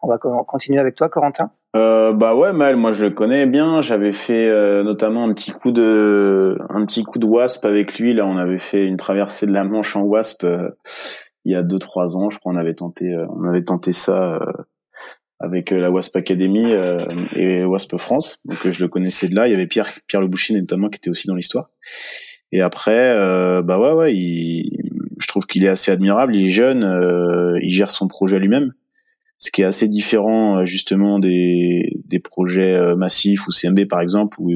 On 0.00 0.08
va 0.08 0.16
continuer 0.16 0.80
avec 0.80 0.94
toi, 0.94 1.10
Corentin 1.10 1.50
euh, 1.74 2.12
bah 2.14 2.34
ouais, 2.34 2.52
Mal, 2.52 2.76
moi 2.76 2.92
je 2.92 3.04
le 3.04 3.10
connais 3.10 3.46
bien. 3.46 3.82
J'avais 3.82 4.12
fait 4.12 4.48
euh, 4.48 4.82
notamment 4.82 5.24
un 5.24 5.34
petit 5.34 5.50
coup 5.50 5.72
de 5.72 6.58
un 6.70 6.86
petit 6.86 7.02
coup 7.02 7.18
de 7.18 7.26
wasp 7.26 7.64
avec 7.64 7.98
lui. 7.98 8.14
Là, 8.14 8.26
on 8.26 8.36
avait 8.36 8.58
fait 8.58 8.84
une 8.84 8.96
traversée 8.96 9.46
de 9.46 9.52
la 9.52 9.64
Manche 9.64 9.96
en 9.96 10.02
wasp 10.02 10.44
euh, 10.44 10.70
il 11.44 11.52
y 11.52 11.54
a 11.54 11.62
deux 11.62 11.78
trois 11.78 12.16
ans. 12.16 12.30
Je 12.30 12.38
crois 12.38 12.52
on 12.52 12.56
avait 12.56 12.74
tenté 12.74 13.12
euh, 13.12 13.26
on 13.30 13.44
avait 13.44 13.62
tenté 13.62 13.92
ça 13.92 14.38
avec 15.38 15.70
la 15.70 15.90
Wasp 15.90 16.16
Academy 16.16 16.72
et 17.34 17.62
Wasp 17.64 17.98
France. 17.98 18.38
Donc 18.46 18.70
je 18.70 18.82
le 18.82 18.88
connaissais 18.88 19.28
de 19.28 19.34
là. 19.34 19.46
Il 19.46 19.50
y 19.50 19.54
avait 19.54 19.66
Pierre 19.66 19.88
Pierre 20.06 20.22
Le 20.22 20.28
Boucher 20.28 20.54
notamment 20.54 20.88
qui 20.88 20.96
était 20.96 21.10
aussi 21.10 21.26
dans 21.26 21.34
l'histoire. 21.34 21.68
Et 22.52 22.62
après, 22.62 23.12
bah 23.62 23.78
ouais 23.78 23.92
ouais, 23.92 24.14
je 24.14 25.26
trouve 25.26 25.46
qu'il 25.46 25.62
est 25.64 25.68
assez 25.68 25.90
admirable. 25.90 26.34
Il 26.34 26.46
est 26.46 26.48
jeune, 26.48 27.58
il 27.60 27.70
gère 27.70 27.90
son 27.90 28.08
projet 28.08 28.38
lui-même 28.38 28.72
ce 29.38 29.50
qui 29.50 29.62
est 29.62 29.66
assez 29.66 29.88
différent 29.88 30.58
euh, 30.58 30.64
justement 30.64 31.18
des, 31.18 32.00
des 32.04 32.18
projets 32.18 32.74
euh, 32.74 32.96
massifs 32.96 33.46
ou 33.46 33.50
CMB 33.50 33.86
par 33.88 34.00
exemple 34.00 34.36
où 34.40 34.50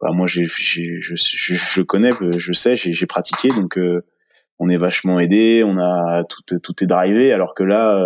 bah, 0.00 0.10
moi 0.12 0.26
j'ai, 0.26 0.46
je, 0.46 0.98
je, 0.98 1.14
je, 1.14 1.82
connais 1.82 2.12
euh, 2.22 2.38
je 2.38 2.52
sais 2.52 2.76
j'ai, 2.76 3.06
pratiqué 3.06 3.48
donc 3.48 3.78
on 4.58 4.68
est 4.68 4.76
vachement 4.76 5.20
aidé 5.20 5.62
on 5.64 5.78
a 5.78 6.24
tout 6.24 6.58
tout 6.58 6.84
est 6.84 6.86
drivé 6.86 7.32
alors 7.32 7.54
que 7.54 7.64
là 7.64 8.02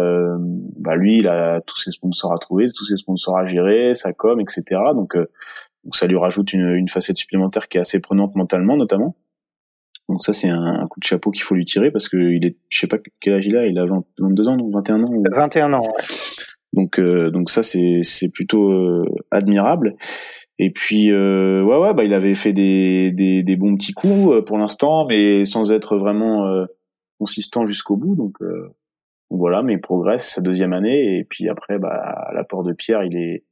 bah 0.78 0.96
lui 0.96 1.18
il 1.18 1.28
a 1.28 1.60
tous 1.60 1.78
ses 1.78 1.90
sponsors 1.90 2.32
à 2.32 2.38
trouver 2.38 2.66
tous 2.66 2.84
ses 2.84 2.96
sponsors 2.96 3.36
à 3.36 3.46
gérer 3.46 3.94
sa 3.94 4.12
com 4.12 4.40
etc 4.40 4.80
donc 4.94 5.16
donc 5.16 5.94
ça 5.94 6.06
lui 6.06 6.16
rajoute 6.16 6.52
une, 6.52 6.74
une 6.74 6.88
facette 6.88 7.16
supplémentaire 7.16 7.68
qui 7.68 7.78
est 7.78 7.80
assez 7.80 8.00
prenante 8.00 8.34
mentalement 8.34 8.76
notamment 8.76 9.16
donc 10.08 10.22
ça, 10.22 10.32
c'est 10.32 10.48
un, 10.48 10.86
coup 10.86 11.00
de 11.00 11.04
chapeau 11.04 11.30
qu'il 11.30 11.42
faut 11.42 11.54
lui 11.54 11.66
tirer 11.66 11.90
parce 11.90 12.08
que 12.08 12.16
il 12.16 12.46
est, 12.46 12.56
je 12.70 12.78
sais 12.78 12.86
pas 12.86 12.96
quel 13.20 13.34
âge 13.34 13.46
il 13.46 13.56
a, 13.56 13.66
il 13.66 13.78
a 13.78 13.84
22 14.18 14.48
ans, 14.48 14.56
21 14.72 15.02
ans. 15.02 15.10
21 15.34 15.72
ans. 15.74 15.82
Ouais. 15.82 16.04
Donc 16.72 16.98
euh, 16.98 17.30
donc 17.30 17.50
ça 17.50 17.62
c'est 17.62 18.00
c'est 18.02 18.30
plutôt 18.30 18.72
euh, 18.72 19.04
admirable. 19.30 19.96
Et 20.58 20.70
puis 20.70 21.12
euh, 21.12 21.62
ouais 21.62 21.78
ouais 21.78 21.94
bah 21.94 22.04
il 22.04 22.14
avait 22.14 22.34
fait 22.34 22.52
des 22.52 23.10
des, 23.12 23.42
des 23.42 23.56
bons 23.56 23.76
petits 23.76 23.92
coups 23.92 24.32
euh, 24.32 24.42
pour 24.42 24.58
l'instant, 24.58 25.06
mais 25.06 25.44
sans 25.44 25.72
être 25.72 25.96
vraiment 25.98 26.66
consistant 27.18 27.66
jusqu'au 27.66 27.96
bout. 27.96 28.16
Donc, 28.16 28.36
donc, 28.40 29.40
voilà, 29.40 29.62
mais 29.62 29.74
il 29.74 29.80
progresse 29.80 30.26
sa 30.26 30.40
deuxième 30.40 30.72
année 30.72 31.18
et 31.18 31.24
puis 31.24 31.50
après 31.50 31.78
bah 31.78 32.30
l'apport 32.34 32.62
de 32.62 32.72
Pierre 32.72 33.04
il 33.04 33.16
est 33.16 33.44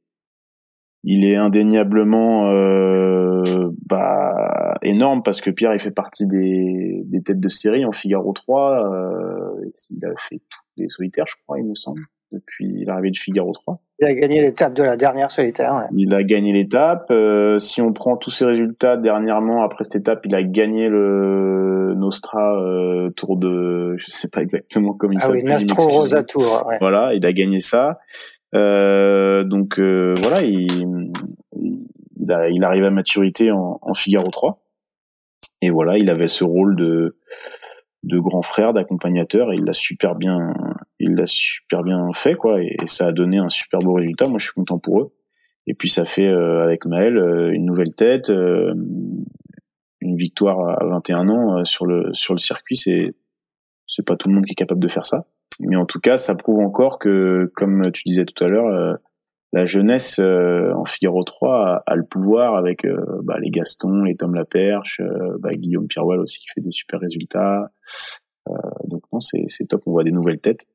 il 1.03 1.25
est 1.25 1.35
indéniablement 1.35 2.49
euh, 2.49 3.69
bah, 3.85 4.73
énorme 4.81 5.21
parce 5.23 5.41
que 5.41 5.49
Pierre 5.49 5.73
il 5.73 5.79
fait 5.79 5.91
partie 5.91 6.27
des, 6.27 7.03
des 7.05 7.21
têtes 7.21 7.39
de 7.39 7.47
série 7.49 7.85
en 7.85 7.91
Figaro 7.91 8.33
3 8.33 8.93
euh, 8.93 9.69
il 9.91 10.05
a 10.05 10.09
fait 10.17 10.41
tous 10.49 10.61
les 10.77 10.87
solitaires 10.89 11.25
je 11.27 11.35
crois 11.43 11.59
il 11.59 11.65
me 11.65 11.75
semble 11.75 12.01
depuis 12.31 12.83
l'arrivée 12.85 13.11
de 13.11 13.17
Figaro 13.17 13.51
3 13.53 13.79
il 13.99 14.07
a 14.07 14.13
gagné 14.13 14.41
l'étape 14.41 14.73
de 14.73 14.83
la 14.83 14.97
dernière 14.97 15.31
solitaire 15.31 15.75
ouais. 15.75 15.87
il 15.95 16.13
a 16.13 16.23
gagné 16.23 16.51
l'étape 16.51 17.07
euh, 17.11 17.57
si 17.59 17.81
on 17.81 17.93
prend 17.93 18.17
tous 18.17 18.31
ses 18.31 18.45
résultats 18.45 18.97
dernièrement 18.97 19.63
après 19.63 19.83
cette 19.83 19.95
étape 19.95 20.25
il 20.25 20.35
a 20.35 20.43
gagné 20.43 20.89
le 20.89 21.93
Nostra 21.95 22.59
euh, 22.59 23.09
Tour 23.11 23.37
de 23.37 23.95
je 23.97 24.11
sais 24.11 24.27
pas 24.27 24.41
exactement 24.41 24.93
comment 24.93 25.13
il 25.13 25.19
ah 25.21 25.27
s'appelle 25.27 25.43
oui, 25.45 25.65
Nostro 25.65 25.87
Rosa 25.87 26.23
Tour 26.23 26.65
ouais. 26.67 26.77
voilà 26.81 27.13
il 27.13 27.25
a 27.25 27.31
gagné 27.31 27.61
ça 27.61 27.99
donc 28.53 29.79
euh, 29.79 30.15
voilà, 30.17 30.41
il, 30.43 31.11
il, 31.55 31.87
il 32.15 32.63
arrive 32.63 32.83
à 32.83 32.91
maturité 32.91 33.51
en, 33.51 33.79
en, 33.81 33.93
Figaro 33.93 34.29
3. 34.29 34.63
Et 35.61 35.69
voilà, 35.69 35.97
il 35.97 36.09
avait 36.09 36.27
ce 36.27 36.43
rôle 36.43 36.75
de, 36.75 37.17
de 38.03 38.19
grand 38.19 38.41
frère, 38.41 38.73
d'accompagnateur, 38.73 39.51
et 39.51 39.55
il 39.55 39.63
l'a 39.63 39.73
super 39.73 40.15
bien, 40.15 40.53
il 40.99 41.15
l'a 41.15 41.25
super 41.25 41.83
bien 41.83 42.11
fait, 42.13 42.35
quoi, 42.35 42.61
et, 42.61 42.77
ça 42.85 43.07
a 43.07 43.11
donné 43.11 43.37
un 43.37 43.49
super 43.49 43.79
beau 43.79 43.93
résultat. 43.93 44.27
Moi, 44.27 44.37
je 44.39 44.45
suis 44.45 44.53
content 44.53 44.79
pour 44.79 45.01
eux. 45.01 45.13
Et 45.69 45.73
puis 45.73 45.89
ça 45.89 46.05
fait 46.05 46.27
euh, 46.27 46.63
avec 46.63 46.85
Maël 46.85 47.17
une 47.51 47.65
nouvelle 47.65 47.93
tête, 47.93 48.29
une 48.29 50.15
victoire 50.15 50.59
à 50.81 50.85
21 50.85 51.27
ans 51.27 51.65
sur 51.65 51.85
le 51.85 52.13
sur 52.13 52.33
le 52.33 52.39
circuit. 52.39 52.77
C'est 52.77 53.13
c'est 53.85 54.05
pas 54.05 54.15
tout 54.15 54.29
le 54.29 54.35
monde 54.35 54.45
qui 54.45 54.53
est 54.53 54.55
capable 54.55 54.79
de 54.79 54.87
faire 54.87 55.05
ça 55.05 55.25
mais 55.61 55.75
en 55.75 55.85
tout 55.85 55.99
cas, 55.99 56.17
ça 56.17 56.35
prouve 56.35 56.59
encore 56.59 56.99
que, 56.99 57.51
comme 57.55 57.91
tu 57.91 58.03
disais 58.05 58.25
tout 58.25 58.43
à 58.43 58.47
l'heure, 58.47 58.67
euh, 58.67 58.95
la 59.53 59.65
jeunesse 59.65 60.19
euh, 60.19 60.71
en 60.73 60.85
Figaro 60.85 61.23
3 61.23 61.83
a, 61.85 61.95
le 61.95 62.03
pouvoir 62.03 62.55
avec 62.55 62.85
euh, 62.85 62.97
bah, 63.23 63.37
les 63.39 63.49
Gaston, 63.49 64.03
les 64.03 64.15
Tom 64.15 64.35
Laperche, 64.35 65.01
bah, 65.39 65.53
Guillaume 65.53 65.87
Pierwell 65.87 66.19
aussi 66.19 66.39
qui 66.39 66.47
fait 66.53 66.61
des 66.61 66.71
super 66.71 66.99
résultats. 66.99 67.71
donc 68.85 69.03
non, 69.11 69.19
c'est 69.19 69.67
top, 69.67 69.83
on 69.85 69.91
voit 69.91 70.03
des 70.03 70.11
nouvelles 70.11 70.39
têtes 70.39 70.65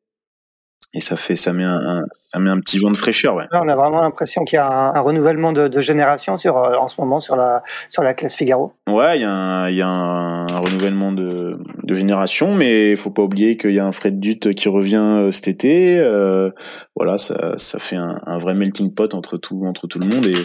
et 0.95 1.01
ça 1.01 1.17
fait 1.17 1.37
ça 1.37 1.53
met 1.53 1.65
un, 1.65 2.03
ça 2.13 2.39
met 2.39 2.51
un 2.51 2.59
petit 2.59 2.79
vent 2.79 2.91
de 2.91 2.97
fraîcheur 2.97 3.35
ouais. 3.35 3.47
on 3.53 3.69
a 3.69 3.77
vraiment 3.77 4.03
l'impression 4.03 4.45
qu'il 4.45 4.57
y 4.57 4.61
a 4.61 4.67
un, 4.67 5.01
renouvellement 5.01 5.53
de, 5.53 5.69
de, 5.69 5.81
génération 5.81 6.37
sur 6.37 6.57
euh, 6.57 6.75
en 6.77 6.89
ce 6.89 7.01
moment 7.01 7.19
sur 7.19 7.37
la 7.37 7.63
sur 7.89 8.03
la 8.03 8.15
classe 8.15 8.37
Figaro 8.37 8.73
ouais 8.89 9.19
il 9.19 9.23
y 9.23 9.25
a 9.25 9.33
un, 9.33 9.69
il 9.71 9.77
y 9.77 9.83
a 9.83 9.89
un, 9.89 10.47
renouvellement 10.59 11.13
de, 11.13 11.59
de 11.83 11.95
génération 11.95 12.55
mais 12.55 12.91
il 12.91 12.97
faut 12.97 13.11
pas 13.11 13.23
oublier 13.23 13.57
qu'il 13.57 13.73
y 13.73 13.81
a 13.81 13.87
un 13.87 13.93
Fred 13.93 14.21
Dutte 14.21 14.55
qui 14.55 14.69
revient 14.69 14.97
euh, 14.97 15.33
cet 15.33 15.49
été 15.49 15.99
euh, 15.99 16.51
voilà 16.95 17.17
ça 17.17 17.55
ça 17.57 17.79
fait 17.79 17.97
un, 17.97 18.21
un, 18.27 18.39
vrai 18.39 18.55
melting 18.55 18.93
pot 18.95 19.15
entre 19.15 19.39
tout 19.39 19.63
entre 19.65 19.87
tout 19.87 19.99
le 19.99 20.07
monde 20.07 20.27
et 20.27 20.37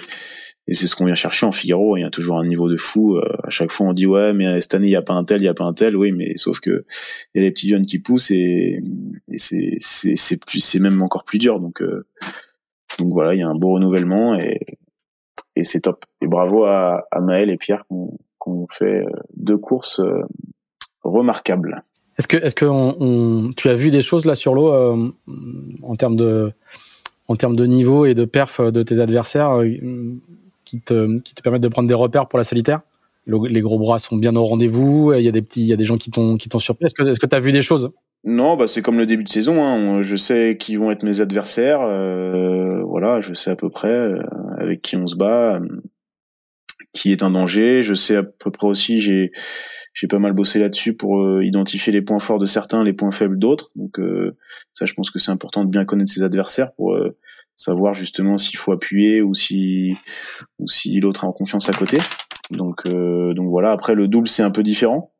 et 0.67 0.73
c'est 0.73 0.87
ce 0.87 0.95
qu'on 0.95 1.05
vient 1.05 1.15
chercher 1.15 1.45
en 1.45 1.51
Figaro. 1.51 1.95
Il 1.95 2.01
y 2.01 2.03
a 2.03 2.09
toujours 2.09 2.37
un 2.39 2.45
niveau 2.45 2.69
de 2.69 2.75
fou. 2.75 3.15
Euh, 3.15 3.23
à 3.43 3.49
chaque 3.49 3.71
fois, 3.71 3.87
on 3.87 3.93
dit 3.93 4.05
ouais, 4.05 4.33
mais 4.33 4.59
cette 4.59 4.73
année 4.73 4.87
il 4.87 4.91
y 4.91 4.97
a 4.97 5.01
pas 5.01 5.13
un 5.13 5.23
tel, 5.23 5.41
il 5.41 5.45
y 5.45 5.49
a 5.49 5.53
pas 5.53 5.63
un 5.63 5.73
tel. 5.73 5.95
Oui, 5.95 6.11
mais 6.11 6.35
sauf 6.35 6.59
que 6.59 6.85
il 7.33 7.39
y 7.39 7.39
a 7.39 7.47
les 7.47 7.51
petits 7.51 7.69
jeunes 7.69 7.85
qui 7.85 7.99
poussent 7.99 8.31
et, 8.31 8.81
c'est 9.37 9.77
c'est 9.79 10.17
c'est 10.17 10.79
même 10.79 11.01
encore 11.01 11.23
plus 11.23 11.39
dur. 11.39 11.61
Donc 11.61 11.81
euh, 11.81 12.05
donc 12.99 13.13
voilà, 13.13 13.33
il 13.33 13.39
y 13.39 13.43
a 13.43 13.47
un 13.47 13.55
beau 13.55 13.73
renouvellement 13.73 14.35
et 14.35 14.59
et 15.55 15.63
c'est 15.63 15.81
top. 15.81 16.03
Et 16.21 16.27
bravo 16.27 16.65
à, 16.65 17.07
Maël 17.21 17.49
et 17.49 17.57
Pierre 17.57 17.85
qu'on 17.87 18.17
qu'on 18.37 18.67
fait 18.69 19.05
euh, 19.05 19.09
deux 19.37 19.57
courses 19.57 20.01
remarquables. 21.01 21.81
Est-ce 22.17 22.27
que 22.27 22.37
est-ce 22.37 22.55
que 22.55 23.53
tu 23.53 23.69
as 23.69 23.73
vu 23.73 23.89
des 23.89 24.01
choses 24.01 24.25
là 24.25 24.35
sur 24.35 24.53
l'eau 24.53 25.13
en 25.81 25.95
termes 25.95 26.17
de 26.17 26.51
en 27.29 27.35
termes 27.37 27.55
de 27.55 27.65
niveau 27.65 28.05
et 28.05 28.15
de 28.15 28.25
perf 28.25 28.59
de 28.59 28.83
tes 28.83 28.99
adversaires 28.99 29.61
qui 30.67 30.81
te, 30.81 31.41
permettent 31.41 31.61
de 31.61 31.67
prendre 31.67 31.87
des 31.87 31.93
repères 31.93 32.27
pour 32.27 32.37
la 32.37 32.43
solitaire 32.43 32.81
Les 33.25 33.61
gros 33.61 33.79
bras 33.79 33.99
sont 33.99 34.17
bien 34.17 34.35
au 34.35 34.43
rendez-vous. 34.43 35.13
Il 35.13 35.23
y 35.23 35.27
a 35.27 35.31
des 35.31 35.41
petits, 35.41 35.61
il 35.61 35.67
y 35.67 35.73
a 35.73 35.77
des 35.77 35.85
gens 35.85 35.97
qui 35.97 36.11
t'ont 36.11 36.37
surpris. 36.59 36.85
Est-ce 36.85 36.93
que 36.93 37.17
que 37.17 37.25
t'as 37.25 37.39
vu 37.39 37.51
des 37.51 37.61
choses? 37.61 37.91
Non, 38.23 38.57
bah 38.57 38.67
c'est 38.67 38.81
comme 38.81 38.97
le 38.97 39.05
début 39.05 39.23
de 39.23 39.29
saison. 39.29 39.63
Hein. 39.63 40.01
Je 40.01 40.15
sais 40.15 40.57
qui 40.59 40.75
vont 40.75 40.91
être 40.91 41.03
mes 41.03 41.21
adversaires. 41.21 41.81
Euh, 41.81 42.83
voilà, 42.83 43.21
je 43.21 43.33
sais 43.33 43.51
à 43.51 43.55
peu 43.55 43.69
près 43.69 43.91
euh, 43.91 44.21
avec 44.57 44.81
qui 44.81 44.95
on 44.97 45.07
se 45.07 45.15
bat, 45.15 45.61
euh, 45.61 45.81
qui 46.93 47.11
est 47.11 47.23
un 47.23 47.31
danger. 47.31 47.83
Je 47.83 47.93
sais 47.93 48.15
à 48.17 48.23
peu 48.23 48.51
près 48.51 48.67
aussi. 48.67 48.99
J'ai 48.99 49.31
j'ai 49.93 50.07
pas 50.07 50.19
mal 50.19 50.33
bossé 50.33 50.59
là-dessus 50.59 50.93
pour 50.93 51.19
euh, 51.19 51.43
identifier 51.43 51.93
les 51.93 52.01
points 52.01 52.19
forts 52.19 52.39
de 52.39 52.45
certains, 52.45 52.83
les 52.83 52.93
points 52.93 53.11
faibles 53.11 53.39
d'autres. 53.39 53.71
Donc 53.75 53.99
ça, 54.73 54.85
je 54.85 54.93
pense 54.93 55.09
que 55.09 55.19
c'est 55.19 55.31
important 55.31 55.63
de 55.63 55.69
bien 55.69 55.85
connaître 55.85 56.11
ses 56.11 56.23
adversaires 56.23 56.73
pour 56.73 56.97
savoir 57.57 57.93
justement 57.95 58.37
s'il 58.37 58.57
faut 58.57 58.71
appuyer 58.71 59.21
ou 59.21 59.33
si 59.33 59.95
ou 60.59 60.67
si 60.67 60.97
l'autre 61.01 61.25
est 61.25 61.27
en 61.27 61.33
confiance 61.33 61.67
à 61.67 61.73
côté. 61.73 61.97
Donc 62.51 62.85
euh, 62.85 63.33
donc 63.33 63.49
voilà. 63.49 63.71
Après 63.71 63.95
le 63.95 64.07
double 64.07 64.29
c'est 64.29 64.43
un 64.43 64.51
peu 64.51 64.63
différent. 64.63 65.11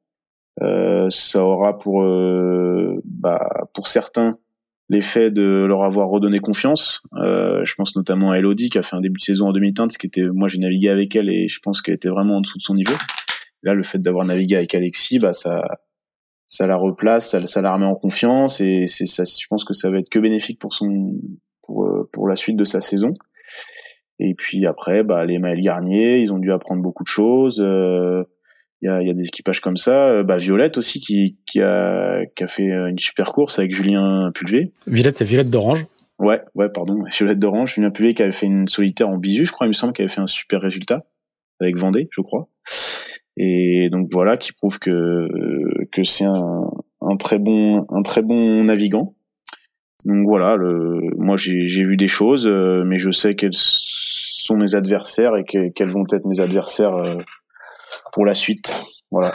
Euh, 0.62 1.08
ça 1.10 1.44
aura 1.44 1.78
pour 1.78 2.04
euh, 2.04 3.02
bah, 3.04 3.68
pour 3.74 3.88
certains 3.88 4.38
l'effet 4.90 5.30
de 5.32 5.66
leur 5.66 5.84
avoir 5.84 6.08
redonné 6.08 6.40
confiance. 6.40 7.02
Euh, 7.18 7.66
je 7.66 7.76
pense 7.76 7.96
notamment 7.96 8.32
à 8.32 8.38
Elodie 8.38 8.70
qui 8.70 8.78
a 8.78 8.82
fait 8.82 8.96
un 8.96 9.02
début 9.02 9.18
de 9.18 9.24
saison 9.24 9.48
en 9.48 9.52
2015, 9.52 9.94
ce 9.94 9.98
qui 9.98 10.08
était 10.08 10.24
moi 10.24 10.48
j'ai 10.48 10.60
navigué 10.60 10.90
avec 10.90 11.16
elle 11.16 11.30
et 11.30 11.48
je 11.48 11.60
pense 11.60 11.82
qu'elle 11.82 11.96
était 11.96 12.10
vraiment 12.10 12.38
en 12.38 12.42
dessous 12.42 12.58
de 12.58 12.64
son 12.64 12.76
niveau. 12.76 12.96
Là 13.64 13.74
le 13.74 13.84
fait 13.84 14.00
d'avoir 14.00 14.26
navigué 14.26 14.56
avec 14.56 14.74
Alexis, 14.76 15.20
bah 15.20 15.34
ça 15.34 15.64
ça 16.46 16.66
la 16.66 16.78
replace, 16.78 17.32
ça, 17.32 17.46
ça 17.46 17.62
la 17.62 17.74
remet 17.74 17.86
en 17.86 17.96
confiance 17.96 18.62
et 18.62 18.88
c'est 18.88 19.08
ça. 19.08 19.24
Je 19.26 19.48
pense 19.48 19.66
que 19.66 19.74
ça 19.74 19.90
va 19.90 20.00
être 20.00 20.10
que 20.10 20.20
bénéfique 20.20 20.60
pour 20.60 20.74
son 20.74 21.20
pour 21.68 21.86
euh, 21.86 22.10
pour 22.12 22.28
la 22.28 22.36
suite 22.36 22.58
de 22.58 22.66
sa 22.66 22.82
saison. 22.82 23.14
Et 24.20 24.34
puis 24.34 24.66
après, 24.66 25.04
bah, 25.04 25.26
les 25.26 25.38
Maël 25.38 25.62
Garnier, 25.62 26.18
ils 26.18 26.34
ont 26.34 26.40
dû 26.40 26.52
apprendre 26.52 26.82
beaucoup 26.82 27.04
de 27.04 27.08
choses. 27.08 27.64
Euh, 27.64 28.24
il 28.82 28.90
y, 28.90 28.92
a, 28.92 29.02
y, 29.02 29.10
a, 29.10 29.14
des 29.14 29.28
équipages 29.28 29.60
comme 29.60 29.78
ça. 29.78 30.10
Euh, 30.10 30.24
bah, 30.24 30.38
Violette 30.38 30.78
aussi 30.78 31.00
qui, 31.00 31.38
qui, 31.46 31.62
a, 31.62 32.26
qui 32.36 32.44
a 32.44 32.48
fait 32.48 32.66
une 32.66 32.98
super 32.98 33.32
course 33.32 33.60
avec 33.60 33.74
Julien 33.76 34.32
Pulvé. 34.34 34.72
Violette, 34.88 35.18
c'est 35.18 35.26
Violette 35.26 35.50
d'Orange. 35.50 35.86
Ouais, 36.20 36.42
ouais, 36.56 36.70
pardon. 36.70 37.04
Violette 37.12 37.40
d'Orange, 37.40 37.76
Julien 37.76 37.92
Pulvé 37.92 38.14
qui 38.16 38.24
avait 38.24 38.32
fait 38.32 38.48
une 38.48 38.68
solitaire 38.68 39.10
en 39.10 39.18
bisu, 39.18 39.46
je 39.46 39.52
crois, 39.52 39.68
il 39.68 39.70
me 39.70 39.74
semble, 39.74 39.94
qu'il 39.94 40.04
avait 40.04 40.14
fait 40.14 40.22
un 40.22 40.28
super 40.28 40.62
résultat 40.62 41.06
avec 41.60 41.78
Vendée, 41.78 42.08
je 42.12 42.22
crois. 42.22 42.50
Et 43.38 43.90
donc 43.92 44.08
voilà, 44.12 44.36
qui 44.38 44.52
prouve 44.52 44.80
que 44.80 45.28
que 45.92 46.04
c'est 46.04 46.26
un, 46.26 46.64
un 47.02 47.18
très 47.18 47.38
bon 47.38 47.86
un 47.90 48.02
très 48.02 48.24
bon 48.24 48.64
navigant. 48.64 49.16
Donc 50.08 50.26
voilà, 50.26 50.56
le, 50.56 51.02
moi 51.18 51.36
j'ai 51.36 51.84
vu 51.84 51.98
des 51.98 52.08
choses, 52.08 52.48
euh, 52.48 52.86
mais 52.86 52.98
je 52.98 53.12
sais 53.12 53.36
quels 53.36 53.52
sont 53.54 54.56
mes 54.56 54.74
adversaires 54.74 55.36
et 55.36 55.44
quels 55.44 55.90
vont 55.90 56.06
être 56.14 56.26
mes 56.26 56.40
adversaires 56.40 56.96
euh, 56.96 57.18
pour 58.14 58.26
la 58.26 58.34
suite. 58.34 58.74
Voilà. 59.12 59.32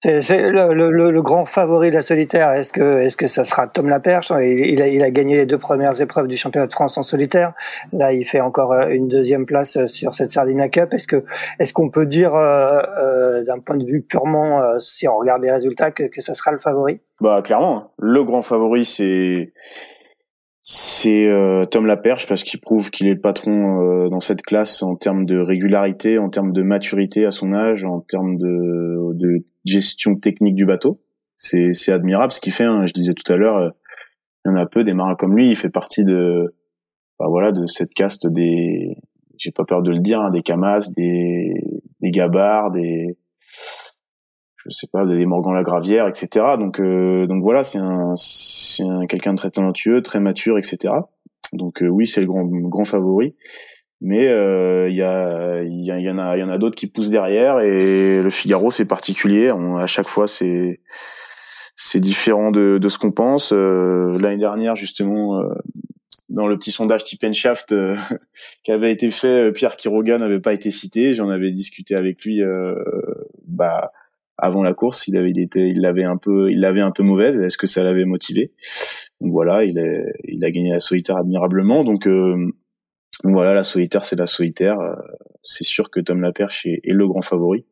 C'est 0.00 0.50
le, 0.50 0.74
le, 0.74 1.10
le, 1.10 1.22
grand 1.22 1.46
favori 1.46 1.90
de 1.90 1.94
la 1.94 2.02
solitaire. 2.02 2.52
Est-ce 2.52 2.72
que, 2.72 3.00
est-ce 3.00 3.16
que 3.16 3.28
ça 3.28 3.44
sera 3.44 3.66
Tom 3.66 3.88
Laperche? 3.88 4.32
Il, 4.40 4.66
il, 4.66 4.82
a, 4.82 4.88
il 4.88 5.02
a 5.02 5.10
gagné 5.10 5.36
les 5.36 5.46
deux 5.46 5.58
premières 5.58 6.00
épreuves 6.00 6.26
du 6.26 6.36
championnat 6.36 6.66
de 6.66 6.72
France 6.72 6.98
en 6.98 7.02
solitaire. 7.02 7.54
Là, 7.92 8.12
il 8.12 8.24
fait 8.24 8.40
encore 8.40 8.72
euh, 8.72 8.88
une 8.88 9.08
deuxième 9.08 9.46
place 9.46 9.86
sur 9.86 10.14
cette 10.16 10.32
Sardina 10.32 10.68
Cup. 10.68 10.92
Est-ce 10.92 11.06
que, 11.06 11.24
est-ce 11.60 11.72
qu'on 11.72 11.88
peut 11.88 12.06
dire, 12.06 12.34
euh, 12.34 13.42
d'un 13.44 13.58
point 13.58 13.76
de 13.76 13.84
vue 13.84 14.02
purement, 14.02 14.60
si 14.80 15.08
on 15.08 15.16
regarde 15.16 15.42
les 15.42 15.52
résultats, 15.52 15.92
que, 15.92 16.04
que 16.04 16.20
ça 16.20 16.34
sera 16.34 16.50
le 16.50 16.58
favori? 16.58 17.00
Bah 17.20 17.40
clairement, 17.42 17.76
hein. 17.76 17.90
le 17.98 18.22
grand 18.24 18.42
favori 18.42 18.84
c'est 18.84 19.52
c'est 20.68 21.28
euh, 21.28 21.64
Tom 21.64 21.86
Laperche 21.86 22.26
parce 22.26 22.42
qu'il 22.42 22.60
prouve 22.60 22.90
qu'il 22.90 23.06
est 23.06 23.14
le 23.14 23.20
patron 23.20 23.82
euh, 23.82 24.08
dans 24.08 24.18
cette 24.18 24.42
classe 24.42 24.82
en 24.82 24.96
termes 24.96 25.24
de 25.24 25.38
régularité, 25.38 26.18
en 26.18 26.28
termes 26.28 26.52
de 26.52 26.62
maturité 26.62 27.24
à 27.24 27.30
son 27.30 27.52
âge, 27.52 27.84
en 27.84 28.00
termes 28.00 28.36
de, 28.36 29.12
de 29.14 29.44
gestion 29.64 30.16
technique 30.16 30.56
du 30.56 30.66
bateau. 30.66 31.00
C'est, 31.36 31.72
c'est 31.74 31.92
admirable 31.92 32.32
ce 32.32 32.40
qu'il 32.40 32.52
fait. 32.52 32.64
Hein. 32.64 32.84
Je 32.84 32.92
disais 32.92 33.14
tout 33.14 33.32
à 33.32 33.36
l'heure, 33.36 33.58
euh, 33.58 33.70
il 34.44 34.48
y 34.48 34.52
en 34.54 34.56
a 34.56 34.66
peu 34.66 34.82
des 34.82 34.92
marins 34.92 35.14
comme 35.14 35.36
lui. 35.36 35.48
Il 35.48 35.54
fait 35.54 35.70
partie 35.70 36.02
de, 36.02 36.52
bah 37.20 37.26
voilà, 37.28 37.52
de 37.52 37.64
cette 37.66 37.94
caste 37.94 38.26
des, 38.26 38.96
j'ai 39.38 39.52
pas 39.52 39.64
peur 39.64 39.82
de 39.82 39.92
le 39.92 40.00
dire, 40.00 40.20
hein, 40.20 40.32
des 40.32 40.42
Camas, 40.42 40.90
des, 40.96 41.54
des 42.00 42.10
Gabards, 42.10 42.72
des, 42.72 43.16
je 44.68 44.76
sais 44.76 44.88
pas, 44.92 45.04
des 45.06 45.26
Morgan 45.26 45.54
Lagravière, 45.54 46.08
etc. 46.08 46.44
Donc, 46.58 46.80
donc 46.80 47.42
voilà, 47.42 47.64
c'est 47.64 47.78
un 47.78 48.14
c'est 48.16 48.84
quelqu'un 49.08 49.32
de 49.32 49.38
très 49.38 49.50
talentueux, 49.50 50.02
très 50.02 50.20
mature, 50.20 50.58
etc. 50.58 50.92
Donc 51.52 51.82
euh, 51.82 51.88
oui, 51.88 52.06
c'est 52.06 52.20
le 52.20 52.26
grand 52.26 52.46
grand 52.46 52.84
favori. 52.84 53.34
Mais 54.02 54.28
euh, 54.28 54.88
il 54.90 54.96
y, 54.96 55.02
a, 55.02 55.62
y, 55.62 55.86
y 55.86 56.10
en 56.10 56.18
a, 56.18 56.36
il 56.36 56.40
y 56.40 56.42
en 56.42 56.50
a 56.50 56.58
d'autres 56.58 56.76
qui 56.76 56.86
poussent 56.86 57.08
derrière 57.08 57.60
et 57.60 58.22
le 58.22 58.28
Figaro 58.28 58.70
c'est 58.70 58.84
particulier. 58.84 59.48
à 59.48 59.86
chaque 59.86 60.08
fois 60.08 60.28
c'est 60.28 60.80
c'est 61.76 62.00
différent 62.00 62.50
de, 62.50 62.78
de 62.78 62.88
ce 62.88 62.98
qu'on 62.98 63.10
pense. 63.10 63.52
Euh, 63.52 64.10
l'année 64.20 64.36
dernière 64.36 64.76
justement 64.76 65.40
dans 66.28 66.46
le 66.46 66.58
petit 66.58 66.72
sondage 66.72 67.04
Tipenshaft 67.04 67.72
euh, 67.72 67.96
qui 68.64 68.72
avait 68.72 68.92
été 68.92 69.10
fait, 69.10 69.50
Pierre 69.52 69.76
Quiroga 69.76 70.18
n'avait 70.18 70.40
pas 70.40 70.52
été 70.52 70.70
cité. 70.70 71.14
J'en 71.14 71.30
avais 71.30 71.50
discuté 71.50 71.94
avec 71.94 72.22
lui 72.22 72.42
bah, 73.46 73.92
avant 74.38 74.62
la 74.62 74.74
course, 74.74 75.08
il 75.08 75.16
avait, 75.16 75.30
il 75.30 75.40
était, 75.40 75.68
il 75.68 75.80
l'avait 75.80 76.04
un 76.04 76.16
peu, 76.16 76.50
il 76.50 76.60
l'avait 76.60 76.80
un 76.80 76.90
peu 76.90 77.02
mauvaise. 77.02 77.40
Est-ce 77.40 77.56
que 77.56 77.66
ça 77.66 77.82
l'avait 77.82 78.04
motivé? 78.04 78.52
Donc 79.20 79.32
voilà, 79.32 79.64
il 79.64 79.78
a, 79.78 80.02
il 80.24 80.44
a 80.44 80.50
gagné 80.50 80.72
la 80.72 80.80
solitaire 80.80 81.16
admirablement. 81.16 81.84
Donc, 81.84 82.06
euh, 82.06 82.36
voilà, 83.24 83.54
la 83.54 83.62
solitaire, 83.62 84.04
c'est 84.04 84.16
la 84.16 84.26
solitaire. 84.26 84.78
Euh, 84.78 84.94
c'est 85.40 85.64
sûr 85.64 85.90
que 85.90 86.00
Tom 86.00 86.20
Laperche 86.20 86.66
est, 86.66 86.80
est, 86.84 86.92
le 86.92 87.06
grand 87.06 87.22
favori, 87.22 87.64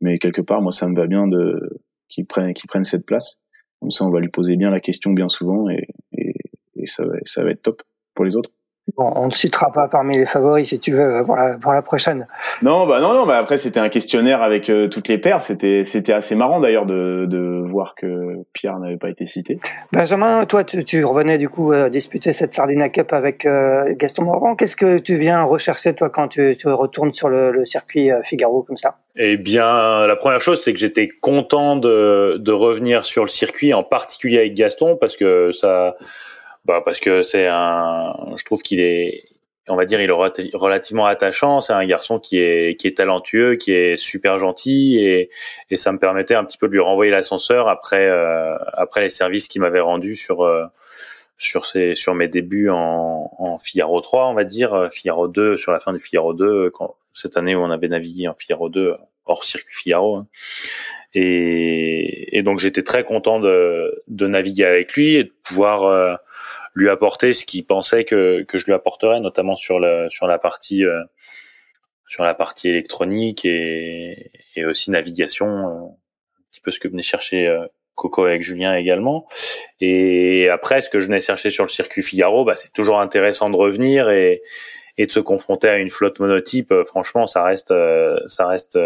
mais 0.00 0.18
quelque 0.18 0.42
part, 0.42 0.62
moi, 0.62 0.70
ça 0.70 0.86
me 0.88 0.94
va 0.94 1.06
bien 1.06 1.26
de 1.26 1.80
qu'il 2.08 2.26
prenne, 2.26 2.54
qu'il 2.54 2.68
prenne 2.68 2.84
cette 2.84 3.04
place. 3.04 3.38
Comme 3.80 3.90
ça, 3.90 4.04
on 4.04 4.10
va 4.10 4.20
lui 4.20 4.28
poser 4.28 4.56
bien 4.56 4.70
la 4.70 4.80
question 4.80 5.12
bien 5.12 5.28
souvent 5.28 5.68
et, 5.68 5.88
et, 6.12 6.34
et 6.76 6.86
ça, 6.86 7.04
ça 7.24 7.42
va 7.42 7.50
être 7.50 7.62
top 7.62 7.82
pour 8.14 8.24
les 8.24 8.36
autres. 8.36 8.50
Bon, 8.96 9.12
on 9.16 9.26
ne 9.26 9.32
citera 9.32 9.72
pas 9.72 9.88
parmi 9.88 10.16
les 10.16 10.26
favoris 10.26 10.68
si 10.68 10.78
tu 10.78 10.92
veux 10.92 11.24
pour 11.24 11.34
la, 11.34 11.58
pour 11.58 11.72
la 11.72 11.82
prochaine. 11.82 12.28
Non, 12.62 12.86
bah 12.86 13.00
non, 13.00 13.14
non. 13.14 13.26
Bah 13.26 13.36
après, 13.36 13.58
c'était 13.58 13.80
un 13.80 13.88
questionnaire 13.88 14.42
avec 14.42 14.70
euh, 14.70 14.86
toutes 14.86 15.08
les 15.08 15.18
paires. 15.18 15.42
C'était, 15.42 15.84
c'était 15.84 16.12
assez 16.12 16.36
marrant 16.36 16.60
d'ailleurs 16.60 16.86
de, 16.86 17.26
de 17.26 17.68
voir 17.68 17.96
que 17.96 18.44
Pierre 18.52 18.78
n'avait 18.78 18.96
pas 18.96 19.10
été 19.10 19.26
cité. 19.26 19.58
Benjamin, 19.92 20.44
toi, 20.44 20.62
tu, 20.62 20.84
tu 20.84 21.04
revenais 21.04 21.36
du 21.36 21.48
coup 21.48 21.72
euh, 21.72 21.88
disputer 21.88 22.32
cette 22.32 22.54
Sardina 22.54 22.88
Cup 22.88 23.12
avec 23.12 23.44
euh, 23.44 23.82
Gaston 23.96 24.22
Morand. 24.22 24.54
Qu'est-ce 24.54 24.76
que 24.76 24.98
tu 24.98 25.16
viens 25.16 25.42
rechercher 25.42 25.92
toi 25.92 26.08
quand 26.08 26.28
tu, 26.28 26.56
tu 26.56 26.68
retournes 26.68 27.12
sur 27.12 27.28
le, 27.28 27.50
le 27.50 27.64
circuit 27.64 28.10
Figaro 28.22 28.62
comme 28.62 28.76
ça? 28.76 28.98
Eh 29.16 29.36
bien, 29.36 30.06
la 30.06 30.14
première 30.14 30.40
chose, 30.40 30.62
c'est 30.62 30.72
que 30.72 30.78
j'étais 30.78 31.08
content 31.08 31.74
de, 31.74 32.36
de 32.38 32.52
revenir 32.52 33.04
sur 33.04 33.24
le 33.24 33.30
circuit, 33.30 33.74
en 33.74 33.82
particulier 33.82 34.38
avec 34.38 34.54
Gaston, 34.54 34.96
parce 35.00 35.16
que 35.16 35.50
ça 35.52 35.96
bah 36.66 36.82
parce 36.84 36.98
que 36.98 37.22
c'est 37.22 37.46
un, 37.46 38.12
je 38.36 38.44
trouve 38.44 38.60
qu'il 38.60 38.80
est, 38.80 39.24
on 39.68 39.76
va 39.76 39.84
dire, 39.84 40.00
il 40.00 40.10
est 40.10 40.52
relativement 40.56 41.06
attachant. 41.06 41.60
C'est 41.60 41.72
un 41.72 41.86
garçon 41.86 42.18
qui 42.18 42.38
est 42.38 42.78
qui 42.78 42.88
est 42.88 42.96
talentueux, 42.96 43.54
qui 43.54 43.72
est 43.72 43.96
super 43.96 44.38
gentil 44.38 44.98
et 44.98 45.30
et 45.70 45.76
ça 45.76 45.92
me 45.92 45.98
permettait 45.98 46.34
un 46.34 46.44
petit 46.44 46.58
peu 46.58 46.66
de 46.66 46.72
lui 46.72 46.80
renvoyer 46.80 47.12
l'ascenseur 47.12 47.68
après 47.68 48.08
euh, 48.08 48.56
après 48.72 49.02
les 49.02 49.08
services 49.10 49.46
qu'il 49.46 49.60
m'avait 49.60 49.80
rendus 49.80 50.16
sur 50.16 50.42
euh, 50.42 50.64
sur 51.38 51.66
ses 51.66 51.94
sur 51.94 52.14
mes 52.14 52.26
débuts 52.26 52.68
en 52.70 53.30
en 53.38 53.58
Figaro 53.58 54.00
3, 54.00 54.26
on 54.28 54.34
va 54.34 54.44
dire 54.44 54.88
Figaro 54.92 55.28
2 55.28 55.56
sur 55.56 55.70
la 55.70 55.78
fin 55.78 55.92
du 55.92 56.00
Figaro 56.00 56.34
2 56.34 56.70
quand 56.70 56.96
cette 57.12 57.36
année 57.36 57.54
où 57.54 57.60
on 57.60 57.70
avait 57.70 57.88
navigué 57.88 58.26
en 58.28 58.34
Figaro 58.34 58.68
2 58.68 58.96
hors 59.26 59.44
circuit 59.44 59.74
Figaro. 59.74 60.16
Hein. 60.16 60.26
Et, 61.14 62.36
et 62.36 62.42
donc 62.42 62.58
j'étais 62.58 62.82
très 62.82 63.04
content 63.04 63.40
de, 63.40 64.02
de 64.08 64.26
naviguer 64.26 64.64
avec 64.64 64.92
lui 64.94 65.14
et 65.14 65.24
de 65.24 65.32
pouvoir 65.42 65.84
euh, 65.84 66.14
lui 66.76 66.90
apporter 66.90 67.32
ce 67.32 67.44
qu'il 67.46 67.64
pensait 67.66 68.04
que, 68.04 68.42
que 68.42 68.58
je 68.58 68.66
lui 68.66 68.74
apporterais, 68.74 69.18
notamment 69.18 69.56
sur 69.56 69.80
la, 69.80 70.08
sur 70.10 70.28
la 70.28 70.38
partie 70.38 70.84
euh, 70.84 71.02
sur 72.06 72.22
la 72.22 72.34
partie 72.34 72.68
électronique 72.68 73.44
et, 73.44 74.30
et 74.54 74.64
aussi 74.64 74.92
navigation, 74.92 75.46
euh, 75.46 75.86
un 75.86 76.42
petit 76.50 76.60
peu 76.60 76.70
ce 76.70 76.78
que 76.78 76.86
venait 76.86 77.02
chercher 77.02 77.48
euh, 77.48 77.66
Coco 77.94 78.26
avec 78.26 78.42
Julien 78.42 78.76
également. 78.76 79.26
Et 79.80 80.50
après, 80.50 80.82
ce 80.82 80.90
que 80.90 81.00
je 81.00 81.06
venais 81.06 81.22
chercher 81.22 81.50
sur 81.50 81.64
le 81.64 81.70
circuit 81.70 82.02
Figaro, 82.02 82.44
bah, 82.44 82.54
c'est 82.54 82.72
toujours 82.74 83.00
intéressant 83.00 83.48
de 83.48 83.56
revenir 83.56 84.10
et, 84.10 84.42
et 84.98 85.06
de 85.06 85.10
se 85.12 85.18
confronter 85.18 85.68
à 85.68 85.78
une 85.78 85.90
flotte 85.90 86.20
monotype, 86.20 86.74
franchement, 86.84 87.26
ça 87.26 87.42
reste, 87.42 87.72
ça 88.26 88.46
reste 88.46 88.78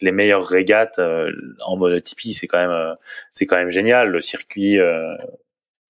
les 0.00 0.12
meilleures 0.12 0.46
régates 0.46 1.00
en 1.64 1.76
monotypie. 1.76 2.34
C'est 2.34 2.46
quand 2.46 2.58
même, 2.58 2.96
c'est 3.30 3.46
quand 3.46 3.56
même 3.56 3.70
génial. 3.70 4.08
Le 4.08 4.20
circuit, 4.22 4.78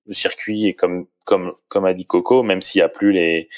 le 0.06 0.14
circuit 0.14 0.66
est 0.68 0.74
comme, 0.74 1.06
comme, 1.24 1.52
comme 1.68 1.84
a 1.84 1.94
dit 1.94 2.06
Coco, 2.06 2.42
même 2.42 2.62
s'il 2.62 2.80
y 2.80 2.82
a 2.82 2.88
plus 2.88 3.12
les 3.12 3.48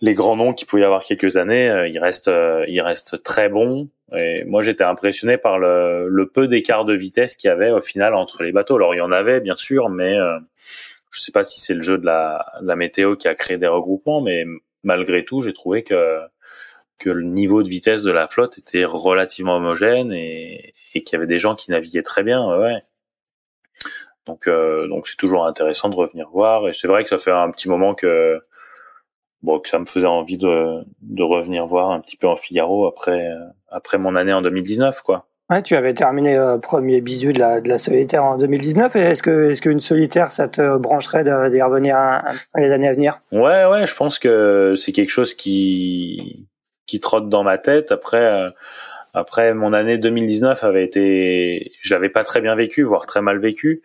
les 0.00 0.12
grands 0.14 0.36
noms 0.36 0.52
qu'il 0.52 0.66
pouvait 0.66 0.82
y 0.82 0.84
avoir 0.84 1.02
quelques 1.02 1.38
années, 1.38 1.70
euh, 1.70 1.88
il 1.88 1.98
reste, 1.98 2.28
euh, 2.28 2.64
il 2.68 2.80
reste 2.82 3.22
très 3.22 3.48
bon. 3.48 3.88
Et 4.14 4.44
moi, 4.44 4.62
j'étais 4.62 4.84
impressionné 4.84 5.38
par 5.38 5.58
le, 5.58 6.08
le 6.08 6.28
peu 6.28 6.46
d'écart 6.46 6.84
de 6.84 6.94
vitesse 6.94 7.36
qu'il 7.36 7.48
y 7.48 7.50
avait 7.50 7.70
au 7.70 7.80
final 7.80 8.14
entre 8.14 8.42
les 8.42 8.52
bateaux. 8.52 8.76
Alors, 8.76 8.94
il 8.94 8.98
y 8.98 9.00
en 9.00 9.12
avait 9.12 9.40
bien 9.40 9.56
sûr, 9.56 9.88
mais 9.88 10.18
euh, 10.18 10.38
je 11.10 11.20
sais 11.20 11.32
pas 11.32 11.42
si 11.42 11.58
c'est 11.60 11.72
le 11.74 11.80
jeu 11.80 11.96
de 11.96 12.04
la, 12.04 12.44
la 12.60 12.76
météo 12.76 13.16
qui 13.16 13.28
a 13.28 13.34
créé 13.34 13.56
des 13.56 13.66
regroupements, 13.66 14.20
mais 14.20 14.44
malgré 14.82 15.24
tout, 15.24 15.42
j'ai 15.42 15.54
trouvé 15.54 15.82
que 15.82 16.20
que 16.98 17.10
le 17.10 17.24
niveau 17.24 17.62
de 17.62 17.68
vitesse 17.68 18.02
de 18.02 18.12
la 18.12 18.28
flotte 18.28 18.58
était 18.58 18.84
relativement 18.84 19.56
homogène 19.56 20.12
et, 20.12 20.74
et 20.94 21.02
qu'il 21.02 21.16
y 21.16 21.16
avait 21.16 21.26
des 21.26 21.40
gens 21.40 21.54
qui 21.54 21.70
naviguaient 21.70 22.02
très 22.02 22.22
bien. 22.22 22.46
Ouais. 22.56 22.82
Donc, 24.26 24.48
donc 24.48 25.06
c'est 25.06 25.16
toujours 25.16 25.46
intéressant 25.46 25.88
de 25.88 25.96
revenir 25.96 26.28
voir. 26.30 26.68
Et 26.68 26.72
c'est 26.72 26.88
vrai 26.88 27.02
que 27.02 27.08
ça 27.10 27.18
fait 27.18 27.30
un 27.30 27.50
petit 27.50 27.68
moment 27.68 27.94
que 27.94 28.40
bon, 29.44 29.60
que 29.60 29.68
ça 29.68 29.78
me 29.78 29.84
faisait 29.84 30.06
envie 30.06 30.38
de, 30.38 30.84
de 31.02 31.22
revenir 31.22 31.66
voir 31.66 31.90
un 31.90 32.00
petit 32.00 32.16
peu 32.16 32.26
en 32.26 32.34
Figaro 32.34 32.88
après, 32.88 33.30
euh, 33.30 33.38
après 33.68 33.98
mon 33.98 34.16
année 34.16 34.32
en 34.32 34.42
2019, 34.42 35.02
quoi. 35.02 35.26
Ouais, 35.50 35.62
tu 35.62 35.76
avais 35.76 35.92
terminé 35.92 36.36
euh, 36.38 36.56
premier 36.56 37.02
bisu 37.02 37.34
de 37.34 37.38
la, 37.38 37.60
de 37.60 37.68
la 37.68 37.76
solitaire 37.76 38.24
en 38.24 38.38
2019. 38.38 38.96
Est-ce 38.96 39.22
que, 39.22 39.50
est-ce 39.50 39.60
qu'une 39.60 39.80
solitaire, 39.80 40.32
ça 40.32 40.48
te 40.48 40.78
brancherait 40.78 41.22
d'y 41.22 41.60
revenir 41.60 41.96
dans 42.54 42.60
les 42.62 42.72
années 42.72 42.88
à 42.88 42.94
venir? 42.94 43.20
Ouais, 43.30 43.66
ouais, 43.66 43.86
je 43.86 43.94
pense 43.94 44.18
que 44.18 44.74
c'est 44.74 44.92
quelque 44.92 45.10
chose 45.10 45.34
qui, 45.34 46.48
qui 46.86 46.98
trotte 46.98 47.28
dans 47.28 47.42
ma 47.42 47.58
tête. 47.58 47.92
Après, 47.92 48.24
euh, 48.24 48.50
après 49.12 49.52
mon 49.52 49.74
année 49.74 49.98
2019 49.98 50.64
avait 50.64 50.82
été, 50.82 51.72
j'avais 51.82 52.08
pas 52.08 52.24
très 52.24 52.40
bien 52.40 52.54
vécu, 52.54 52.82
voire 52.82 53.04
très 53.04 53.20
mal 53.20 53.38
vécu. 53.38 53.82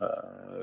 Euh, 0.00 0.06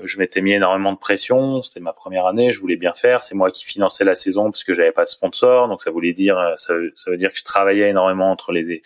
je 0.04 0.18
m'étais 0.18 0.40
mis 0.40 0.52
énormément 0.52 0.92
de 0.92 0.98
pression. 0.98 1.62
C'était 1.62 1.80
ma 1.80 1.92
première 1.92 2.26
année, 2.26 2.52
je 2.52 2.60
voulais 2.60 2.76
bien 2.76 2.94
faire. 2.94 3.22
C'est 3.22 3.34
moi 3.34 3.50
qui 3.50 3.64
finançais 3.64 4.04
la 4.04 4.14
saison 4.14 4.50
parce 4.50 4.64
que 4.64 4.74
j'avais 4.74 4.92
pas 4.92 5.04
de 5.04 5.08
sponsor, 5.08 5.68
donc 5.68 5.82
ça 5.82 5.90
voulait 5.90 6.12
dire 6.12 6.38
euh, 6.38 6.54
ça, 6.56 6.74
ça, 6.94 7.10
veut 7.10 7.18
dire 7.18 7.32
que 7.32 7.38
je 7.38 7.44
travaillais 7.44 7.90
énormément 7.90 8.30
entre 8.30 8.52
les 8.52 8.82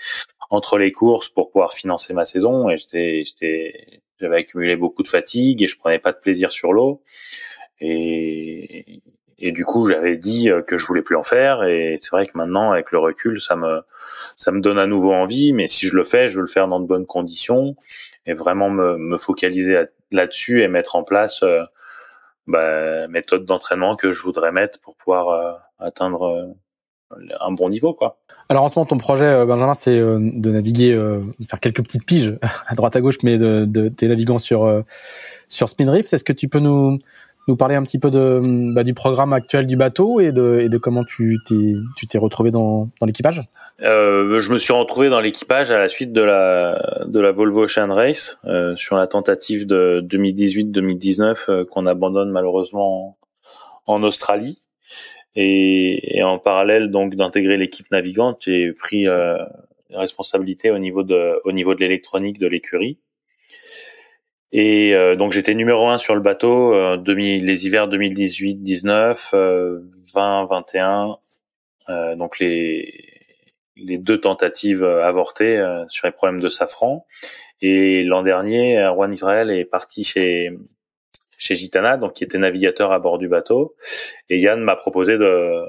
entre 0.50 0.78
les 0.78 0.90
courses 0.90 1.28
pour 1.28 1.50
pouvoir 1.50 1.72
financer 1.72 2.12
ma 2.12 2.24
saison 2.24 2.68
et 2.68 2.76
j'étais 2.76 3.24
j'étais 3.24 4.00
j'avais 4.20 4.38
accumulé 4.38 4.76
beaucoup 4.76 5.02
de 5.02 5.08
fatigue 5.08 5.62
et 5.62 5.66
je 5.66 5.78
prenais 5.78 6.00
pas 6.00 6.12
de 6.12 6.18
plaisir 6.18 6.50
sur 6.50 6.72
l'eau 6.72 7.02
et 7.80 9.00
et 9.40 9.52
du 9.52 9.64
coup 9.64 9.86
j'avais 9.86 10.16
dit 10.16 10.50
euh, 10.50 10.62
que 10.62 10.78
je 10.78 10.86
voulais 10.86 11.02
plus 11.02 11.16
en 11.16 11.24
faire. 11.24 11.64
Et 11.64 11.96
c'est 12.00 12.10
vrai 12.10 12.26
que 12.26 12.32
maintenant 12.34 12.72
avec 12.72 12.92
le 12.92 12.98
recul 12.98 13.40
ça 13.40 13.56
me 13.56 13.80
ça 14.36 14.52
me 14.52 14.60
donne 14.60 14.78
à 14.78 14.86
nouveau 14.86 15.12
envie. 15.12 15.52
Mais 15.52 15.66
si 15.66 15.86
je 15.86 15.96
le 15.96 16.04
fais 16.04 16.28
je 16.28 16.36
veux 16.36 16.42
le 16.42 16.48
faire 16.48 16.68
dans 16.68 16.80
de 16.80 16.86
bonnes 16.86 17.06
conditions. 17.06 17.76
Et 18.26 18.34
vraiment 18.34 18.70
me, 18.70 18.96
me 18.96 19.16
focaliser 19.16 19.86
là-dessus 20.12 20.62
et 20.62 20.68
mettre 20.68 20.96
en 20.96 21.04
place 21.04 21.42
euh, 21.42 21.62
bah, 22.46 23.08
méthode 23.08 23.44
d'entraînement 23.44 23.96
que 23.96 24.12
je 24.12 24.22
voudrais 24.22 24.52
mettre 24.52 24.80
pour 24.80 24.96
pouvoir 24.96 25.28
euh, 25.28 25.52
atteindre 25.78 26.22
euh, 26.24 27.26
un 27.40 27.52
bon 27.52 27.70
niveau 27.70 27.92
quoi. 27.92 28.18
Alors 28.48 28.62
en 28.62 28.68
ce 28.68 28.78
moment 28.78 28.86
ton 28.86 28.98
projet 28.98 29.44
Benjamin 29.44 29.74
c'est 29.74 29.98
de 29.98 30.50
naviguer 30.50 30.92
faire 31.48 31.58
quelques 31.58 31.82
petites 31.82 32.04
piges 32.04 32.38
à 32.68 32.74
droite 32.76 32.94
à 32.94 33.00
gauche 33.00 33.18
mais 33.24 33.36
de, 33.36 33.64
de 33.64 33.88
t'es 33.88 34.06
navigant 34.06 34.38
sur 34.38 34.84
sur 35.48 35.68
Spinrift 35.68 36.12
est-ce 36.12 36.22
que 36.22 36.32
tu 36.32 36.48
peux 36.48 36.60
nous 36.60 37.00
nous 37.50 37.56
parler 37.56 37.74
un 37.74 37.82
petit 37.82 37.98
peu 37.98 38.10
bah, 38.72 38.84
du 38.84 38.94
programme 38.94 39.32
actuel 39.32 39.66
du 39.66 39.76
bateau 39.76 40.20
et 40.20 40.32
de, 40.32 40.78
comment 40.78 41.04
tu 41.04 41.38
t'es, 41.46 42.18
retrouvé 42.18 42.50
dans, 42.50 42.88
l'équipage? 43.04 43.42
Euh, 43.82 44.40
Je 44.40 44.52
me 44.52 44.58
suis 44.58 44.72
retrouvé 44.72 45.10
dans 45.10 45.20
l'équipage 45.20 45.70
à 45.70 45.78
la 45.78 45.88
suite 45.88 46.12
de 46.12 46.22
la, 46.22 47.32
Volvo 47.32 47.64
Ocean 47.64 47.92
Race 47.92 48.38
euh, 48.44 48.76
sur 48.76 48.96
la 48.96 49.06
tentative 49.06 49.66
de 49.66 50.04
2018-2019 50.08 51.36
euh, 51.48 51.64
qu'on 51.64 51.86
abandonne 51.86 52.30
malheureusement 52.30 53.18
en, 53.86 54.02
Australie. 54.02 54.62
Et, 55.36 56.22
en 56.22 56.38
parallèle 56.38 56.90
donc 56.90 57.14
d'intégrer 57.16 57.56
l'équipe 57.56 57.90
navigante, 57.90 58.42
j'ai 58.44 58.72
pris 58.72 59.08
euh, 59.08 59.36
responsabilité 59.90 60.70
au 60.70 60.78
niveau 60.78 61.02
de 61.02 61.80
l'électronique 61.80 62.38
de 62.38 62.46
l'écurie. 62.46 62.98
Et 64.52 64.94
euh, 64.94 65.14
donc 65.14 65.32
j'étais 65.32 65.54
numéro 65.54 65.88
un 65.88 65.98
sur 65.98 66.14
le 66.14 66.20
bateau 66.20 66.74
euh, 66.74 66.96
demi, 66.96 67.40
les 67.40 67.66
hivers 67.66 67.88
2018-19, 67.88 69.30
euh, 69.34 69.80
20-21. 70.12 71.18
Euh, 71.88 72.16
donc 72.16 72.38
les 72.38 73.04
les 73.76 73.96
deux 73.96 74.20
tentatives 74.20 74.84
avortées 74.84 75.56
euh, 75.58 75.84
sur 75.88 76.06
les 76.06 76.12
problèmes 76.12 76.40
de 76.40 76.48
safran. 76.48 77.06
Et 77.62 78.02
l'an 78.02 78.22
dernier, 78.22 78.90
Juan 78.94 79.12
Israël 79.12 79.50
est 79.50 79.64
parti 79.64 80.04
chez 80.04 80.50
chez 81.38 81.54
Gitana, 81.54 81.96
donc 81.96 82.14
qui 82.14 82.24
était 82.24 82.36
navigateur 82.38 82.92
à 82.92 82.98
bord 82.98 83.18
du 83.18 83.28
bateau. 83.28 83.76
Et 84.28 84.38
Yann 84.40 84.60
m'a 84.60 84.76
proposé 84.76 85.16
de 85.16 85.62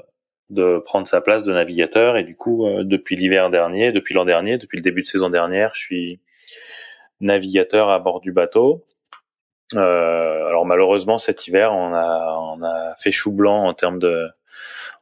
de 0.50 0.78
prendre 0.80 1.06
sa 1.06 1.20
place 1.20 1.44
de 1.44 1.52
navigateur. 1.52 2.16
Et 2.16 2.24
du 2.24 2.36
coup, 2.36 2.66
depuis 2.82 3.16
l'hiver 3.16 3.48
dernier, 3.48 3.92
depuis 3.92 4.14
l'an 4.14 4.24
dernier, 4.24 4.58
depuis 4.58 4.76
le 4.76 4.82
début 4.82 5.02
de 5.02 5.06
saison 5.06 5.30
dernière, 5.30 5.74
je 5.74 5.80
suis 5.80 6.20
navigateur 7.22 7.88
à 7.90 7.98
bord 7.98 8.20
du 8.20 8.32
bateau. 8.32 8.84
Euh, 9.74 10.46
alors 10.46 10.66
malheureusement 10.66 11.18
cet 11.18 11.46
hiver 11.46 11.72
on 11.72 11.94
a 11.94 12.36
on 12.38 12.62
a 12.62 12.94
fait 12.96 13.10
chou 13.10 13.32
blanc 13.32 13.64
en 13.64 13.72
termes 13.72 13.98
de 13.98 14.28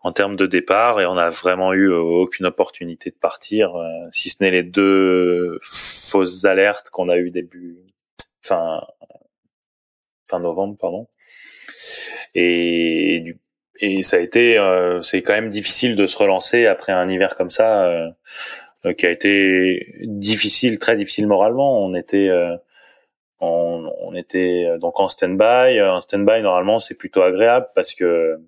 en 0.02 0.12
termes 0.12 0.36
de 0.36 0.46
départ 0.46 1.00
et 1.00 1.06
on 1.06 1.16
a 1.16 1.30
vraiment 1.30 1.72
eu 1.72 1.92
aucune 1.92 2.46
opportunité 2.46 3.10
de 3.10 3.16
partir, 3.16 3.76
euh, 3.76 3.88
si 4.12 4.30
ce 4.30 4.36
n'est 4.40 4.50
les 4.50 4.62
deux 4.62 5.58
fausses 5.62 6.44
alertes 6.44 6.90
qu'on 6.90 7.08
a 7.08 7.16
eu 7.16 7.30
début 7.30 7.78
fin 8.42 8.80
fin 10.28 10.40
novembre 10.40 10.76
pardon. 10.78 11.08
Et 12.34 13.20
du 13.24 13.38
et 13.80 14.02
ça 14.02 14.16
a 14.16 14.20
été 14.20 14.58
euh, 14.58 15.00
c'est 15.02 15.22
quand 15.22 15.32
même 15.32 15.48
difficile 15.48 15.96
de 15.96 16.06
se 16.06 16.16
relancer 16.16 16.66
après 16.66 16.92
un 16.92 17.08
hiver 17.08 17.34
comme 17.36 17.50
ça 17.50 17.84
euh, 17.84 18.08
euh, 18.08 18.10
qui 18.97 19.07
a 19.07 19.11
été 19.11 19.95
difficile, 20.05 20.78
très 20.78 20.97
difficile 20.97 21.26
moralement. 21.26 21.85
On 21.85 21.95
était 21.95 22.28
euh, 22.28 22.57
on, 23.41 23.91
on, 24.01 24.14
était 24.14 24.66
euh, 24.66 24.78
donc 24.78 25.01
en 25.01 25.09
stand-by. 25.09 25.81
En 25.83 26.01
stand-by, 26.01 26.43
normalement, 26.43 26.78
c'est 26.78 26.95
plutôt 26.95 27.22
agréable 27.22 27.68
parce 27.74 27.95
que 27.95 28.41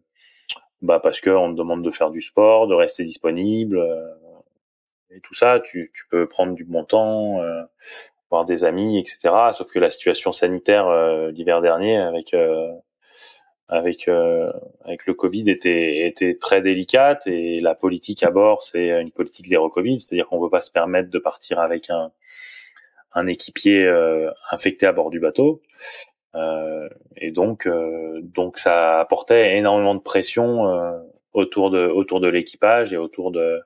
bah 0.81 1.01
parce 1.01 1.21
que 1.21 1.31
on 1.31 1.53
te 1.53 1.59
demande 1.59 1.85
de 1.85 1.91
faire 1.91 2.11
du 2.11 2.21
sport, 2.21 2.67
de 2.67 2.75
rester 2.75 3.05
disponible 3.05 3.81
et 5.11 5.21
tout 5.21 5.35
ça. 5.35 5.61
Tu, 5.61 5.93
tu 5.95 6.05
peux 6.11 6.27
prendre 6.29 6.55
du 6.55 6.65
bon 6.65 6.85
temps, 6.85 7.41
voir 8.31 8.45
des 8.45 8.65
amis, 8.65 8.99
etc. 8.99 9.53
Sauf 9.55 9.71
que 9.71 9.79
la 9.79 9.91
situation 9.91 10.33
sanitaire 10.33 10.91
l'hiver 11.31 11.61
dernier 11.61 11.99
avec 11.99 12.35
avec 13.73 14.07
euh, 14.07 14.53
avec 14.85 15.07
le 15.07 15.15
Covid 15.15 15.49
était 15.49 16.07
était 16.07 16.37
très 16.39 16.61
délicate 16.61 17.27
et 17.27 17.61
la 17.61 17.75
politique 17.75 18.23
à 18.23 18.31
bord 18.31 18.63
c'est 18.63 19.01
une 19.01 19.11
politique 19.11 19.47
zéro 19.47 19.71
Covid, 19.71 19.99
c'est-à-dire 19.99 20.29
qu'on 20.29 20.37
ne 20.37 20.45
peut 20.45 20.51
pas 20.51 20.61
se 20.61 20.71
permettre 20.71 21.11
de 21.11 21.19
partir 21.19 21.59
avec 21.59 21.89
un 21.89 22.13
un 23.15 23.27
équipier 23.27 23.85
euh, 23.87 24.31
infecté 24.51 24.87
à 24.87 24.93
bord 24.93 25.11
du 25.11 25.21
bateau. 25.21 25.63
Euh, 26.35 26.89
et 27.17 27.31
donc 27.31 27.67
euh, 27.67 28.21
donc 28.23 28.59
ça 28.59 29.01
apportait 29.01 29.57
énormément 29.59 29.95
de 29.95 30.01
pression 30.01 30.67
euh, 30.69 30.99
autour 31.33 31.71
de 31.71 31.87
autour 31.87 32.21
de 32.21 32.29
l'équipage 32.29 32.93
et 32.93 32.99
autour 32.99 33.31
de 33.31 33.61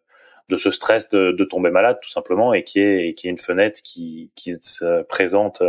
de 0.48 0.56
ce 0.56 0.70
stress 0.70 1.08
de, 1.08 1.32
de, 1.32 1.44
tomber 1.44 1.70
malade 1.70 1.98
tout 2.00 2.10
simplement 2.10 2.54
et 2.54 2.62
qui 2.62 2.80
est 2.80 3.14
qui 3.14 3.26
est 3.26 3.30
une 3.30 3.38
fenêtre 3.38 3.80
qui 3.82 4.30
qui 4.36 4.52
se 4.52 5.02
présente 5.02 5.62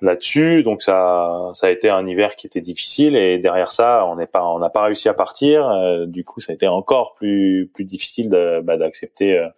là-dessus. 0.00 0.62
Donc 0.62 0.82
ça, 0.82 1.50
ça 1.54 1.66
a 1.68 1.70
été 1.70 1.88
un 1.88 2.06
hiver 2.06 2.36
qui 2.36 2.46
était 2.46 2.60
difficile 2.60 3.16
et 3.16 3.38
derrière 3.38 3.72
ça, 3.72 4.06
on 4.06 4.16
n'est 4.16 4.26
pas, 4.26 4.44
on 4.44 4.58
n'a 4.58 4.70
pas 4.70 4.82
réussi 4.82 5.08
à 5.08 5.14
partir. 5.14 5.68
Euh, 5.68 6.06
du 6.06 6.24
coup, 6.24 6.40
ça 6.40 6.52
a 6.52 6.54
été 6.54 6.68
encore 6.68 7.14
plus 7.14 7.70
plus 7.74 7.84
difficile 7.84 8.30
de, 8.30 8.60
bah, 8.60 8.76
d'accepter 8.76 9.38
euh, 9.38 9.48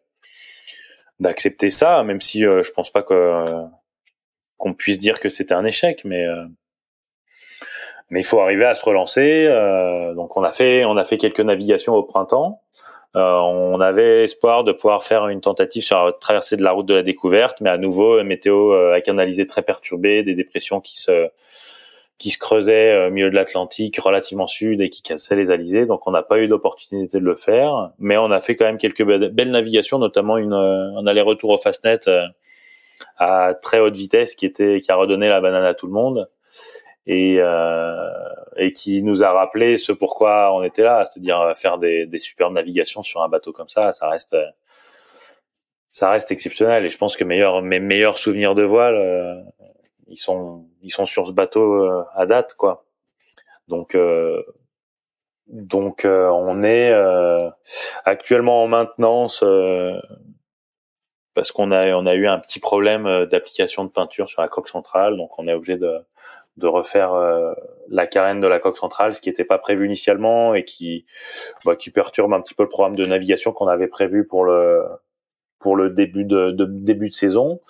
d'accepter 1.21 1.71
ça, 1.71 2.03
même 2.05 2.21
si 2.21 2.47
euh, 2.47 2.63
je 2.63 2.73
pense 2.73 2.91
pas 2.91 3.03
que 3.03 3.45
qu'on 4.57 4.75
puisse 4.75 4.99
dire 4.99 5.21
que 5.21 5.29
c'était 5.29 5.55
un 5.55 5.65
échec, 5.65 6.05
mais 6.05 6.27
mais 8.11 8.21
il 8.21 8.25
faut 8.25 8.41
arriver 8.41 8.65
à 8.65 8.75
se 8.75 8.85
relancer. 8.85 9.47
donc 10.17 10.37
on 10.37 10.43
a 10.43 10.53
fait 10.53 10.85
on 10.85 10.97
a 10.97 11.05
fait 11.05 11.19
quelques 11.19 11.41
navigations 11.41 11.95
au 11.95 12.03
printemps. 12.03 12.61
Euh, 13.17 13.39
on 13.39 13.81
avait 13.81 14.25
espoir 14.25 14.65
de 14.65 14.73
pouvoir 14.73 15.03
faire 15.03 15.29
une 15.29 15.41
tentative 15.41 15.83
sur 15.83 16.05
la 16.05 16.13
traversée 16.13 16.57
de 16.57 16.63
la 16.63 16.73
route 16.73 16.87
de 16.87 16.95
la 16.95 17.03
découverte, 17.03 17.61
mais 17.61 17.71
à 17.71 17.79
nouveau, 17.79 18.23
météo 18.23 18.73
euh, 18.73 18.93
avec 18.93 19.09
un 19.09 19.19
alizé 19.19 19.47
très 19.47 19.63
perturbé, 19.63 20.23
des 20.23 20.35
dépressions 20.35 20.81
qui 20.81 21.01
se 21.01 21.29
qui 22.19 22.31
se 22.31 22.39
creusaient 22.39 22.93
euh, 22.93 23.09
au 23.09 23.11
milieu 23.11 23.31
de 23.31 23.35
l'Atlantique, 23.35 23.99
relativement 23.99 24.49
sud, 24.49 24.81
et 24.81 24.91
qui 24.91 25.03
cassaient 25.03 25.37
les 25.37 25.51
alizés. 25.53 25.87
Donc, 25.87 26.07
on 26.07 26.11
n'a 26.11 26.23
pas 26.23 26.41
eu 26.41 26.49
d'opportunité 26.49 27.21
de 27.21 27.25
le 27.25 27.37
faire, 27.37 27.91
mais 27.99 28.17
on 28.19 28.31
a 28.33 28.41
fait 28.41 28.57
quand 28.57 28.65
même 28.65 28.79
quelques 28.79 29.05
belles 29.05 29.51
navigations, 29.53 29.99
notamment 29.99 30.37
une, 30.37 30.53
un 30.53 31.07
aller-retour 31.07 31.51
au 31.51 31.59
Fastnet 31.59 32.01
à 33.17 33.55
très 33.55 33.81
haute 33.81 33.97
vitesse 33.97 34.35
qui 34.35 34.47
était 34.47 34.81
qui 34.81 34.91
a 34.91 34.97
redonné 34.97 35.29
la 35.29 35.41
banane 35.41 35.65
à 35.65 35.75
tout 35.75 35.87
le 35.87 35.93
monde. 35.93 36.29
Et 37.09 37.39
euh, 37.41 38.11
et 38.57 38.73
qui 38.73 39.03
nous 39.03 39.25
a 39.25 39.33
rappelé 39.33 39.77
ce 39.77 39.93
pourquoi 39.93 40.53
on 40.55 40.63
était 40.63 40.83
là, 40.83 41.05
c'est-à-dire 41.05 41.55
faire 41.57 41.79
des, 41.79 42.07
des 42.07 42.19
super 42.21 42.51
navigations 42.51 43.03
sur 43.03 43.23
un 43.23 43.29
bateau 43.29 43.53
comme 43.53 43.69
ça, 43.69 43.93
ça 43.93 44.09
reste 44.09 44.37
ça 45.89 46.11
reste 46.11 46.31
exceptionnel. 46.31 46.85
Et 46.87 46.91
je 46.91 46.99
pense 46.99 47.17
que 47.17 47.25
meilleur, 47.25 47.63
mes 47.63 47.81
meilleurs 47.81 48.19
souvenirs 48.19 48.55
de 48.55 48.63
voile 48.63 48.95
euh, 48.95 49.43
ils 50.09 50.19
sont 50.19 50.67
ils 50.83 50.93
sont 50.93 51.07
sur 51.07 51.27
ce 51.27 51.33
bateau 51.33 51.83
euh, 51.85 52.05
à 52.15 52.27
date 52.27 52.55
quoi. 52.55 52.85
Donc 53.69 53.95
euh, 53.95 54.43
donc 55.49 56.05
on 56.05 56.63
est 56.63 56.93
actuellement 58.05 58.63
en 58.65 58.69
maintenance 58.69 59.43
parce 61.35 61.53
qu'on 61.53 61.73
a 61.73 61.95
on 61.95 62.05
a 62.07 62.15
eu 62.15 62.27
un 62.27 62.39
petit 62.39 62.61
problème 62.61 63.27
d'application 63.27 63.85
de 63.85 63.91
peinture 63.91 64.29
sur 64.29 64.43
la 64.43 64.49
coque 64.49 64.69
centrale. 64.69 65.17
Donc 65.17 65.39
on 65.39 65.49
est 65.49 65.55
obligé 65.55 65.79
de 65.79 66.05
de 66.59 66.67
refaire 66.67 67.13
la 67.89 68.07
carène 68.07 68.41
de 68.41 68.47
la 68.47 68.59
coque 68.59 68.77
centrale, 68.77 69.15
ce 69.15 69.21
qui 69.21 69.29
n'était 69.29 69.45
pas 69.45 69.59
prévu 69.59 69.87
initialement 69.87 70.55
et 70.55 70.65
qui 70.65 71.07
bah, 71.65 71.77
qui 71.77 71.91
perturbe 71.91 72.33
un 72.33 72.41
petit 72.41 72.55
peu 72.55 72.63
le 72.63 72.69
programme 72.69 72.97
de 72.97 73.07
navigation 73.07 73.53
qu'on 73.53 73.69
avait 73.69 73.89
prévu 73.89 74.27
pour 74.27 74.45
le 74.45 74.85
pour 75.59 75.77
le 75.77 75.91
début 75.91 76.25
de, 76.25 76.51
de 76.51 76.65
début 76.67 77.11
de 77.11 77.15
saison, 77.15 77.61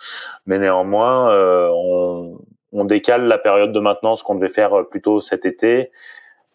mais 0.47 0.59
néanmoins 0.59 1.30
euh, 1.32 1.70
on, 1.72 2.39
on, 2.72 2.84
décale 2.84 3.24
la 3.24 3.39
période 3.39 3.72
de 3.72 3.80
maintenance 3.80 4.22
qu'on 4.22 4.34
devait 4.34 4.51
faire 4.51 4.86
plutôt 4.91 5.20
cet 5.22 5.47
été 5.47 5.91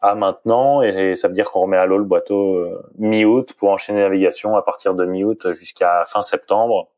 à 0.02 0.14
maintenant 0.16 0.82
et, 0.84 1.16
ça 1.16 1.28
veut 1.28 1.34
dire 1.34 1.50
qu'on 1.50 1.62
remet 1.62 1.78
à 1.78 1.86
l'eau 1.86 1.98
le 1.98 2.04
bateau 2.04 2.56
euh, 2.56 2.84
mi-août 3.00 3.54
pour 3.58 3.70
enchaîner 3.70 4.02
la 4.02 4.10
navigation 4.10 4.56
à 4.56 4.62
partir 4.62 4.94
de 4.94 5.06
mi-août 5.06 5.54
jusqu'à 5.54 6.04
fin 6.08 6.22
septembre 6.22 6.90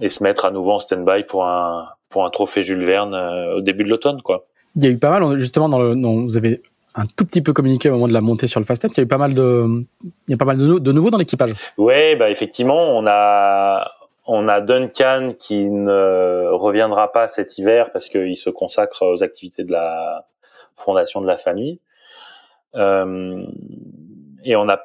et 0.00 0.08
se 0.08 0.22
mettre 0.22 0.46
à 0.46 0.50
nouveau 0.50 0.72
en 0.72 0.80
stand-by 0.80 1.24
pour 1.24 1.44
un 1.44 1.88
pour 2.12 2.24
un 2.24 2.30
trophée 2.30 2.62
Jules 2.62 2.84
Verne 2.84 3.14
euh, 3.14 3.56
au 3.56 3.60
début 3.60 3.84
de 3.84 3.88
l'automne 3.88 4.22
quoi. 4.22 4.46
Il 4.76 4.84
y 4.84 4.86
a 4.86 4.90
eu 4.90 4.98
pas 4.98 5.18
mal 5.18 5.38
justement 5.38 5.68
dans 5.68 5.80
le 5.80 5.94
non, 5.94 6.22
vous 6.22 6.36
avez 6.36 6.62
un 6.94 7.06
tout 7.06 7.24
petit 7.24 7.42
peu 7.42 7.52
communiqué 7.52 7.88
au 7.88 7.94
moment 7.94 8.08
de 8.08 8.12
la 8.12 8.20
montée 8.20 8.46
sur 8.46 8.60
le 8.60 8.66
Fastnet. 8.66 8.90
Il 8.92 8.98
y 8.98 9.00
a 9.00 9.04
eu 9.04 9.08
pas 9.08 9.18
mal 9.18 9.34
de, 9.34 9.84
il 10.04 10.30
y 10.30 10.34
a 10.34 10.36
pas 10.36 10.44
mal 10.44 10.58
de, 10.58 10.78
de 10.78 10.92
nouveaux 10.92 11.10
dans 11.10 11.18
l'équipage. 11.18 11.52
Oui, 11.78 12.14
bah 12.16 12.30
effectivement, 12.30 12.96
on 12.96 13.06
a 13.06 13.90
on 14.26 14.46
a 14.46 14.60
Duncan 14.60 15.34
qui 15.38 15.68
ne 15.68 16.48
reviendra 16.52 17.10
pas 17.12 17.28
cet 17.28 17.58
hiver 17.58 17.90
parce 17.92 18.08
qu'il 18.08 18.36
se 18.36 18.50
consacre 18.50 19.04
aux 19.04 19.22
activités 19.22 19.64
de 19.64 19.72
la 19.72 20.26
fondation 20.76 21.20
de 21.20 21.26
la 21.26 21.36
famille. 21.36 21.80
Euh, 22.74 23.44
et 24.44 24.56
on 24.56 24.68
a 24.68 24.80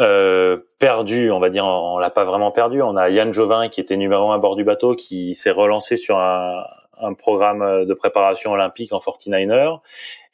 euh, 0.00 0.58
perdu, 0.78 1.30
on 1.30 1.40
va 1.40 1.50
dire, 1.50 1.64
on 1.64 1.98
l'a 1.98 2.10
pas 2.10 2.24
vraiment 2.24 2.50
perdu. 2.50 2.82
On 2.82 2.96
a 2.96 3.08
Yann 3.08 3.32
Jovin 3.32 3.68
qui 3.68 3.80
était 3.80 3.96
numéro 3.96 4.30
un 4.30 4.36
à 4.36 4.38
bord 4.38 4.56
du 4.56 4.64
bateau, 4.64 4.94
qui 4.94 5.34
s'est 5.34 5.50
relancé 5.50 5.96
sur 5.96 6.18
un, 6.18 6.64
un 7.00 7.14
programme 7.14 7.84
de 7.84 7.94
préparation 7.94 8.52
olympique 8.52 8.92
en 8.92 8.98
49er 8.98 9.80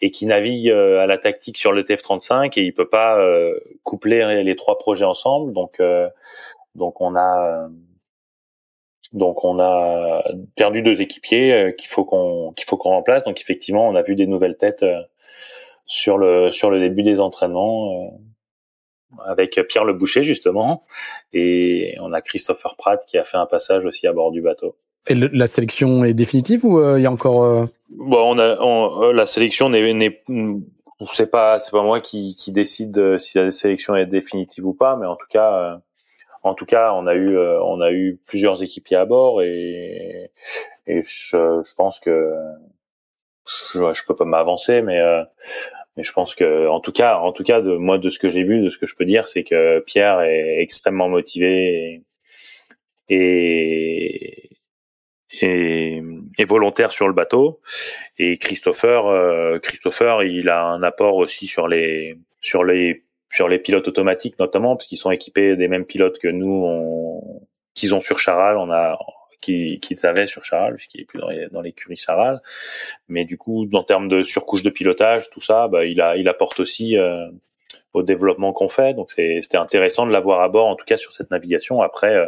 et 0.00 0.10
qui 0.10 0.26
navigue 0.26 0.68
euh, 0.68 1.00
à 1.00 1.06
la 1.06 1.18
tactique 1.18 1.58
sur 1.58 1.72
le 1.72 1.82
TF35 1.82 2.58
et 2.58 2.62
il 2.62 2.74
peut 2.74 2.88
pas 2.88 3.18
euh, 3.18 3.58
coupler 3.82 4.42
les 4.42 4.56
trois 4.56 4.78
projets 4.78 5.04
ensemble. 5.04 5.52
Donc, 5.52 5.80
euh, 5.80 6.08
donc 6.74 7.00
on 7.00 7.16
a 7.16 7.68
donc 9.12 9.44
on 9.44 9.60
a 9.60 10.24
perdu 10.56 10.82
deux 10.82 11.00
équipiers 11.00 11.72
qu'il 11.78 11.88
faut 11.88 12.04
qu'on 12.04 12.52
qu'il 12.52 12.66
faut 12.66 12.76
qu'on 12.76 12.90
remplace. 12.90 13.24
Donc 13.24 13.40
effectivement, 13.40 13.86
on 13.86 13.94
a 13.94 14.02
vu 14.02 14.16
des 14.16 14.26
nouvelles 14.26 14.56
têtes 14.56 14.84
sur 15.86 16.18
le 16.18 16.50
sur 16.50 16.70
le 16.70 16.80
début 16.80 17.02
des 17.02 17.20
entraînements 17.20 18.10
avec 19.26 19.60
Pierre 19.68 19.84
Le 19.84 19.92
Boucher 19.92 20.22
justement 20.22 20.84
et 21.32 21.96
on 22.00 22.12
a 22.12 22.20
Christopher 22.20 22.76
Pratt 22.76 23.04
qui 23.06 23.18
a 23.18 23.24
fait 23.24 23.36
un 23.36 23.46
passage 23.46 23.84
aussi 23.84 24.06
à 24.06 24.12
bord 24.12 24.30
du 24.30 24.40
bateau. 24.40 24.76
Et 25.08 25.14
la 25.14 25.46
sélection 25.46 26.04
est 26.04 26.14
définitive 26.14 26.64
ou 26.64 26.96
il 26.96 27.02
y 27.02 27.06
a 27.06 27.10
encore 27.10 27.68
Bon, 27.90 28.34
on 28.34 28.38
a 28.38 28.56
on, 28.60 29.12
la 29.12 29.26
sélection 29.26 29.68
n'est 29.68 29.92
n'est 29.92 30.22
c'est 31.12 31.30
pas 31.30 31.58
c'est 31.58 31.72
pas 31.72 31.82
moi 31.82 32.00
qui 32.00 32.34
qui 32.34 32.52
décide 32.52 32.96
euh, 32.98 33.18
si 33.18 33.38
la 33.38 33.50
sélection 33.50 33.94
est 33.94 34.06
définitive 34.06 34.66
ou 34.66 34.74
pas, 34.74 34.96
mais 34.96 35.06
en 35.06 35.16
tout 35.16 35.26
cas 35.28 35.52
euh, 35.52 35.76
en 36.42 36.54
tout 36.54 36.66
cas 36.66 36.92
on 36.94 37.06
a 37.06 37.14
eu 37.14 37.36
euh, 37.36 37.60
on 37.62 37.80
a 37.80 37.92
eu 37.92 38.18
plusieurs 38.26 38.62
équipiers 38.62 38.96
à 38.96 39.04
bord 39.04 39.42
et 39.42 40.30
et 40.86 41.02
je, 41.02 41.62
je 41.62 41.74
pense 41.74 42.00
que 42.00 42.32
je, 43.74 43.92
je 43.92 44.06
peux 44.06 44.14
pas 44.14 44.24
m'avancer, 44.24 44.82
mais 44.82 45.00
mais 45.96 46.02
je 46.02 46.12
pense 46.12 46.34
que 46.34 46.68
en 46.68 46.80
tout 46.80 46.92
cas 46.92 47.18
en 47.18 47.32
tout 47.32 47.44
cas 47.44 47.60
de 47.60 47.76
moi 47.76 47.98
de 47.98 48.10
ce 48.10 48.18
que 48.18 48.30
j'ai 48.30 48.42
vu 48.44 48.60
de 48.62 48.70
ce 48.70 48.78
que 48.78 48.86
je 48.86 48.94
peux 48.96 49.04
dire 49.04 49.28
c'est 49.28 49.44
que 49.44 49.80
Pierre 49.80 50.20
est 50.22 50.60
extrêmement 50.60 51.08
motivé 51.08 52.02
et, 53.08 54.50
et 55.40 56.02
et, 56.38 56.44
volontaire 56.44 56.92
sur 56.92 57.08
le 57.08 57.14
bateau. 57.14 57.60
Et 58.18 58.36
Christopher, 58.36 59.06
euh, 59.06 59.58
Christopher, 59.58 60.22
il 60.22 60.48
a 60.48 60.64
un 60.64 60.82
apport 60.82 61.16
aussi 61.16 61.46
sur 61.46 61.68
les 61.68 62.16
sur 62.40 62.64
les 62.64 63.04
sur 63.30 63.48
les 63.48 63.58
pilotes 63.58 63.88
automatiques 63.88 64.38
notamment 64.38 64.76
parce 64.76 64.86
qu'ils 64.86 64.98
sont 64.98 65.10
équipés 65.10 65.56
des 65.56 65.68
mêmes 65.68 65.86
pilotes 65.86 66.18
que 66.18 66.28
nous 66.28 67.20
qu'ils 67.74 67.94
ont 67.94 68.00
sur 68.00 68.20
Charal. 68.20 68.56
On 68.56 68.70
a 68.70 68.98
qu'ils 69.44 69.80
qu 69.80 69.94
avaient 70.04 70.26
sur 70.26 70.44
Charal 70.44 70.74
puisqu'il 70.74 71.00
est 71.00 71.04
plus 71.04 71.20
dans, 71.20 71.30
dans 71.52 71.60
l'écurie 71.60 71.96
Charal. 71.96 72.40
Mais 73.08 73.24
du 73.24 73.38
coup, 73.38 73.68
en 73.72 73.82
termes 73.82 74.08
de 74.08 74.22
surcouche 74.22 74.62
de 74.62 74.70
pilotage, 74.70 75.30
tout 75.30 75.40
ça, 75.40 75.68
bah, 75.68 75.84
il 75.84 76.00
a 76.00 76.16
il 76.16 76.28
apporte 76.28 76.60
aussi 76.60 76.96
euh, 76.96 77.28
au 77.92 78.02
développement 78.02 78.52
qu'on 78.52 78.68
fait. 78.68 78.94
Donc 78.94 79.10
c'était 79.10 79.56
intéressant 79.56 80.06
de 80.06 80.12
l'avoir 80.12 80.40
à 80.40 80.48
bord, 80.48 80.66
en 80.66 80.76
tout 80.76 80.84
cas 80.84 80.96
sur 80.96 81.12
cette 81.12 81.30
navigation. 81.30 81.82
Après, 81.82 82.14
euh, 82.14 82.26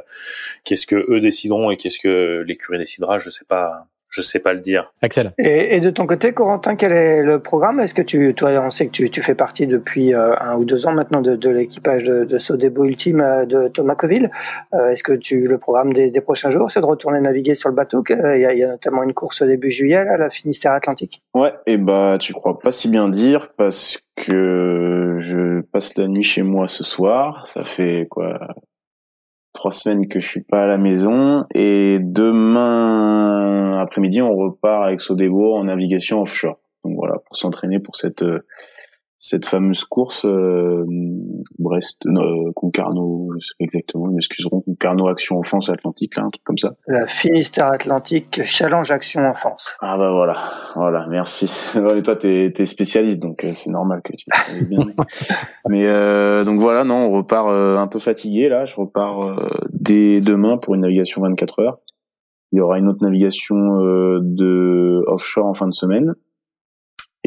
qu'est-ce 0.64 0.86
que 0.86 1.04
eux 1.12 1.20
décideront 1.20 1.70
et 1.70 1.76
qu'est-ce 1.76 1.98
que 1.98 2.44
l'écurie 2.46 2.78
décidera, 2.78 3.18
je 3.18 3.30
sais 3.30 3.44
pas. 3.44 3.86
Je 4.08 4.20
sais 4.20 4.38
pas 4.38 4.52
le 4.52 4.60
dire. 4.60 4.92
Axel. 5.02 5.32
Et, 5.38 5.76
et, 5.76 5.80
de 5.80 5.90
ton 5.90 6.06
côté, 6.06 6.32
Corentin, 6.32 6.76
quel 6.76 6.92
est 6.92 7.22
le 7.22 7.40
programme? 7.40 7.80
Est-ce 7.80 7.92
que 7.92 8.02
tu, 8.02 8.34
toi, 8.34 8.50
on 8.64 8.70
sait 8.70 8.86
que 8.86 8.92
tu, 8.92 9.10
tu 9.10 9.20
fais 9.20 9.34
partie 9.34 9.66
depuis 9.66 10.14
euh, 10.14 10.34
un 10.40 10.56
ou 10.56 10.64
deux 10.64 10.86
ans 10.86 10.92
maintenant 10.92 11.20
de, 11.20 11.36
de 11.36 11.50
l'équipage 11.50 12.04
de, 12.04 12.24
de 12.24 12.38
Sodebo 12.38 12.84
Ultime 12.84 13.20
euh, 13.20 13.44
de 13.44 13.68
Thomas 13.68 13.96
Coville. 13.96 14.30
Euh, 14.74 14.90
Est-ce 14.90 15.02
que 15.02 15.12
tu, 15.12 15.46
le 15.46 15.58
programme 15.58 15.92
des, 15.92 16.10
des 16.10 16.20
prochains 16.20 16.50
jours, 16.50 16.70
c'est 16.70 16.80
de 16.80 16.86
retourner 16.86 17.20
naviguer 17.20 17.54
sur 17.54 17.68
le 17.68 17.74
bateau? 17.74 18.04
Il 18.08 18.40
y, 18.40 18.44
a, 18.44 18.52
il 18.52 18.58
y, 18.58 18.64
a, 18.64 18.68
notamment 18.68 19.02
une 19.02 19.12
course 19.12 19.42
au 19.42 19.46
début 19.46 19.70
juillet 19.70 19.96
à 19.96 20.16
la 20.16 20.30
Finistère 20.30 20.72
Atlantique. 20.72 21.22
Ouais, 21.34 21.52
et 21.66 21.76
bah 21.76 22.16
tu 22.20 22.32
crois 22.32 22.58
pas 22.58 22.70
si 22.70 22.88
bien 22.88 23.08
dire 23.08 23.48
parce 23.56 23.98
que 24.16 25.16
je 25.18 25.60
passe 25.60 25.96
la 25.98 26.08
nuit 26.08 26.22
chez 26.22 26.42
moi 26.42 26.68
ce 26.68 26.84
soir. 26.84 27.46
Ça 27.46 27.64
fait 27.64 28.06
quoi? 28.08 28.38
Trois 29.56 29.72
semaines 29.72 30.06
que 30.06 30.20
je 30.20 30.28
suis 30.28 30.42
pas 30.42 30.62
à 30.62 30.66
la 30.66 30.78
maison 30.78 31.44
et 31.54 31.98
demain 32.00 33.80
après-midi 33.80 34.22
on 34.22 34.34
repart 34.36 34.86
avec 34.86 35.00
Sodebo 35.00 35.56
en 35.56 35.64
navigation 35.64 36.20
offshore. 36.20 36.58
Donc 36.84 36.94
voilà 36.96 37.18
pour 37.26 37.36
s'entraîner 37.36 37.80
pour 37.80 37.96
cette 37.96 38.22
cette 39.18 39.46
fameuse 39.46 39.84
course 39.84 40.24
euh, 40.26 40.84
Brest 41.58 42.04
euh, 42.06 42.52
Concarneau 42.54 43.30
exactement 43.60 44.08
ils 44.10 44.14
m'excuseront 44.14 44.60
Concarneau 44.60 45.08
Action 45.08 45.38
Enfance 45.38 45.70
Atlantique 45.70 46.16
là 46.16 46.24
un 46.24 46.30
truc 46.30 46.44
comme 46.44 46.58
ça. 46.58 46.74
La 46.86 47.06
Finistère 47.06 47.68
Atlantique 47.68 48.42
Challenge 48.44 48.90
Action 48.90 49.22
Enfance. 49.22 49.76
Ah 49.80 49.96
bah 49.96 50.08
voilà 50.10 50.36
voilà 50.74 51.06
merci. 51.08 51.50
Et 51.96 52.02
toi 52.02 52.16
t'es 52.16 52.52
es 52.56 52.66
spécialiste 52.66 53.22
donc 53.22 53.42
euh, 53.44 53.50
c'est 53.52 53.70
normal 53.70 54.02
que 54.04 54.12
tu 54.12 54.26
bien. 54.66 54.80
Mais 55.68 55.86
euh, 55.86 56.44
donc 56.44 56.58
voilà 56.58 56.84
non 56.84 57.06
on 57.06 57.10
repart 57.12 57.48
euh, 57.48 57.78
un 57.78 57.86
peu 57.86 57.98
fatigué 57.98 58.48
là. 58.48 58.66
Je 58.66 58.76
repars 58.76 59.22
euh, 59.22 59.48
dès 59.72 60.20
demain 60.20 60.58
pour 60.58 60.74
une 60.74 60.82
navigation 60.82 61.22
24 61.22 61.60
heures. 61.60 61.78
Il 62.52 62.58
y 62.58 62.60
aura 62.60 62.78
une 62.78 62.88
autre 62.88 63.02
navigation 63.02 63.56
de 63.56 65.02
offshore 65.08 65.46
en 65.46 65.52
fin 65.52 65.66
de 65.66 65.74
semaine 65.74 66.14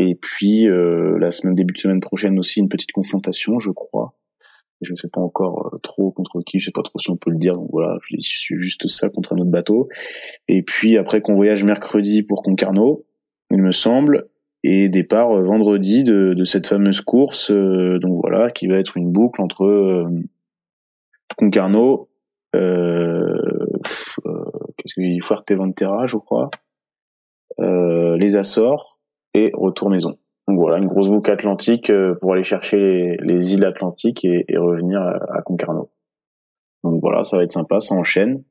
et 0.02 0.16
puis 0.16 0.66
euh, 0.66 1.18
la 1.20 1.30
semaine 1.30 1.56
début 1.56 1.74
de 1.74 1.78
semaine 1.78 2.00
prochaine 2.00 2.40
aussi 2.40 2.62
une 2.62 2.70
petite 2.70 2.94
confrontation, 2.94 3.60
je 3.60 3.70
crois. 3.70 4.14
Je 4.82 4.94
ne 4.94 4.98
sais 4.98 5.10
pas 5.10 5.20
encore 5.20 5.74
euh, 5.74 5.78
trop 5.84 6.10
contre 6.12 6.42
qui, 6.42 6.58
je 6.58 6.68
sais 6.68 6.72
pas 6.72 6.84
trop 6.84 7.00
si 7.00 7.10
on 7.10 7.18
peut 7.18 7.32
le 7.32 7.38
dire. 7.38 7.56
Donc 7.56 7.68
voilà, 7.70 7.98
je 8.02 8.16
suis 8.18 8.56
juste 8.56 8.88
ça 8.88 9.10
contre 9.10 9.34
un 9.34 9.40
autre 9.40 9.52
bateau. 9.52 9.90
Et 10.48 10.62
puis 10.62 10.98
après 10.98 11.20
qu'on 11.20 11.36
voyage 11.36 11.66
mercredi 11.66 12.24
pour 12.24 12.44
Concarneau, 12.44 13.06
il 13.52 13.58
me 13.58 13.74
semble, 13.74 14.30
et 14.64 14.88
départ 14.88 15.38
euh, 15.38 15.44
vendredi 15.44 16.06
de, 16.06 16.34
de, 16.34 16.46
cette 16.46 16.68
fameuse 16.68 17.02
course. 17.02 17.52
donc 17.52 18.22
voilà, 18.22 18.52
qui 18.52 18.68
va 18.68 18.78
être 18.78 18.96
une 18.96 19.12
boucle 19.12 19.42
entre 19.42 19.66
euh, 19.66 20.06
Concarneau, 21.36 22.10
euh, 22.56 23.38
qu'est-ce 24.78 24.94
que 24.96 25.26
Fuerteventura, 25.26 26.08
je 26.08 26.16
crois, 26.16 26.50
les 27.58 28.38
Açores 28.38 28.99
et 29.40 29.52
retour 29.54 29.90
maison. 29.90 30.10
Donc 30.48 30.58
voilà, 30.58 30.78
une 30.80 30.88
grosse 30.88 31.08
boucle 31.08 31.30
atlantique 31.30 31.90
euh, 31.90 32.16
pour 32.16 32.34
aller 32.34 32.44
chercher 32.44 33.18
les, 33.22 33.54
îles 33.54 33.66
atlantiques 33.66 34.26
et, 34.26 34.58
revenir 34.58 35.00
à, 35.00 35.42
Concarneau. 35.44 35.92
Donc 36.84 37.00
voilà, 37.02 37.24
ça 37.24 37.38
va 37.38 37.44
être 37.44 37.52
sympa, 37.52 37.80
ça 37.80 37.94
enchaîne. 37.94 38.44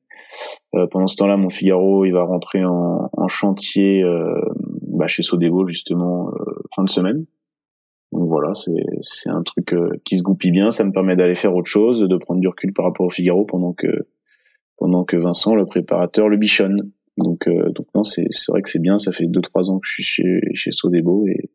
Euh, 0.75 0.87
pendant 0.87 1.09
ce 1.09 1.17
temps-là, 1.17 1.37
mon 1.37 1.51
Figaro, 1.51 2.05
il 2.05 2.13
va 2.13 2.23
rentrer 2.23 2.65
en, 2.65 3.29
chantier 3.29 4.05
euh, 4.05 4.41
bah, 4.83 5.09
chez 5.09 5.23
Sodebo 5.23 5.67
justement 5.67 6.31
fin 6.75 6.85
de 6.85 6.89
semaine. 6.89 7.27
Donc 8.13 8.29
voilà, 8.29 8.53
c'est 8.55 9.29
un 9.29 9.43
truc 9.43 9.75
qui 10.05 10.17
se 10.17 10.23
goupille 10.23 10.53
bien. 10.53 10.71
Ça 10.71 10.85
me 10.85 10.93
permet 10.93 11.17
d'aller 11.17 11.35
faire 11.35 11.55
autre 11.55 11.69
chose, 11.69 12.01
de 12.01 12.17
prendre 12.17 12.41
du 12.41 12.49
recul 12.49 12.73
par 12.73 12.87
rapport 12.87 13.07
au 13.07 13.11
Figaro 13.11 13.45
pendant 13.45 13.75
que 13.75 13.89
pendant 14.79 15.05
que 15.05 15.17
Vincent, 15.17 15.57
le 15.57 15.67
préparateur, 15.67 16.29
le 16.29 16.37
bichonne. 16.37 16.93
Donc, 17.19 17.49
donc 17.49 17.87
non, 17.95 18.05
c'est 18.05 18.27
c'est 18.31 18.51
vrai 18.53 18.63
que 18.63 18.71
c'est 18.71 18.79
bien. 18.79 18.99
Ça 18.99 19.13
fait 19.13 19.27
deux 19.27 19.41
trois 19.41 19.71
ans 19.71 19.79
que 19.79 19.87
je 19.87 19.93
suis 19.93 20.03
chez 20.03 20.41
chez 20.55 20.71
Sodebo 20.71 21.27
et 21.27 21.51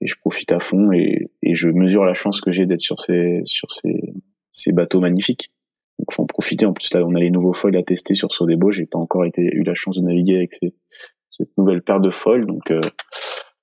et 0.00 0.06
je 0.06 0.16
profite 0.18 0.50
à 0.52 0.58
fond 0.58 0.92
et, 0.92 1.30
et 1.42 1.54
je 1.54 1.68
mesure 1.68 2.04
la 2.04 2.14
chance 2.14 2.40
que 2.40 2.50
j'ai 2.50 2.66
d'être 2.66 2.80
sur 2.80 3.00
ces 3.00 3.40
sur 3.44 3.70
ces 3.70 4.14
ces 4.50 4.72
bateaux 4.72 5.00
magnifiques. 5.00 5.52
Donc 5.98 6.12
faut 6.12 6.22
en 6.22 6.26
profiter. 6.26 6.66
En 6.66 6.72
plus 6.72 6.92
là, 6.92 7.04
on 7.04 7.14
a 7.14 7.20
les 7.20 7.30
nouveaux 7.30 7.52
foils 7.52 7.76
à 7.76 7.82
tester 7.82 8.14
sur 8.14 8.32
Sodebo. 8.32 8.70
J'ai 8.70 8.86
pas 8.86 8.98
encore 8.98 9.24
été 9.24 9.42
eu 9.42 9.62
la 9.62 9.74
chance 9.74 9.96
de 9.98 10.02
naviguer 10.02 10.36
avec 10.36 10.54
ces, 10.54 10.74
cette 11.30 11.56
nouvelle 11.56 11.82
paire 11.82 12.00
de 12.00 12.10
foils. 12.10 12.46
Donc 12.46 12.70
euh, 12.70 12.80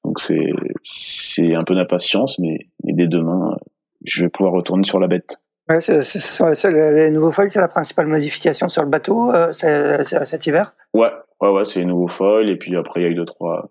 donc 0.05 0.19
c'est 0.19 0.51
c'est 0.83 1.55
un 1.55 1.61
peu 1.61 1.75
d'impatience, 1.75 2.39
mais, 2.39 2.57
mais 2.83 2.93
dès 2.93 3.07
demain, 3.07 3.57
je 4.05 4.23
vais 4.23 4.29
pouvoir 4.29 4.53
retourner 4.53 4.83
sur 4.83 4.99
la 4.99 5.07
bête. 5.07 5.37
Ouais, 5.69 5.79
c'est, 5.79 6.01
c'est, 6.01 6.71
les 6.71 7.11
nouveaux 7.11 7.31
foils, 7.31 7.49
c'est 7.49 7.61
la 7.61 7.67
principale 7.67 8.07
modification 8.07 8.67
sur 8.67 8.83
le 8.83 8.89
bateau 8.89 9.31
euh, 9.31 9.53
cet 9.53 10.45
hiver? 10.47 10.75
Ouais, 10.93 11.11
ouais, 11.41 11.49
ouais, 11.49 11.65
c'est 11.65 11.79
les 11.79 11.85
nouveaux 11.85 12.07
foils 12.07 12.49
et 12.49 12.55
puis 12.55 12.75
après 12.75 13.01
il 13.01 13.03
y 13.03 13.07
a 13.07 13.09
eu 13.09 13.15
deux 13.15 13.25
trois 13.25 13.69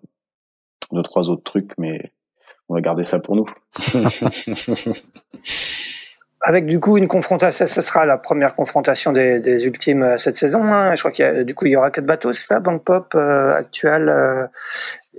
deux 0.91 1.03
trois 1.03 1.29
autres 1.29 1.43
trucs, 1.43 1.71
mais 1.77 2.11
on 2.69 2.75
va 2.75 2.81
garder 2.81 3.03
ça 3.03 3.19
pour 3.19 3.35
nous. 3.35 3.45
Avec 6.43 6.65
du 6.65 6.79
coup 6.79 6.97
une 6.97 7.07
confrontation, 7.07 7.67
ce 7.67 7.81
sera 7.81 8.05
la 8.05 8.17
première 8.17 8.55
confrontation 8.55 9.11
des, 9.11 9.39
des 9.39 9.63
ultimes 9.65 10.01
euh, 10.01 10.17
cette 10.17 10.37
saison. 10.37 10.63
Hein. 10.63 10.95
Je 10.95 11.01
crois 11.01 11.11
qu'il 11.11 11.23
y 11.23 11.27
a, 11.27 11.43
du 11.43 11.53
coup 11.53 11.67
il 11.67 11.73
y 11.73 11.75
aura 11.75 11.91
quatre 11.91 12.07
bateaux, 12.07 12.33
c'est 12.33 12.41
ça, 12.41 12.59
Bank 12.59 12.83
Pop, 12.83 13.13
euh, 13.13 13.53
Actual 13.53 14.09
euh, 14.09 14.47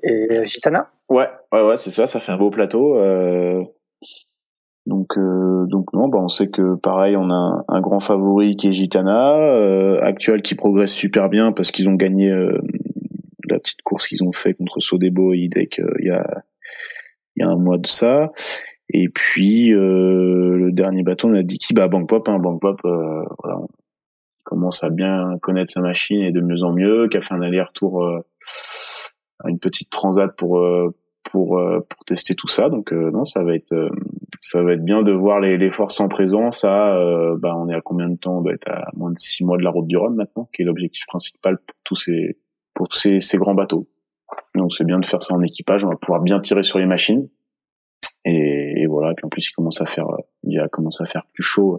et 0.03 0.45
Gitana? 0.45 0.91
Ouais, 1.09 1.29
ouais, 1.53 1.63
ouais, 1.63 1.77
c'est 1.77 1.91
ça. 1.91 2.07
Ça 2.07 2.19
fait 2.21 2.33
un 2.33 2.39
beau 2.39 2.51
plateau. 2.51 2.97
Euh... 2.99 3.63
Donc, 4.87 5.17
euh, 5.17 5.65
donc 5.67 5.93
non, 5.93 6.09
bah 6.09 6.19
on 6.21 6.29
sait 6.29 6.49
que 6.49 6.75
pareil, 6.75 7.17
on 7.17 7.31
a 7.31 7.65
un, 7.69 7.81
grand 7.81 8.01
favori 8.01 8.57
qui 8.57 8.69
est 8.69 8.73
Gitana, 8.73 9.39
euh, 9.39 10.01
Actual 10.03 10.43
qui 10.43 10.55
progresse 10.55 10.93
super 10.93 11.29
bien 11.29 11.53
parce 11.53 11.71
qu'ils 11.71 11.89
ont 11.89 11.95
gagné 11.95 12.31
la 13.49 13.59
petite 13.59 13.83
course 13.83 14.09
qu'ils 14.09 14.25
ont 14.25 14.33
fait 14.33 14.55
contre 14.55 14.81
Sodebo 14.81 15.35
et 15.35 15.39
IDEC 15.39 15.81
il 16.01 16.07
y 16.07 16.11
a 16.11 16.25
il 17.37 17.45
y 17.45 17.47
a 17.47 17.51
un 17.51 17.59
mois 17.59 17.79
de 17.79 17.87
ça. 17.87 18.31
Et 18.89 19.09
puis 19.09 19.73
euh, 19.73 20.57
le 20.57 20.73
dernier 20.73 21.03
bateau, 21.03 21.29
on 21.29 21.35
a 21.35 21.43
dit 21.43 21.59
qui? 21.59 21.73
Bah 21.75 21.89
Bank 21.89 22.09
Pop, 22.09 22.29
hein, 22.29 22.39
Bank 22.39 22.61
Pop, 22.61 22.81
euh, 22.85 23.25
voilà, 23.43 23.59
commence 24.45 24.85
à 24.85 24.91
bien 24.91 25.39
connaître 25.41 25.73
sa 25.73 25.81
machine 25.81 26.21
et 26.21 26.33
de 26.33 26.41
mieux 26.41 26.63
en 26.63 26.73
mieux, 26.73 27.09
qui 27.09 27.17
a 27.17 27.23
fait 27.23 27.35
un 27.35 27.41
aller-retour 27.41 28.05
euh, 28.05 28.21
une 29.47 29.59
petite 29.59 29.91
transat 29.91 30.35
pour 30.37 30.59
euh, 30.59 30.95
pour 31.25 31.59
euh, 31.59 31.81
pour 31.89 32.05
tester 32.05 32.35
tout 32.35 32.49
ça. 32.49 32.69
Donc 32.69 32.93
non, 32.93 33.25
ça 33.25 33.43
va 33.43 33.55
être 33.55 33.75
ça 34.41 34.63
va 34.63 34.73
être 34.73 34.85
bien 34.85 35.03
de 35.03 35.13
voir 35.13 35.41
les, 35.41 35.59
les 35.59 35.71
forces 35.71 36.01
en 36.01 36.09
présence. 36.09 36.65
À, 36.65 36.97
bah 37.39 37.55
on 37.57 37.69
est 37.69 37.75
à 37.75 37.81
combien 37.81 38.09
de 38.09 38.17
temps 38.17 38.39
On 38.39 38.43
doit 38.43 38.55
être 38.55 38.69
à 38.69 38.91
moins 38.95 39.11
de 39.11 39.19
six 39.19 39.45
mois 39.45 39.59
de 39.59 39.63
la 39.63 39.71
route 39.71 39.87
du 39.87 39.97
Rhum 39.97 40.15
maintenant, 40.15 40.49
qui 40.53 40.63
est 40.63 40.65
l'objectif 40.65 41.07
principal 41.07 41.59
pour 41.59 41.77
tous 41.85 41.97
ces 41.97 42.39
pour 42.75 42.93
ces, 42.93 43.21
ces 43.21 43.37
grands 43.37 43.55
bateaux. 43.55 43.89
Donc 44.55 44.73
c'est 44.73 44.85
bien 44.85 44.99
de 44.99 45.05
faire 45.05 45.23
ça 45.23 45.35
en 45.35 45.43
équipage. 45.43 45.85
On 45.85 45.91
va 45.91 45.97
pouvoir 45.97 46.23
bien 46.23 46.41
tirer 46.41 46.63
sur 46.63 46.79
les 46.79 46.87
machines. 46.87 47.29
Et, 48.25 48.83
et 48.83 48.87
voilà. 48.87 49.11
Et 49.11 49.15
puis 49.15 49.27
en 49.27 49.29
plus, 49.29 49.49
il 49.49 49.53
commence 49.53 49.81
à 49.81 49.87
faire, 49.87 50.07
il 50.45 50.59
a 50.59 50.69
commencé 50.69 51.03
à 51.03 51.07
faire 51.07 51.25
plus 51.35 51.43
chaud. 51.43 51.79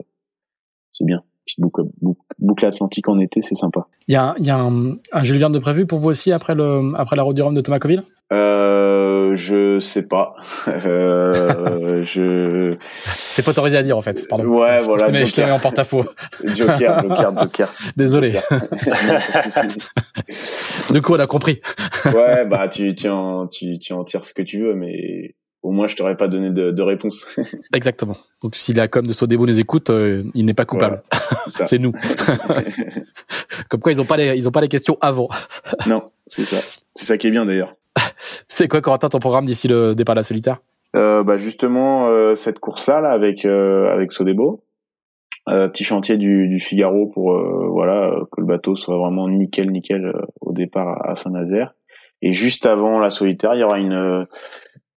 C'est 0.92 1.06
bien. 1.06 1.24
Petite 1.46 1.60
boucle, 1.60 1.82
boucle, 2.40 2.66
atlantique 2.66 3.10
en 3.10 3.20
été, 3.20 3.42
c'est 3.42 3.56
sympa. 3.56 3.88
Il 4.08 4.14
y 4.14 4.18
a, 4.18 4.34
il 4.38 4.46
y 4.46 4.50
a 4.50 4.58
un, 4.58 4.94
un 5.12 5.24
Jules 5.24 5.40
Verne 5.40 5.52
de 5.52 5.60
prévu 5.60 5.86
pour 5.86 6.00
vous 6.00 6.10
aussi 6.10 6.32
après 6.32 6.56
le, 6.56 6.94
après 6.96 7.18
la 7.18 7.24
route 7.24 7.36
du 7.36 7.42
Rhum 7.42 7.54
de 7.54 7.60
Thomas 7.60 7.80
Coville? 7.80 8.04
Euh, 8.32 9.36
je 9.36 9.80
sais 9.80 10.04
pas. 10.04 10.36
euh, 10.68 12.04
je. 12.06 12.76
C'est 13.06 13.44
pas 13.44 13.52
autorisé 13.52 13.78
à 13.78 13.84
dire 13.84 13.98
en 13.98 14.02
fait. 14.02 14.28
Pardon. 14.28 14.46
Ouais, 14.46 14.82
voilà. 14.82 15.10
Mais 15.10 15.26
je 15.26 15.34
te 15.34 15.42
mets 15.42 15.52
en 15.52 15.60
porte-à-faux. 15.60 16.06
Joker, 16.44 17.02
Joker, 17.02 17.38
Joker. 17.42 17.70
Désolé. 17.96 18.34
du 20.92 21.02
coup, 21.02 21.14
on 21.14 21.20
a 21.20 21.28
compris. 21.28 21.62
ouais, 22.06 22.46
bah 22.46 22.68
tu, 22.68 22.96
tu 22.96 23.10
en, 23.10 23.48
tu, 23.48 23.78
tu 23.80 23.94
en 23.94 24.04
tires 24.04 24.24
ce 24.24 24.34
que 24.34 24.42
tu 24.42 24.60
veux, 24.60 24.74
mais 24.74 25.36
au 25.62 25.72
moins 25.72 25.88
je 25.88 25.96
t'aurais 25.96 26.18
pas 26.18 26.28
donné 26.28 26.50
de, 26.50 26.72
de 26.72 26.82
réponse. 26.82 27.26
Exactement. 27.74 28.18
Donc 28.42 28.56
si 28.56 28.74
la 28.74 28.88
com 28.88 29.06
de 29.06 29.14
Sodebo 29.14 29.46
nous 29.46 29.60
écoute, 29.60 29.90
euh, 29.90 30.24
il 30.34 30.46
n'est 30.46 30.54
pas 30.54 30.66
coupable. 30.66 31.02
Voilà, 31.12 31.44
c'est 31.46 31.80
nous. 31.80 31.94
Comme 33.70 33.80
quoi 33.80 33.92
ils 33.92 34.02
ont 34.02 34.06
pas 34.06 34.18
les 34.18 34.38
ils 34.38 34.48
ont 34.48 34.52
pas 34.52 34.62
les 34.62 34.70
questions 34.70 34.98
avant. 35.02 35.30
non, 35.88 36.12
c'est 36.28 36.46
ça. 36.46 36.58
C'est 36.96 37.06
ça 37.06 37.18
qui 37.18 37.28
est 37.28 37.32
bien 37.32 37.46
d'ailleurs. 37.46 37.76
C'est 38.48 38.68
quoi 38.68 38.82
Corentin 38.82 39.10
ton 39.10 39.20
programme 39.20 39.46
d'ici 39.46 39.68
le 39.68 39.96
départ 39.96 40.16
de 40.16 40.20
la 40.20 40.24
solitaire? 40.24 40.58
Euh, 40.96 41.24
bah 41.24 41.38
justement 41.38 42.08
euh, 42.08 42.36
cette 42.36 42.60
course 42.60 42.88
là 42.88 43.02
là 43.02 43.12
avec 43.12 43.46
euh, 43.46 43.92
avec 43.94 44.12
Sodebo. 44.12 44.64
Euh, 45.50 45.68
petit 45.68 45.84
chantier 45.84 46.18
du, 46.18 46.48
du 46.48 46.60
Figaro 46.60 47.08
pour 47.08 47.38
voilà 47.72 48.12
que 48.32 48.40
le 48.40 48.48
bateau 48.48 48.76
soit 48.76 48.98
vraiment 48.98 49.28
nickel 49.28 49.72
nickel 49.72 50.14
au 50.42 50.54
départ 50.54 51.06
à 51.06 51.16
Saint-Nazaire. 51.16 51.74
Et 52.22 52.32
juste 52.32 52.66
avant 52.66 53.00
la 53.00 53.10
solitaire, 53.10 53.54
il 53.56 53.60
y 53.62 53.64
aura 53.64 53.80
une 53.80 54.26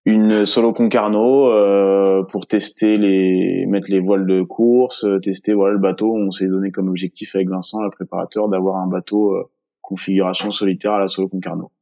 une 0.06 0.46
solo 0.46 0.72
Concarneau 0.72 1.48
euh, 1.48 2.22
pour 2.22 2.46
tester 2.46 2.96
les 2.96 3.66
mettre 3.66 3.90
les 3.90 3.98
voiles 3.98 4.24
de 4.24 4.42
course, 4.42 5.04
tester 5.20 5.52
voilà 5.52 5.74
le 5.74 5.80
bateau. 5.80 6.14
On 6.14 6.30
s'est 6.30 6.46
donné 6.46 6.70
comme 6.70 6.88
objectif 6.88 7.34
avec 7.34 7.48
Vincent, 7.48 7.82
le 7.82 7.90
préparateur, 7.90 8.48
d'avoir 8.48 8.76
un 8.76 8.86
bateau 8.86 9.34
euh, 9.34 9.50
configuration 9.82 10.52
solitaire 10.52 10.92
à 10.92 11.00
la 11.00 11.08
solo 11.08 11.28
Concarneau. 11.28 11.72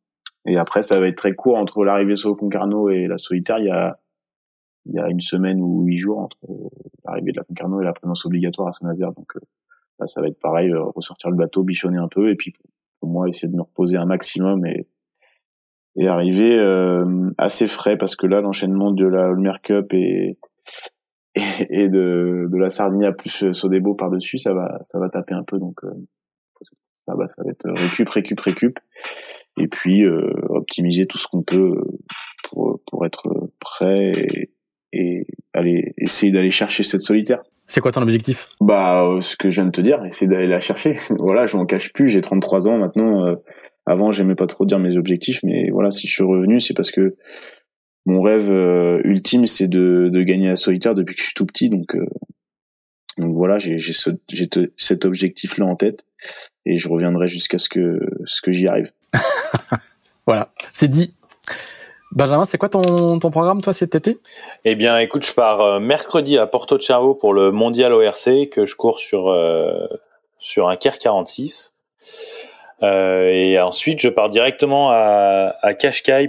Et 0.47 0.57
après, 0.57 0.83
ça 0.83 1.01
va 1.01 1.07
être 1.07 1.17
très 1.17 1.33
court 1.33 1.57
entre 1.57 1.85
l'arrivée 1.85 2.17
solo 2.17 2.37
Concarneau 2.37 2.91
et 2.91 3.07
la 3.07 3.17
solitaire. 3.17 3.59
Il 3.59 3.67
y 3.67 3.71
a 3.71 3.99
il 4.87 4.95
y 4.95 4.99
a 4.99 5.09
une 5.09 5.21
semaine 5.21 5.63
ou 5.63 5.83
huit 5.85 5.97
jours 5.97 6.19
entre 6.19 6.37
l'arrivée 7.05 7.33
de 7.33 7.39
la 7.39 7.45
Concarneau 7.45 7.81
et 7.81 7.85
la 7.85 7.93
présence 7.93 8.27
obligatoire 8.27 8.69
à 8.69 8.73
Saint-Nazaire. 8.73 9.13
Donc 9.13 9.35
euh, 9.37 9.41
là, 9.99 10.07
ça 10.07 10.21
va 10.21 10.29
être 10.29 10.39
pareil, 10.39 10.71
euh, 10.71 10.83
ressortir 10.83 11.31
le 11.31 11.37
bateau, 11.37 11.63
bichonner 11.63 11.99
un 11.99 12.09
peu, 12.09 12.29
et 12.29 12.35
puis 12.35 12.53
pour 13.01 13.09
moi 13.09 13.29
essayer 13.29 13.49
de 13.49 13.57
me 13.57 13.63
reposer 13.63 13.97
un 13.97 14.07
maximum 14.07 14.67
et 14.67 14.87
est 15.97 16.07
arrivé 16.07 16.59
euh, 16.59 17.31
assez 17.39 17.67
frais 17.67 17.97
parce 17.97 18.17
que 18.17 18.27
là 18.27 18.41
l'enchaînement 18.41 18.91
de 18.91 19.07
la 19.07 19.29
Ulmer 19.29 19.55
Cup 19.63 19.93
et 19.93 20.39
et, 21.71 21.89
de, 21.89 22.49
de 22.49 22.57
la 22.57 22.71
Sardinia 22.71 23.13
plus 23.13 23.53
Sodebo 23.53 23.95
par 23.95 24.11
dessus 24.11 24.39
ça 24.39 24.55
va 24.55 24.79
ça 24.83 24.99
va 24.99 25.09
taper 25.09 25.35
un 25.35 25.43
peu 25.43 25.59
donc 25.59 25.85
euh, 25.85 25.91
ça 27.07 27.15
va 27.15 27.29
ça 27.29 27.43
va 27.45 27.51
être 27.51 27.69
récup 27.69 28.09
récup 28.09 28.41
récup 28.41 28.79
et 29.57 29.69
puis 29.69 30.05
euh, 30.05 30.31
optimiser 30.49 31.07
tout 31.07 31.19
ce 31.19 31.27
qu'on 31.29 31.43
peut 31.43 31.75
pour 32.45 32.81
pour 32.87 33.07
être 33.07 33.51
prêt 33.61 34.13
et, 34.13 34.51
et 34.93 35.27
aller 35.53 35.95
essayer 35.99 36.33
d'aller 36.33 36.51
chercher 36.51 36.83
cette 36.83 37.03
solitaire 37.03 37.43
c'est 37.67 37.81
quoi 37.81 37.93
ton 37.93 38.03
objectif? 38.03 38.49
Bah, 38.61 39.19
ce 39.21 39.37
que 39.37 39.49
je 39.49 39.57
viens 39.57 39.67
de 39.67 39.71
te 39.71 39.81
dire, 39.81 40.05
essayer 40.05 40.27
d'aller 40.27 40.47
la 40.47 40.61
chercher. 40.61 40.99
voilà, 41.19 41.47
je 41.47 41.57
m'en 41.57 41.65
cache 41.65 41.93
plus. 41.93 42.09
J'ai 42.09 42.21
33 42.21 42.69
ans 42.69 42.79
maintenant. 42.79 43.27
Euh, 43.27 43.37
avant, 43.87 44.13
j'aimais 44.13 44.35
pas 44.35 44.47
trop 44.47 44.65
dire 44.67 44.79
mes 44.79 44.97
objectifs, 44.97 45.41
mais 45.43 45.71
voilà, 45.71 45.91
si 45.91 46.07
je 46.07 46.13
suis 46.13 46.23
revenu, 46.23 46.61
c'est 46.61 46.75
parce 46.75 46.91
que 46.91 47.17
mon 48.07 48.21
rêve 48.21 48.51
euh, 48.51 49.01
ultime, 49.05 49.47
c'est 49.47 49.69
de, 49.69 50.11
de 50.13 50.23
gagner 50.23 50.49
la 50.49 50.57
solitaire 50.57 50.95
depuis 50.95 51.15
que 51.15 51.21
je 51.21 51.27
suis 51.27 51.35
tout 51.35 51.47
petit. 51.47 51.71
Donc, 51.71 51.95
euh, 51.97 52.07
donc 53.17 53.35
voilà, 53.35 53.59
j'ai 53.59 53.79
ce, 53.79 54.11
cet 54.77 55.05
objectif-là 55.05 55.65
en 55.65 55.77
tête 55.77 56.05
et 56.67 56.77
je 56.77 56.89
reviendrai 56.89 57.29
jusqu'à 57.29 57.59
ce 57.59 57.69
que, 57.69 58.01
ce 58.27 58.43
que 58.43 58.53
j'y 58.53 58.67
arrive. 58.69 58.91
voilà, 60.27 60.49
c'est 60.73 60.89
dit. 60.89 61.15
Benjamin, 62.15 62.45
c'est 62.45 62.59
quoi 62.59 62.69
ton, 62.69 63.19
ton 63.19 63.31
programme, 63.33 63.61
toi, 63.61 63.73
cet 63.73 63.97
été? 63.97 64.19
Eh 64.65 64.77
bien, 64.77 64.99
écoute, 64.99 65.27
je 65.27 65.35
pars 65.35 65.61
euh, 65.61 65.81
mercredi 65.81 66.39
à 66.39 66.47
Porto 66.47 66.79
Cervo 66.79 67.17
pour 67.17 67.35
le 67.35 67.51
mondial 67.51 67.93
ORC 67.93 68.49
que 68.51 68.67
je 68.67 68.77
cours 68.77 69.01
sur, 69.01 69.31
euh, 69.31 69.89
sur 70.39 70.69
un 70.69 70.77
KER 70.77 70.99
46. 71.01 71.75
Euh, 72.85 73.31
et 73.31 73.59
ensuite, 73.61 73.99
je 74.01 74.09
pars 74.09 74.29
directement 74.29 74.91
à, 74.91 75.57
à 75.61 75.75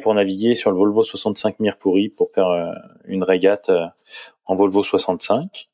pour 0.01 0.13
naviguer 0.15 0.55
sur 0.55 0.71
le 0.71 0.77
Volvo 0.77 1.03
65 1.03 1.59
Mirpuri 1.59 2.09
pour 2.09 2.31
faire 2.31 2.73
une 3.05 3.23
régate 3.23 3.69
en 4.47 4.55
Volvo 4.55 4.81
65. 4.81 5.67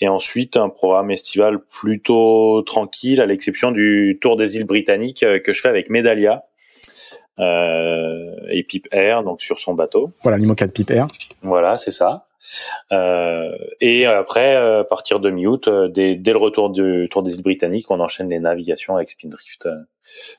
Et 0.00 0.08
ensuite, 0.08 0.56
un 0.56 0.70
programme 0.70 1.12
estival 1.12 1.60
plutôt 1.60 2.62
tranquille, 2.62 3.20
à 3.20 3.26
l'exception 3.26 3.70
du 3.70 4.18
Tour 4.20 4.34
des 4.34 4.56
îles 4.56 4.64
britanniques 4.64 5.24
que 5.44 5.52
je 5.52 5.60
fais 5.60 5.68
avec 5.68 5.88
Medalia. 5.88 6.44
Euh, 7.38 8.34
et 8.50 8.62
Pip 8.62 8.88
Air, 8.92 9.22
donc 9.22 9.40
sur 9.42 9.58
son 9.58 9.74
bateau. 9.74 10.10
Voilà, 10.22 10.38
l'IMOCA 10.38 10.66
de 10.66 10.72
Pip 10.72 10.90
Air. 10.90 11.08
Voilà, 11.42 11.78
c'est 11.78 11.90
ça. 11.90 12.26
Euh, 12.92 13.56
et 13.80 14.06
après, 14.06 14.56
à 14.56 14.84
partir 14.84 15.20
de 15.20 15.30
mi-août, 15.30 15.68
dès, 15.68 16.16
dès, 16.16 16.32
le 16.32 16.38
retour 16.38 16.70
du 16.70 17.08
Tour 17.10 17.22
des 17.22 17.34
îles 17.36 17.42
britanniques, 17.42 17.90
on 17.90 18.00
enchaîne 18.00 18.28
les 18.28 18.40
navigations 18.40 18.96
avec 18.96 19.10
Spindrift 19.10 19.68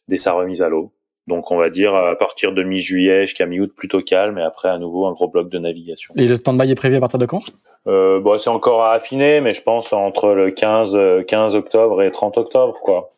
dès 0.08 0.18
sa 0.18 0.34
remise 0.34 0.62
à 0.62 0.70
l'eau. 0.70 0.92
Donc 1.28 1.52
on 1.52 1.58
va 1.58 1.70
dire 1.70 1.96
à 1.96 2.16
partir 2.18 2.52
de 2.52 2.64
mi-juillet 2.64 3.22
jusqu'à 3.22 3.46
mi-août 3.46 3.72
plutôt 3.76 4.02
calme 4.02 4.38
et 4.38 4.42
après 4.42 4.68
à 4.68 4.78
nouveau 4.78 5.06
un 5.06 5.14
gros 5.14 5.30
bloc 5.30 5.50
de 5.50 5.58
navigation. 5.58 6.14
Et 6.18 6.28
le 6.28 6.36
stand-by 6.36 6.70
est 6.70 6.76
prévu 6.76 6.98
à 6.98 7.00
partir 7.00 7.18
de 7.18 7.26
quand? 7.26 7.44
Euh, 7.88 8.20
bon, 8.20 8.38
c'est 8.38 8.50
encore 8.50 8.84
à 8.84 8.94
affiner, 8.94 9.40
mais 9.40 9.54
je 9.54 9.64
pense 9.64 9.94
entre 9.94 10.34
le 10.34 10.52
15, 10.52 11.26
15 11.26 11.56
octobre 11.56 12.02
et 12.02 12.12
30 12.12 12.38
octobre, 12.38 12.78
quoi. 12.82 13.14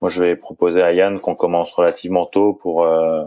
Moi, 0.00 0.10
je 0.10 0.22
vais 0.22 0.36
proposer 0.36 0.82
à 0.82 0.92
Yann 0.92 1.18
qu'on 1.20 1.34
commence 1.34 1.72
relativement 1.72 2.26
tôt 2.26 2.54
pour 2.54 2.84
euh, 2.84 3.24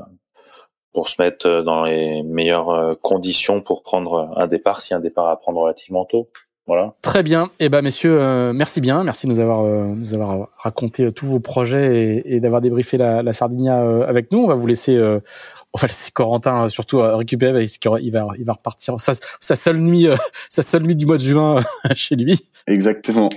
pour 0.94 1.08
se 1.08 1.22
mettre 1.22 1.62
dans 1.62 1.84
les 1.84 2.22
meilleures 2.24 2.70
euh, 2.70 2.96
conditions 3.02 3.62
pour 3.62 3.82
prendre 3.84 4.34
un 4.36 4.48
départ, 4.48 4.82
si 4.82 4.94
un 4.94 5.00
départ 5.00 5.28
à 5.28 5.40
prendre 5.40 5.62
relativement 5.62 6.06
tôt. 6.06 6.30
Voilà. 6.68 6.94
Très 7.02 7.24
bien. 7.24 7.50
Eh 7.60 7.70
ben, 7.70 7.82
messieurs, 7.82 8.54
merci 8.54 8.82
bien. 8.82 9.04
Merci 9.04 9.26
de 9.26 9.32
nous 9.32 9.40
avoir, 9.40 9.64
nous 9.64 10.14
avoir 10.14 10.50
raconté 10.58 11.12
tous 11.12 11.26
vos 11.26 11.40
projets 11.40 12.22
et, 12.24 12.40
d'avoir 12.40 12.62
débriefé 12.62 12.98
la, 12.98 13.24
la 13.24 13.34
Sardinia 13.34 13.82
avec 14.08 14.32
nous. 14.32 14.44
On 14.44 14.48
va 14.48 14.54
vous 14.54 14.68
laisser, 14.68 14.98
on 14.98 15.78
va 15.78 15.88
laisser 15.88 16.12
Corentin 16.12 16.70
surtout 16.70 17.00
récupérer 17.02 17.60
parce 17.60 17.78
qu'il 17.80 18.12
va, 18.12 18.28
il 18.38 18.46
va 18.46 18.54
repartir. 18.54 19.02
Sa, 19.02 19.14
sa 19.40 19.56
seule 19.56 19.80
nuit, 19.80 20.08
sa 20.50 20.62
seule 20.62 20.84
nuit 20.84 20.96
du 20.96 21.08
mois 21.08 21.18
de 21.18 21.24
juin 21.24 21.62
chez 21.96 22.16
lui. 22.16 22.40
Exactement. 22.68 23.30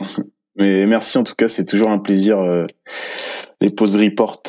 Mais 0.56 0.86
merci 0.86 1.18
en 1.18 1.24
tout 1.24 1.34
cas, 1.34 1.48
c'est 1.48 1.64
toujours 1.64 1.90
un 1.90 1.98
plaisir. 1.98 2.38
les 3.60 3.70
pauses 3.70 3.96
report, 3.96 4.42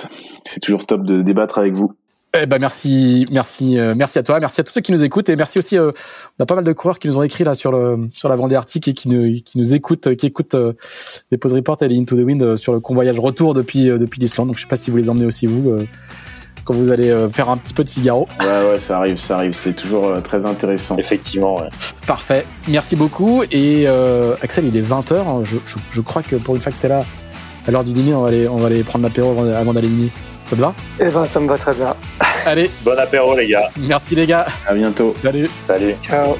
c'est 0.45 0.59
toujours 0.59 0.85
top 0.85 1.03
de 1.03 1.21
débattre 1.21 1.57
avec 1.57 1.73
vous. 1.73 1.93
Eh 2.37 2.45
ben 2.47 2.59
merci, 2.59 3.25
merci, 3.31 3.79
euh, 3.79 3.93
merci 3.95 4.19
à 4.19 4.23
toi, 4.23 4.39
merci 4.41 4.59
à 4.59 4.63
tous 4.65 4.73
ceux 4.73 4.81
qui 4.81 4.91
nous 4.91 5.05
écoutent 5.05 5.29
et 5.29 5.37
merci 5.37 5.57
aussi. 5.57 5.77
Euh, 5.77 5.91
on 6.37 6.43
a 6.43 6.45
pas 6.45 6.55
mal 6.55 6.65
de 6.65 6.73
coureurs 6.73 6.99
qui 6.99 7.07
nous 7.07 7.17
ont 7.17 7.23
écrit 7.23 7.45
là 7.45 7.53
sur 7.53 7.71
le 7.71 8.09
sur 8.13 8.27
la 8.27 8.35
Vendée 8.35 8.55
Arctique 8.55 8.89
et 8.89 8.93
qui 8.93 9.07
nous 9.07 9.39
qui 9.41 9.57
nous 9.57 9.73
écoutent, 9.73 10.13
qui 10.15 10.25
écoutent 10.25 10.55
euh, 10.55 10.73
les 11.31 11.37
pause 11.37 11.53
reports 11.53 11.81
et 11.81 11.87
les 11.87 11.97
Into 11.97 12.17
the 12.17 12.25
Wind 12.25 12.57
sur 12.57 12.73
le 12.73 12.81
convoyage 12.81 13.19
retour 13.19 13.53
depuis 13.53 13.85
depuis 13.85 14.19
l'Islande. 14.19 14.47
Donc 14.49 14.57
je 14.57 14.63
sais 14.63 14.67
pas 14.67 14.75
si 14.75 14.91
vous 14.91 14.97
les 14.97 15.09
emmenez 15.09 15.25
aussi 15.25 15.45
vous 15.45 15.77
quand 16.65 16.73
vous 16.73 16.91
allez 16.91 17.27
faire 17.31 17.49
un 17.49 17.57
petit 17.57 17.73
peu 17.73 17.83
de 17.83 17.89
Figaro. 17.89 18.27
Ouais 18.41 18.71
ouais, 18.71 18.79
ça 18.79 18.97
arrive, 18.97 19.17
ça 19.17 19.37
arrive. 19.37 19.53
C'est 19.53 19.73
toujours 19.73 20.21
très 20.23 20.45
intéressant. 20.45 20.97
Effectivement. 20.97 21.55
Ouais. 21.55 21.69
Parfait. 22.05 22.45
Merci 22.67 22.95
beaucoup 22.95 23.43
et 23.51 23.87
Axel, 24.41 24.65
il 24.65 24.75
est 24.75 24.81
20 24.81 25.11
h 25.11 25.15
hein. 25.15 25.43
je, 25.43 25.57
je, 25.91 26.01
crois 26.01 26.23
que 26.23 26.35
pour 26.35 26.55
une 26.55 26.61
fois 26.61 26.71
que 26.71 26.77
t'es 26.81 26.87
là 26.87 27.05
à 27.67 27.71
l'heure 27.71 27.83
du 27.83 27.93
dîner, 27.93 28.13
on 28.13 28.21
va 28.23 28.27
aller 28.29 28.47
on 28.47 28.57
va 28.57 28.67
aller 28.67 28.83
prendre 28.83 29.05
l'apéro 29.05 29.31
avant, 29.31 29.51
avant 29.51 29.73
d'aller 29.73 29.87
dîner. 29.87 30.11
Ça 30.45 30.55
te 30.55 30.61
va? 30.61 30.73
Eh 30.99 31.09
ben, 31.09 31.25
ça 31.25 31.39
me 31.39 31.47
va 31.47 31.57
très 31.57 31.73
bien. 31.73 31.95
Allez. 32.45 32.69
Bon 32.83 32.97
apéro, 32.97 33.35
les 33.35 33.47
gars. 33.47 33.69
Merci, 33.77 34.15
les 34.15 34.27
gars. 34.27 34.45
À 34.67 34.73
bientôt. 34.73 35.15
Salut. 35.21 35.49
Salut. 35.61 35.95
Ciao. 36.01 36.35